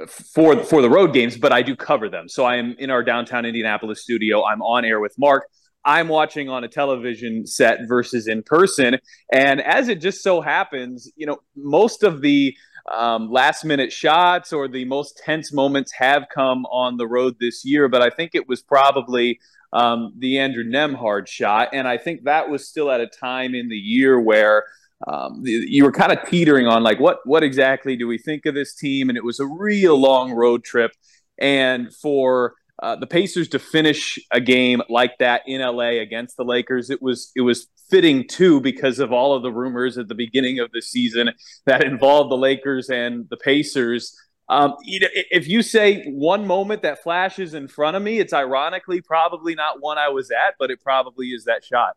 for 0.08 0.62
for 0.64 0.82
the 0.82 0.90
road 0.90 1.12
games, 1.12 1.36
but 1.36 1.52
I 1.52 1.62
do 1.62 1.76
cover 1.76 2.08
them. 2.08 2.28
So 2.28 2.44
I 2.44 2.56
am 2.56 2.74
in 2.78 2.90
our 2.90 3.02
downtown 3.02 3.44
Indianapolis 3.44 4.02
studio. 4.02 4.44
I'm 4.44 4.62
on 4.62 4.84
air 4.84 5.00
with 5.00 5.14
Mark. 5.18 5.48
I'm 5.84 6.08
watching 6.08 6.48
on 6.48 6.64
a 6.64 6.68
television 6.68 7.46
set 7.46 7.80
versus 7.86 8.26
in 8.26 8.42
person. 8.42 8.98
And 9.32 9.60
as 9.60 9.88
it 9.88 10.00
just 10.00 10.22
so 10.22 10.40
happens, 10.40 11.12
you 11.14 11.26
know, 11.26 11.38
most 11.54 12.02
of 12.02 12.22
the 12.22 12.56
um, 12.90 13.30
last 13.30 13.64
minute 13.64 13.92
shots 13.92 14.52
or 14.52 14.66
the 14.68 14.84
most 14.84 15.20
tense 15.24 15.52
moments 15.52 15.92
have 15.92 16.26
come 16.34 16.64
on 16.66 16.96
the 16.96 17.06
road 17.06 17.36
this 17.38 17.64
year, 17.64 17.88
but 17.88 18.02
I 18.02 18.10
think 18.10 18.34
it 18.34 18.48
was 18.48 18.62
probably 18.62 19.40
um, 19.72 20.12
the 20.18 20.38
Andrew 20.38 20.64
Nembhard 20.64 21.26
shot. 21.26 21.70
And 21.72 21.86
I 21.88 21.98
think 21.98 22.24
that 22.24 22.48
was 22.48 22.66
still 22.66 22.90
at 22.90 23.00
a 23.00 23.06
time 23.06 23.54
in 23.54 23.68
the 23.68 23.76
year 23.76 24.20
where 24.20 24.64
um, 25.06 25.42
you 25.44 25.84
were 25.84 25.92
kind 25.92 26.12
of 26.12 26.18
teetering 26.28 26.66
on 26.66 26.82
like, 26.82 27.00
what, 27.00 27.18
what 27.24 27.42
exactly 27.42 27.96
do 27.96 28.06
we 28.06 28.18
think 28.18 28.46
of 28.46 28.54
this 28.54 28.74
team? 28.74 29.08
And 29.08 29.18
it 29.18 29.24
was 29.24 29.40
a 29.40 29.46
real 29.46 29.98
long 29.98 30.32
road 30.32 30.64
trip. 30.64 30.92
And 31.38 31.94
for 31.94 32.54
uh, 32.82 32.96
the 32.96 33.06
Pacers 33.06 33.48
to 33.48 33.58
finish 33.58 34.18
a 34.30 34.40
game 34.40 34.82
like 34.88 35.18
that 35.18 35.42
in 35.46 35.60
LA 35.60 36.00
against 36.00 36.36
the 36.36 36.44
Lakers, 36.44 36.90
it 36.90 37.02
was 37.02 37.30
it 37.36 37.42
was 37.42 37.68
fitting 37.90 38.26
too 38.26 38.60
because 38.60 38.98
of 38.98 39.12
all 39.12 39.34
of 39.34 39.42
the 39.42 39.52
rumors 39.52 39.98
at 39.98 40.08
the 40.08 40.14
beginning 40.14 40.58
of 40.58 40.70
the 40.72 40.82
season 40.82 41.30
that 41.66 41.84
involved 41.84 42.30
the 42.30 42.36
Lakers 42.36 42.88
and 42.88 43.28
the 43.30 43.36
Pacers. 43.36 44.16
Um, 44.48 44.74
if 44.82 45.48
you 45.48 45.62
say 45.62 46.04
one 46.04 46.46
moment 46.46 46.82
that 46.82 47.02
flashes 47.02 47.54
in 47.54 47.66
front 47.66 47.96
of 47.96 48.02
me, 48.02 48.18
it's 48.18 48.32
ironically 48.32 49.00
probably 49.00 49.54
not 49.54 49.80
one 49.80 49.96
I 49.96 50.08
was 50.08 50.30
at, 50.30 50.54
but 50.58 50.70
it 50.70 50.82
probably 50.82 51.28
is 51.28 51.44
that 51.44 51.64
shot. 51.64 51.96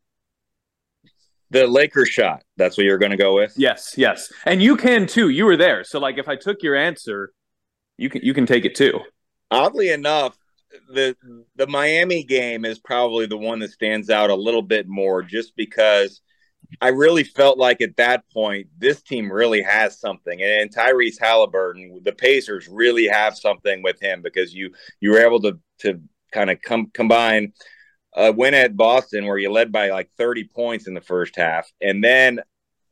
The 1.49 1.65
Lakers 1.65 2.09
shot. 2.09 2.43
That's 2.57 2.77
what 2.77 2.83
you're 2.83 2.97
going 2.97 3.11
to 3.11 3.17
go 3.17 3.35
with. 3.35 3.53
Yes, 3.55 3.93
yes, 3.97 4.31
and 4.45 4.61
you 4.61 4.75
can 4.75 5.07
too. 5.07 5.29
You 5.29 5.45
were 5.45 5.57
there, 5.57 5.83
so 5.83 5.99
like 5.99 6.17
if 6.17 6.27
I 6.27 6.35
took 6.35 6.61
your 6.61 6.75
answer, 6.75 7.31
you 7.97 8.09
can 8.09 8.21
you 8.21 8.33
can 8.33 8.45
take 8.45 8.65
it 8.65 8.75
too. 8.75 8.99
Oddly 9.49 9.89
enough, 9.89 10.37
the 10.89 11.15
the 11.55 11.67
Miami 11.67 12.23
game 12.23 12.65
is 12.65 12.79
probably 12.79 13.25
the 13.25 13.37
one 13.37 13.59
that 13.59 13.71
stands 13.71 14.09
out 14.09 14.29
a 14.29 14.35
little 14.35 14.61
bit 14.61 14.87
more 14.87 15.23
just 15.23 15.55
because 15.55 16.21
I 16.81 16.89
really 16.89 17.23
felt 17.23 17.57
like 17.57 17.81
at 17.81 17.95
that 17.97 18.23
point 18.31 18.67
this 18.77 19.01
team 19.01 19.31
really 19.31 19.61
has 19.61 19.99
something 19.99 20.41
and 20.41 20.73
Tyrese 20.73 21.19
Halliburton 21.19 22.01
the 22.03 22.11
Pacers 22.11 22.67
really 22.67 23.07
have 23.07 23.37
something 23.37 23.81
with 23.83 23.99
him 24.01 24.21
because 24.21 24.53
you 24.53 24.73
you 24.99 25.11
were 25.11 25.25
able 25.25 25.41
to 25.41 25.59
to 25.79 26.01
kind 26.31 26.49
of 26.49 26.61
come 26.61 26.91
combine 26.93 27.53
a 28.17 28.31
win 28.31 28.53
at 28.53 28.75
Boston 28.75 29.25
where 29.25 29.37
you 29.37 29.51
led 29.51 29.71
by 29.71 29.89
like 29.89 30.09
30 30.17 30.45
points 30.45 30.87
in 30.87 30.93
the 30.93 31.01
first 31.01 31.35
half 31.35 31.71
and 31.81 32.03
then 32.03 32.41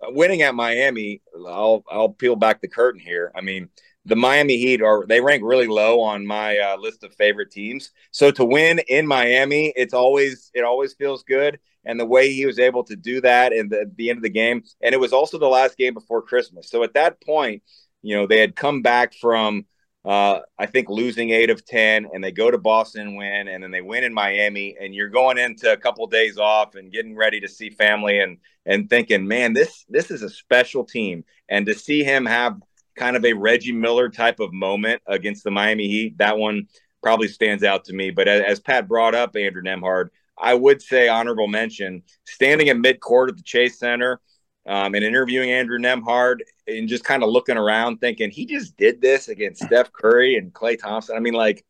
winning 0.10 0.42
at 0.44 0.56
Miami 0.56 1.22
I'll 1.48 1.84
I'll 1.90 2.10
peel 2.10 2.36
back 2.36 2.62
the 2.62 2.68
curtain 2.68 3.02
here 3.02 3.32
I 3.36 3.42
mean 3.42 3.70
the 4.06 4.16
Miami 4.16 4.58
Heat 4.58 4.82
are 4.82 5.06
they 5.08 5.20
rank 5.20 5.42
really 5.44 5.68
low 5.68 6.00
on 6.00 6.26
my 6.26 6.58
uh, 6.60 6.78
list 6.78 7.04
of 7.04 7.14
favorite 7.16 7.52
teams. 7.52 7.92
So 8.12 8.32
to 8.32 8.46
win 8.46 8.80
in 8.88 9.08
Miami, 9.08 9.74
it's 9.76 9.94
always 9.94 10.52
it 10.54 10.64
always 10.64 10.94
feels 10.94 11.24
good. 11.24 11.60
And 11.86 12.00
the 12.00 12.06
way 12.06 12.32
he 12.32 12.46
was 12.46 12.58
able 12.58 12.84
to 12.86 12.96
do 12.96 13.22
that 13.22 13.54
in 13.54 13.70
the, 13.70 13.92
the 13.96 14.10
end 14.10 14.18
of 14.18 14.24
the 14.24 14.30
game, 14.30 14.64
and 14.82 14.94
it 14.94 15.00
was 15.00 15.14
also 15.14 15.38
the 15.38 15.48
last 15.48 15.78
game 15.78 15.94
before 15.94 16.22
Christmas. 16.22 16.70
So 16.70 16.84
at 16.84 16.94
that 16.96 17.22
point, 17.22 17.64
you 18.02 18.16
know 18.16 18.28
they 18.28 18.40
had 18.40 18.56
come 18.56 18.82
back 18.82 19.14
from 19.16 19.66
uh, 20.06 20.42
I 20.60 20.68
think 20.68 20.88
losing 20.90 21.32
eight 21.32 21.50
of 21.50 21.66
ten, 21.66 22.08
and 22.14 22.24
they 22.24 22.32
go 22.32 22.52
to 22.52 22.58
Boston 22.58 23.08
and 23.08 23.18
win, 23.18 23.48
and 23.48 23.64
then 23.64 23.72
they 23.72 23.82
win 23.82 24.04
in 24.04 24.14
Miami, 24.14 24.76
and 24.80 24.94
you're 24.94 25.10
going 25.10 25.38
into 25.38 25.72
a 25.72 25.78
couple 25.78 26.06
days 26.08 26.38
off 26.38 26.76
and 26.76 26.92
getting 26.92 27.16
ready 27.16 27.40
to 27.40 27.48
see 27.48 27.70
family 27.72 28.20
and 28.20 28.38
and 28.68 28.90
thinking, 28.90 29.28
man, 29.28 29.54
this 29.54 29.86
this 29.90 30.12
is 30.12 30.22
a 30.22 30.30
special 30.30 30.84
team, 30.84 31.24
and 31.50 31.66
to 31.66 31.74
see 31.74 32.04
him 32.04 32.26
have 32.26 32.62
kind 32.96 33.16
of 33.16 33.26
a 33.26 33.34
Reggie 33.34 33.72
Miller 33.72 34.10
type 34.10 34.40
of 34.40 34.54
moment 34.54 35.02
against 35.08 35.44
the 35.44 35.52
Miami 35.52 35.88
Heat. 35.88 36.18
That 36.20 36.38
one 36.38 36.68
probably 37.02 37.28
stands 37.28 37.64
out 37.64 37.86
to 37.86 37.94
me. 37.94 38.12
But 38.12 38.28
as, 38.28 38.42
as 38.42 38.60
Pat 38.60 38.88
brought 38.88 39.16
up 39.16 39.36
Andrew 39.36 39.62
Nembhard, 39.62 40.10
I 40.38 40.54
would 40.54 40.82
say 40.82 41.08
honorable 41.08 41.48
mention 41.48 42.04
standing 42.26 42.70
at 42.70 42.78
midcourt 42.78 43.30
at 43.30 43.38
the 43.38 43.44
Chase 43.44 43.80
Center 43.80 44.22
um, 44.66 44.96
and 44.96 45.04
interviewing 45.04 45.52
Andrew 45.52 45.80
Nembhard 45.80 46.40
and 46.68 46.90
just 46.90 47.04
kind 47.04 47.24
of 47.24 47.30
looking 47.30 47.58
around 47.58 47.98
thinking 47.98 48.32
he 48.32 48.46
just 48.46 48.76
did 48.78 49.02
this 49.02 49.28
against 49.28 49.64
Steph 49.64 49.92
Curry 49.92 50.38
and 50.38 50.54
Klay 50.54 50.80
Thompson. 50.80 51.16
I 51.16 51.20
mean, 51.20 51.34
like, 51.34 51.66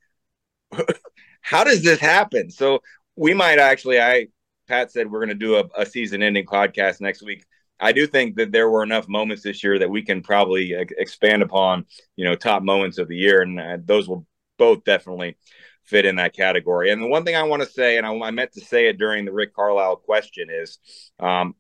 how 1.42 1.64
does 1.64 1.84
this 1.84 2.00
happen? 2.00 2.50
So 2.50 2.80
we 3.16 3.34
might 3.34 3.60
actually, 3.60 4.00
I, 4.00 4.28
Pat 4.68 4.92
said 4.92 5.12
we're 5.12 5.20
going 5.20 5.30
to 5.30 5.36
do 5.36 5.58
a, 5.58 5.64
a 5.78 5.86
season 5.86 6.24
ending 6.24 6.46
podcast 6.46 7.02
next 7.02 7.22
week. 7.22 7.46
I 7.80 7.92
do 7.92 8.08
think 8.08 8.38
that 8.38 8.52
there 8.52 8.70
were 8.70 8.84
enough 8.84 9.08
moments 9.08 9.44
this 9.44 9.64
year 9.64 9.80
that 9.80 9.90
we 9.90 10.02
can 10.02 10.22
probably 10.22 10.74
expand 10.74 11.44
upon, 11.44 11.86
you 12.16 12.26
know, 12.26 12.36
top 12.36 12.64
moments 12.64 12.98
of 12.98 13.10
the 13.10 13.18
year, 13.18 13.42
and 13.42 13.60
uh, 13.60 13.78
those 13.84 14.08
will 14.08 14.26
both 14.58 14.86
definitely 14.86 15.36
fit 15.84 16.06
in 16.06 16.16
that 16.16 16.34
category. 16.34 16.92
And 16.92 17.02
the 17.02 17.08
one 17.08 17.26
thing 17.26 17.36
I 17.36 17.44
want 17.44 17.62
to 17.64 17.70
say, 17.70 17.98
and 17.98 18.08
I, 18.08 18.14
I, 18.18 18.32
meant 18.32 18.54
to 18.54 18.62
say 18.62 18.88
it 18.88 18.98
during 18.98 19.26
the 19.26 19.34
Rick 19.34 19.54
Carlisle 19.54 19.98
question, 19.98 20.48
is 20.50 20.80
um, 21.20 21.54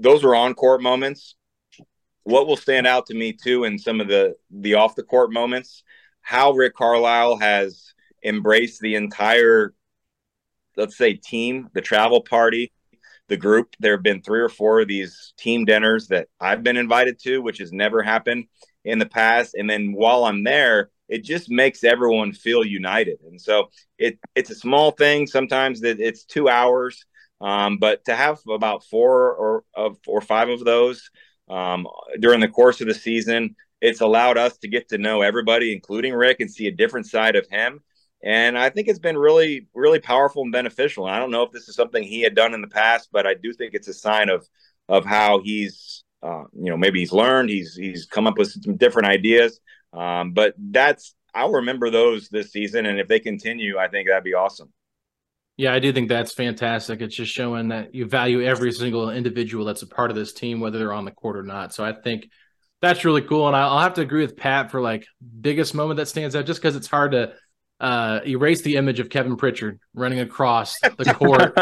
those 0.00 0.24
were 0.24 0.34
on 0.34 0.54
court 0.54 0.82
moments. 0.82 1.36
What 2.24 2.46
will 2.46 2.56
stand 2.56 2.86
out 2.86 3.06
to 3.06 3.14
me 3.14 3.32
too 3.32 3.64
in 3.64 3.78
some 3.78 4.00
of 4.00 4.08
the 4.08 4.36
the 4.50 4.74
off 4.74 4.94
the 4.94 5.02
court 5.02 5.32
moments, 5.32 5.82
how 6.22 6.52
Rick 6.52 6.74
Carlisle 6.74 7.38
has 7.38 7.92
embraced 8.24 8.80
the 8.80 8.94
entire, 8.94 9.74
let's 10.76 10.96
say, 10.96 11.14
team, 11.14 11.68
the 11.72 11.80
travel 11.80 12.20
party, 12.22 12.72
the 13.28 13.36
group. 13.36 13.74
There 13.80 13.92
have 13.92 14.02
been 14.02 14.22
three 14.22 14.40
or 14.40 14.48
four 14.48 14.80
of 14.80 14.88
these 14.88 15.32
team 15.38 15.64
dinners 15.64 16.08
that 16.08 16.28
I've 16.40 16.62
been 16.62 16.76
invited 16.76 17.18
to, 17.20 17.40
which 17.40 17.58
has 17.58 17.72
never 17.72 18.02
happened 18.02 18.46
in 18.84 18.98
the 18.98 19.06
past. 19.06 19.54
And 19.54 19.68
then 19.68 19.92
while 19.92 20.24
I'm 20.24 20.44
there, 20.44 20.90
it 21.08 21.24
just 21.24 21.50
makes 21.50 21.84
everyone 21.84 22.32
feel 22.32 22.64
united. 22.64 23.18
And 23.26 23.40
so 23.40 23.70
it 23.98 24.18
it's 24.34 24.50
a 24.50 24.54
small 24.54 24.92
thing. 24.92 25.26
Sometimes 25.26 25.80
that 25.80 26.00
it's 26.00 26.24
two 26.24 26.48
hours, 26.48 27.04
um, 27.40 27.78
but 27.78 28.04
to 28.04 28.14
have 28.14 28.38
about 28.48 28.84
four 28.84 29.32
or 29.34 29.64
of 29.74 29.98
or 30.06 30.20
five 30.20 30.48
of 30.48 30.64
those 30.64 31.10
um, 31.48 31.86
during 32.20 32.40
the 32.40 32.48
course 32.48 32.80
of 32.80 32.86
the 32.86 32.94
season, 32.94 33.56
it's 33.80 34.00
allowed 34.00 34.38
us 34.38 34.58
to 34.58 34.68
get 34.68 34.88
to 34.90 34.98
know 34.98 35.22
everybody, 35.22 35.72
including 35.72 36.14
Rick, 36.14 36.40
and 36.40 36.50
see 36.50 36.66
a 36.66 36.72
different 36.72 37.06
side 37.06 37.36
of 37.36 37.48
him. 37.48 37.80
And 38.22 38.58
I 38.58 38.68
think 38.68 38.88
it's 38.88 38.98
been 38.98 39.16
really, 39.16 39.68
really 39.74 39.98
powerful 39.98 40.42
and 40.42 40.52
beneficial. 40.52 41.06
And 41.06 41.14
I 41.14 41.18
don't 41.18 41.30
know 41.30 41.42
if 41.42 41.52
this 41.52 41.68
is 41.68 41.74
something 41.74 42.02
he 42.02 42.20
had 42.20 42.34
done 42.34 42.52
in 42.52 42.60
the 42.60 42.68
past, 42.68 43.08
but 43.10 43.26
I 43.26 43.34
do 43.34 43.52
think 43.54 43.72
it's 43.72 43.88
a 43.88 43.94
sign 43.94 44.28
of 44.28 44.46
of 44.88 45.04
how 45.04 45.40
he's, 45.40 46.04
uh, 46.22 46.44
you 46.52 46.68
know, 46.68 46.76
maybe 46.76 46.98
he's 46.98 47.12
learned, 47.12 47.48
he's 47.48 47.74
he's 47.74 48.06
come 48.06 48.26
up 48.26 48.36
with 48.36 48.50
some 48.50 48.76
different 48.76 49.08
ideas. 49.08 49.60
Um, 49.92 50.32
but 50.32 50.54
that's 50.58 51.14
I'll 51.34 51.52
remember 51.52 51.90
those 51.90 52.28
this 52.28 52.52
season, 52.52 52.86
and 52.86 52.98
if 53.00 53.08
they 53.08 53.20
continue, 53.20 53.78
I 53.78 53.88
think 53.88 54.08
that'd 54.08 54.24
be 54.24 54.34
awesome. 54.34 54.72
Yeah, 55.60 55.74
I 55.74 55.78
do 55.78 55.92
think 55.92 56.08
that's 56.08 56.32
fantastic. 56.32 57.02
It's 57.02 57.14
just 57.14 57.30
showing 57.30 57.68
that 57.68 57.94
you 57.94 58.06
value 58.06 58.42
every 58.42 58.72
single 58.72 59.10
individual 59.10 59.66
that's 59.66 59.82
a 59.82 59.86
part 59.86 60.10
of 60.10 60.16
this 60.16 60.32
team, 60.32 60.58
whether 60.58 60.78
they're 60.78 60.94
on 60.94 61.04
the 61.04 61.10
court 61.10 61.36
or 61.36 61.42
not. 61.42 61.74
So 61.74 61.84
I 61.84 61.92
think 61.92 62.30
that's 62.80 63.04
really 63.04 63.20
cool, 63.20 63.46
and 63.46 63.54
I'll 63.54 63.80
have 63.80 63.92
to 63.94 64.00
agree 64.00 64.22
with 64.22 64.38
Pat 64.38 64.70
for 64.70 64.80
like 64.80 65.06
biggest 65.38 65.74
moment 65.74 65.98
that 65.98 66.08
stands 66.08 66.34
out, 66.34 66.46
just 66.46 66.62
because 66.62 66.76
it's 66.76 66.86
hard 66.86 67.12
to 67.12 67.34
uh, 67.78 68.20
erase 68.26 68.62
the 68.62 68.76
image 68.76 69.00
of 69.00 69.10
Kevin 69.10 69.36
Pritchard 69.36 69.80
running 69.92 70.20
across 70.20 70.80
the 70.80 71.12
court, 71.14 71.54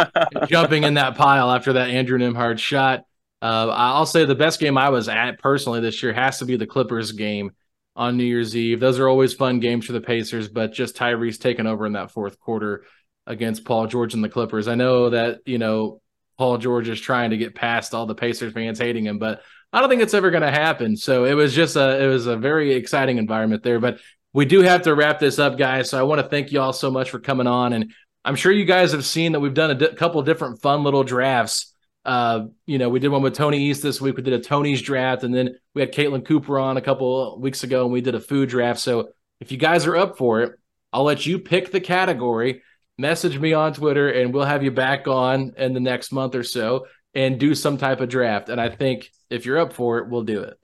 jumping 0.49 0.85
in 0.85 0.95
that 0.95 1.17
pile 1.17 1.51
after 1.51 1.73
that 1.73 1.91
Andrew 1.91 2.21
Nembhard 2.21 2.61
shot. 2.61 3.01
Uh, 3.43 3.67
I'll 3.69 4.07
say 4.07 4.25
the 4.25 4.37
best 4.37 4.61
game 4.61 4.79
I 4.79 4.91
was 4.91 5.09
at 5.09 5.41
personally 5.41 5.81
this 5.81 6.05
year 6.05 6.13
has 6.13 6.39
to 6.39 6.45
be 6.45 6.57
the 6.57 6.69
Clippers 6.69 7.11
game 7.11 7.51
on 7.97 8.17
New 8.17 8.23
Year's 8.23 8.55
Eve. 8.55 8.79
Those 8.79 9.01
are 9.01 9.09
always 9.09 9.35
fun 9.35 9.59
games 9.59 9.87
for 9.87 9.93
the 9.93 10.01
Pacers, 10.01 10.47
but 10.47 10.73
just 10.73 10.95
Tyrese 10.95 11.41
taking 11.41 11.67
over 11.67 11.85
in 11.85 11.95
that 11.95 12.13
fourth 12.13 12.39
quarter 12.39 12.85
against 13.29 13.65
Paul 13.65 13.87
George 13.87 14.15
and 14.15 14.25
the 14.25 14.29
Clippers. 14.29 14.67
I 14.67 14.75
know 14.75 15.11
that, 15.11 15.41
you 15.47 15.59
know, 15.59 16.01
Paul 16.39 16.59
George 16.59 16.89
is 16.89 17.01
trying 17.01 17.31
to 17.31 17.37
get 17.37 17.55
past 17.55 17.95
all 17.95 18.07
the 18.07 18.15
Pacers 18.15 18.53
fans 18.53 18.79
hating 18.79 19.05
him, 19.05 19.19
but 19.19 19.43
I 19.73 19.81
don't 19.81 19.89
think 19.89 20.03
it's 20.03 20.15
ever 20.15 20.31
going 20.31 20.43
to 20.43 20.51
happen. 20.51 20.97
So 20.97 21.25
it 21.25 21.35
was 21.35 21.55
just 21.55 21.77
a 21.77 22.03
it 22.03 22.07
was 22.07 22.27
a 22.27 22.37
very 22.37 22.73
exciting 22.73 23.19
environment 23.19 23.63
there. 23.63 23.79
But 23.79 23.99
we 24.33 24.47
do 24.47 24.63
have 24.63 24.83
to 24.83 24.95
wrap 24.95 25.19
this 25.19 25.39
up, 25.39 25.59
guys. 25.59 25.91
So 25.91 25.99
I 25.99 26.03
want 26.03 26.21
to 26.21 26.29
thank 26.29 26.53
you 26.53 26.61
all 26.61 26.73
so 26.73 26.91
much 26.91 27.11
for 27.11 27.19
coming 27.19 27.47
on. 27.47 27.73
And 27.73 27.93
I'm 28.25 28.37
sure 28.37 28.53
you 28.53 28.65
guys 28.65 28.93
have 28.93 29.05
seen 29.05 29.33
that 29.33 29.41
we've 29.41 29.55
done 29.55 29.71
a 29.71 29.75
di- 29.75 29.95
couple 29.95 30.23
different 30.23 30.63
fun 30.63 30.85
little 30.85 31.05
drafts. 31.05 31.75
Uh, 32.05 32.47
you 32.65 32.79
know, 32.79 32.89
we 32.89 33.01
did 33.01 33.09
one 33.09 33.21
with 33.21 33.35
Tony 33.35 33.59
East 33.59 33.83
this 33.83 34.01
week. 34.01 34.17
We 34.17 34.23
did 34.23 34.33
a 34.33 34.41
Tony's 34.41 34.81
draft, 34.81 35.25
and 35.25 35.35
then 35.35 35.57
we 35.75 35.83
had 35.83 35.93
Caitlin 35.93 36.25
Cooper 36.25 36.59
on 36.59 36.77
a 36.79 36.81
couple 36.81 37.39
weeks 37.39 37.65
ago, 37.65 37.85
and 37.85 37.93
we 37.93 38.01
did 38.01 38.15
a 38.15 38.21
food 38.21 38.49
draft. 38.49 38.81
So 38.81 39.11
if 39.41 39.53
you 39.53 39.59
guys 39.59 39.87
are 39.87 39.97
up 39.97 40.17
for 40.17 40.41
it, 40.43 40.53
I'll 40.93 41.05
let 41.05 41.27
you 41.27 41.39
pick 41.39 41.71
the 41.71 41.81
category. 41.81 42.63
Message 43.01 43.39
me 43.39 43.53
on 43.53 43.73
Twitter, 43.73 44.11
and 44.11 44.35
we'll 44.35 44.45
have 44.45 44.65
you 44.65 44.73
back 44.73 45.07
on 45.07 45.53
in 45.57 45.73
the 45.73 45.81
next 45.81 46.11
month 46.11 46.35
or 46.35 46.43
so 46.43 46.87
and 47.15 47.39
do 47.39 47.55
some 47.55 47.79
type 47.79 48.01
of 48.01 48.09
draft. 48.09 48.49
And 48.49 48.61
I 48.61 48.69
think 48.69 49.11
if 49.31 49.47
you're 49.47 49.59
up 49.59 49.73
for 49.73 49.99
it, 49.99 50.09
we'll 50.09 50.25
do 50.25 50.43
it. 50.43 50.59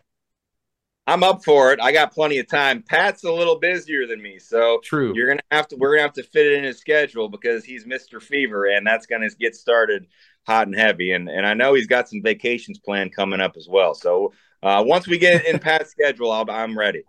I'm 1.06 1.22
up 1.22 1.44
for 1.44 1.72
it. 1.72 1.80
I 1.80 1.92
got 1.92 2.12
plenty 2.12 2.38
of 2.38 2.48
time. 2.48 2.82
Pat's 2.82 3.24
a 3.24 3.32
little 3.32 3.58
busier 3.58 4.06
than 4.06 4.22
me, 4.22 4.38
so 4.38 4.80
True. 4.82 5.12
you're 5.14 5.28
gonna 5.28 5.40
have 5.50 5.68
to. 5.68 5.76
We're 5.76 5.90
gonna 5.94 6.02
have 6.02 6.14
to 6.14 6.22
fit 6.22 6.46
it 6.46 6.54
in 6.54 6.64
his 6.64 6.78
schedule 6.78 7.28
because 7.28 7.64
he's 7.64 7.84
Mister 7.84 8.20
Fever, 8.20 8.66
and 8.66 8.86
that's 8.86 9.04
gonna 9.06 9.28
get 9.38 9.54
started 9.54 10.06
hot 10.46 10.66
and 10.66 10.74
heavy. 10.74 11.12
And 11.12 11.28
and 11.28 11.46
I 11.46 11.52
know 11.52 11.74
he's 11.74 11.86
got 11.86 12.08
some 12.08 12.22
vacations 12.22 12.78
planned 12.78 13.14
coming 13.14 13.40
up 13.40 13.56
as 13.58 13.68
well. 13.68 13.94
So 13.94 14.32
uh, 14.62 14.82
once 14.86 15.06
we 15.06 15.18
get 15.18 15.44
in 15.44 15.58
Pat's 15.58 15.90
schedule, 15.92 16.32
I'll, 16.32 16.50
I'm 16.50 16.76
ready. 16.76 17.02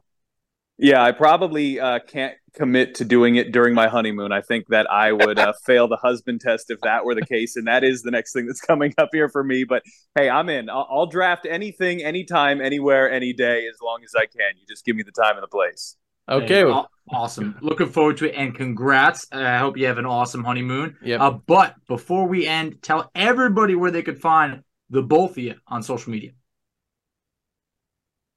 Yeah, 0.77 1.01
I 1.01 1.13
probably 1.13 1.79
uh, 1.79 1.99
can't 1.99 2.35
commit 2.53 2.95
to 2.95 3.05
doing 3.05 3.37
it 3.37 3.51
during 3.51 3.73
my 3.73 3.87
honeymoon. 3.87 4.31
I 4.31 4.41
think 4.41 4.67
that 4.69 4.89
I 4.91 5.13
would 5.13 5.39
uh, 5.39 5.53
fail 5.65 5.87
the 5.87 5.97
husband 5.97 6.41
test 6.41 6.69
if 6.69 6.79
that 6.81 7.05
were 7.05 7.15
the 7.15 7.25
case, 7.25 7.55
and 7.55 7.67
that 7.67 7.83
is 7.83 8.01
the 8.01 8.11
next 8.11 8.33
thing 8.33 8.45
that's 8.45 8.61
coming 8.61 8.93
up 8.97 9.09
here 9.13 9.29
for 9.29 9.43
me. 9.43 9.63
But 9.63 9.83
hey, 10.15 10.29
I'm 10.29 10.49
in. 10.49 10.69
I'll, 10.69 10.87
I'll 10.89 11.05
draft 11.05 11.45
anything, 11.49 12.03
anytime, 12.03 12.59
anywhere, 12.59 13.09
any 13.09 13.31
day, 13.31 13.67
as 13.67 13.77
long 13.81 13.99
as 14.03 14.13
I 14.15 14.25
can. 14.25 14.57
You 14.59 14.65
just 14.67 14.83
give 14.83 14.95
me 14.95 15.03
the 15.03 15.11
time 15.11 15.35
and 15.35 15.43
the 15.43 15.47
place. 15.47 15.95
Okay. 16.27 16.47
Hey, 16.47 16.63
aw- 16.63 16.87
awesome. 17.09 17.57
Looking 17.61 17.87
forward 17.87 18.17
to 18.17 18.25
it, 18.25 18.35
and 18.35 18.53
congrats. 18.53 19.27
Uh, 19.31 19.37
I 19.37 19.57
hope 19.59 19.77
you 19.77 19.85
have 19.85 19.97
an 19.97 20.05
awesome 20.05 20.43
honeymoon. 20.43 20.97
Yep. 21.03 21.21
Uh, 21.21 21.31
but 21.31 21.75
before 21.87 22.27
we 22.27 22.47
end, 22.47 22.81
tell 22.81 23.09
everybody 23.15 23.75
where 23.75 23.91
they 23.91 24.03
could 24.03 24.19
find 24.19 24.61
the 24.89 25.01
both 25.01 25.31
of 25.31 25.37
you 25.37 25.55
on 25.67 25.83
social 25.83 26.11
media. 26.11 26.31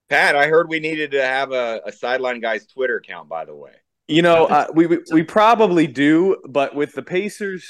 Pat, 0.08 0.36
I 0.36 0.46
heard 0.46 0.68
we 0.68 0.80
needed 0.80 1.10
to 1.12 1.22
have 1.22 1.52
a, 1.52 1.80
a 1.84 1.92
sideline 1.92 2.40
guy's 2.40 2.66
Twitter 2.66 2.96
account. 2.96 3.28
By 3.28 3.44
the 3.44 3.54
way, 3.54 3.72
You 4.08 4.22
know, 4.22 4.46
uh, 4.46 4.66
we, 4.74 4.86
we 4.86 4.98
we 5.12 5.22
probably 5.22 5.86
do, 5.86 6.38
but 6.48 6.74
with 6.74 6.94
the 6.94 7.02
Pacers 7.02 7.68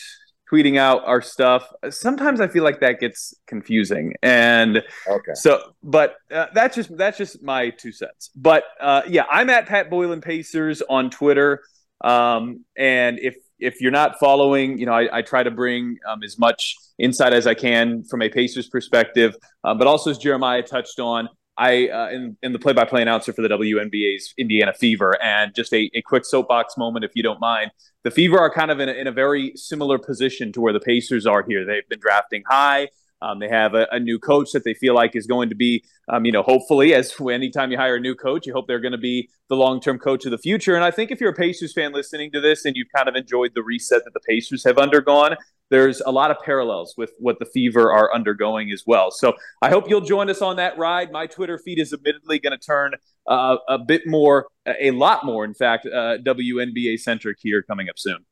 tweeting 0.51 0.79
out 0.79 1.05
our 1.05 1.21
stuff, 1.21 1.69
sometimes 1.91 2.41
I 2.41 2.47
feel 2.47 2.63
like 2.63 2.81
that 2.81 3.01
gets 3.01 3.35
confusing. 3.47 4.15
And 4.23 4.79
okay. 5.07 5.35
So, 5.35 5.75
but 5.83 6.15
uh, 6.31 6.47
that's 6.55 6.77
just 6.77 6.97
that's 6.97 7.19
just 7.19 7.43
my 7.43 7.71
two 7.71 7.91
cents. 7.91 8.31
But 8.37 8.63
uh, 8.81 9.03
yeah, 9.09 9.25
I'm 9.31 9.51
at 9.51 9.67
Pat 9.67 9.91
Boylan 9.91 10.21
Pacers 10.21 10.81
on 10.89 11.11
Twitter, 11.11 11.63
um, 12.05 12.65
and 12.77 13.19
if 13.19 13.35
if 13.59 13.81
you're 13.81 13.91
not 13.91 14.21
following, 14.21 14.79
you 14.79 14.87
know, 14.87 14.93
I, 14.93 15.19
I 15.19 15.23
try 15.23 15.43
to 15.43 15.51
bring 15.51 15.99
um, 16.09 16.23
as 16.23 16.39
much 16.39 16.77
insight 17.01 17.33
as 17.33 17.49
I 17.49 17.55
can 17.55 18.05
from 18.05 18.23
a 18.23 18.29
Pacers 18.29 18.69
perspective, 18.69 19.35
uh, 19.65 19.75
but 19.75 19.89
also 19.89 20.13
as 20.13 20.19
Jeremiah 20.19 20.63
touched 20.63 21.01
on. 21.01 21.29
I 21.59 21.89
uh, 21.89 22.09
in, 22.11 22.37
in 22.43 22.53
the 22.53 22.59
play-by-play 22.59 23.03
announcer 23.03 23.33
for 23.33 23.43
the 23.43 23.49
WNBA's 23.49 24.33
Indiana 24.39 24.73
Fever, 24.73 25.21
and 25.23 25.55
just 25.55 25.73
a, 25.73 25.91
a 25.95 26.03
quick 26.03 26.25
soapbox 26.25 26.77
moment, 26.77 27.05
if 27.05 27.13
you 27.15 27.23
don't 27.23 27.41
mind. 27.41 27.73
The 28.05 28.13
Fever 28.13 28.39
are 28.39 28.51
kind 28.51 28.71
of 28.71 28.79
in 28.79 28.89
a, 28.89 28.93
in 28.93 29.07
a 29.09 29.13
very 29.13 29.53
similar 29.57 29.99
position 29.99 30.53
to 30.53 30.61
where 30.61 30.73
the 30.73 30.81
Pacers 30.81 31.27
are 31.27 31.45
here. 31.47 31.67
They've 31.67 31.89
been 31.89 31.99
drafting 32.01 32.45
high. 32.49 32.89
Um, 33.21 33.41
they 33.41 33.49
have 33.49 33.75
a, 33.75 33.87
a, 33.91 33.99
new 33.99 34.19
coach 34.19 34.53
that 34.53 34.63
they 34.65 34.75
feel 34.75 34.95
like 34.95 35.17
is 35.17 35.27
going 35.27 35.49
to 35.49 35.57
be, 35.57 35.85
um, 36.09 36.25
you 36.25 36.31
know, 36.31 36.43
hopefully, 36.43 36.95
as 36.95 37.13
anytime 37.31 37.73
you 37.73 37.77
hire 37.77 37.97
a 37.97 38.01
new 38.01 38.15
coach, 38.15 38.47
you 38.47 38.53
hope 38.53 38.69
they're 38.69 38.79
going 38.81 38.93
to 38.93 38.99
be 38.99 39.29
the 39.49 39.57
long 39.57 39.81
term 39.81 39.99
coach 39.99 40.25
of 40.25 40.31
the 40.31 40.39
future. 40.39 40.77
And 40.77 40.85
I 40.85 40.91
think 40.91 41.11
if 41.11 41.21
you're 41.21 41.33
a 41.33 41.35
Pacers 41.35 41.73
fan 41.73 41.93
listening 41.93 42.31
to 42.33 42.41
this 42.41 42.65
and 42.65 42.77
you've 42.77 42.89
kind 42.95 43.09
of 43.09 43.17
enjoyed 43.17 43.53
the 43.55 43.63
reset 43.63 44.05
that 44.05 44.15
the 44.15 44.21
Pacers 44.21 44.63
have 44.65 44.79
undergone, 44.79 45.37
there's 45.71 46.01
a 46.01 46.11
lot 46.11 46.31
of 46.31 46.39
parallels 46.45 46.95
with 46.97 47.13
what 47.19 47.39
the 47.39 47.45
Fever 47.45 47.93
are 47.93 48.15
undergoing 48.15 48.71
as 48.71 48.85
well. 48.87 49.11
So 49.11 49.35
I 49.61 49.69
hope 49.69 49.89
you'll 49.89 50.01
join 50.01 50.31
us 50.31 50.41
on 50.41 50.57
that 50.57 50.79
ride. 50.79 51.13
My 51.13 51.27
Twitter 51.27 51.59
feed 51.59 51.79
is 51.79 51.93
admittedly 51.93 52.39
going 52.39 52.59
to 52.59 52.65
turn 52.65 52.93
uh, 53.27 53.57
a 53.69 53.79
bit 53.79 54.07
more, 54.07 54.47
a 54.67 54.93
lot 54.93 55.27
more, 55.27 55.45
in 55.45 55.55
fact, 55.55 55.87
uh, 55.87 56.19
WNBA 56.19 56.99
centric 57.01 57.39
here 57.41 57.63
coming 57.63 57.89
up 57.89 57.99
soon. 57.99 58.25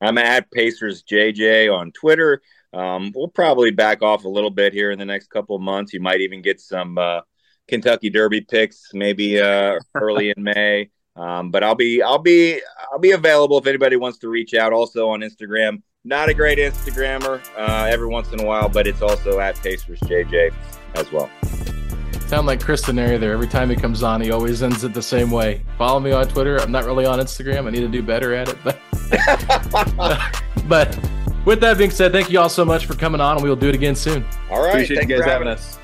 I'm 0.00 0.18
at 0.18 0.50
Pacers 0.52 1.02
JJ 1.02 1.74
on 1.74 1.90
Twitter. 1.92 2.40
Um, 2.72 3.12
we'll 3.14 3.28
probably 3.28 3.70
back 3.70 4.02
off 4.02 4.24
a 4.24 4.28
little 4.28 4.50
bit 4.50 4.72
here 4.72 4.90
in 4.90 4.98
the 4.98 5.04
next 5.04 5.30
couple 5.30 5.56
of 5.56 5.62
months. 5.62 5.92
You 5.92 6.00
might 6.00 6.20
even 6.20 6.42
get 6.42 6.60
some 6.60 6.98
uh, 6.98 7.20
Kentucky 7.66 8.10
Derby 8.10 8.40
picks, 8.42 8.90
maybe 8.92 9.40
uh, 9.40 9.78
early 9.94 10.30
in 10.36 10.42
May. 10.42 10.90
Um, 11.16 11.50
but 11.50 11.64
I'll 11.64 11.74
be 11.74 12.00
I'll 12.00 12.18
be 12.18 12.60
I'll 12.92 13.00
be 13.00 13.10
available 13.10 13.58
if 13.58 13.66
anybody 13.66 13.96
wants 13.96 14.18
to 14.18 14.28
reach 14.28 14.54
out. 14.54 14.72
Also 14.72 15.08
on 15.08 15.20
Instagram. 15.20 15.82
Not 16.04 16.28
a 16.28 16.34
great 16.34 16.58
Instagrammer 16.58 17.42
uh, 17.56 17.86
every 17.90 18.06
once 18.06 18.32
in 18.32 18.40
a 18.40 18.44
while, 18.44 18.68
but 18.68 18.86
it's 18.86 19.02
also 19.02 19.40
at 19.40 19.56
Pacers 19.56 19.98
JJ 20.00 20.54
as 20.94 21.10
well. 21.12 21.28
Sound 22.28 22.46
like 22.46 22.60
Chris 22.60 22.82
Denari 22.82 23.18
there. 23.18 23.32
Every 23.32 23.48
time 23.48 23.68
he 23.68 23.74
comes 23.74 24.02
on, 24.02 24.20
he 24.20 24.30
always 24.30 24.62
ends 24.62 24.84
it 24.84 24.94
the 24.94 25.02
same 25.02 25.30
way. 25.30 25.62
Follow 25.76 25.98
me 25.98 26.12
on 26.12 26.28
Twitter. 26.28 26.58
I'm 26.58 26.70
not 26.70 26.84
really 26.84 27.04
on 27.04 27.18
Instagram. 27.18 27.66
I 27.66 27.70
need 27.70 27.80
to 27.80 27.88
do 27.88 28.02
better 28.02 28.32
at 28.32 28.48
it, 28.48 28.58
but 28.62 28.78
but 30.68 30.98
with 31.48 31.60
that 31.60 31.78
being 31.78 31.90
said, 31.90 32.12
thank 32.12 32.30
you 32.30 32.38
all 32.38 32.50
so 32.50 32.62
much 32.62 32.84
for 32.84 32.94
coming 32.94 33.22
on, 33.22 33.36
and 33.36 33.42
we 33.42 33.48
will 33.48 33.56
do 33.56 33.70
it 33.70 33.74
again 33.74 33.96
soon. 33.96 34.22
All 34.50 34.60
right, 34.60 34.68
Appreciate 34.68 34.98
thanks 34.98 35.10
you 35.10 35.16
guys 35.16 35.24
for 35.24 35.30
having 35.30 35.48
us. 35.48 35.78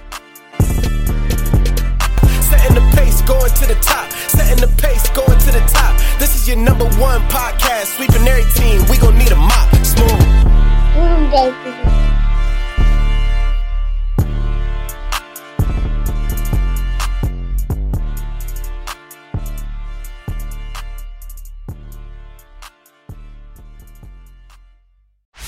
Setting 2.50 2.74
the 2.74 2.82
pace, 2.94 3.22
going 3.22 3.50
to 3.50 3.66
the 3.66 3.74
top. 3.80 4.12
Setting 4.12 4.60
the 4.60 4.68
pace, 4.76 5.08
going 5.10 5.38
to 5.38 5.52
the 5.52 5.64
top. 5.72 5.98
This 6.18 6.36
is 6.36 6.46
your 6.46 6.58
number 6.58 6.84
one 7.00 7.22
podcast. 7.30 7.96
Sweeping 7.96 8.28
every 8.28 8.44
team. 8.52 8.82
We 8.90 8.98
gon' 8.98 9.16
need 9.16 9.32
a 9.32 9.36
mop. 9.36 9.74
Smooth. 9.76 10.44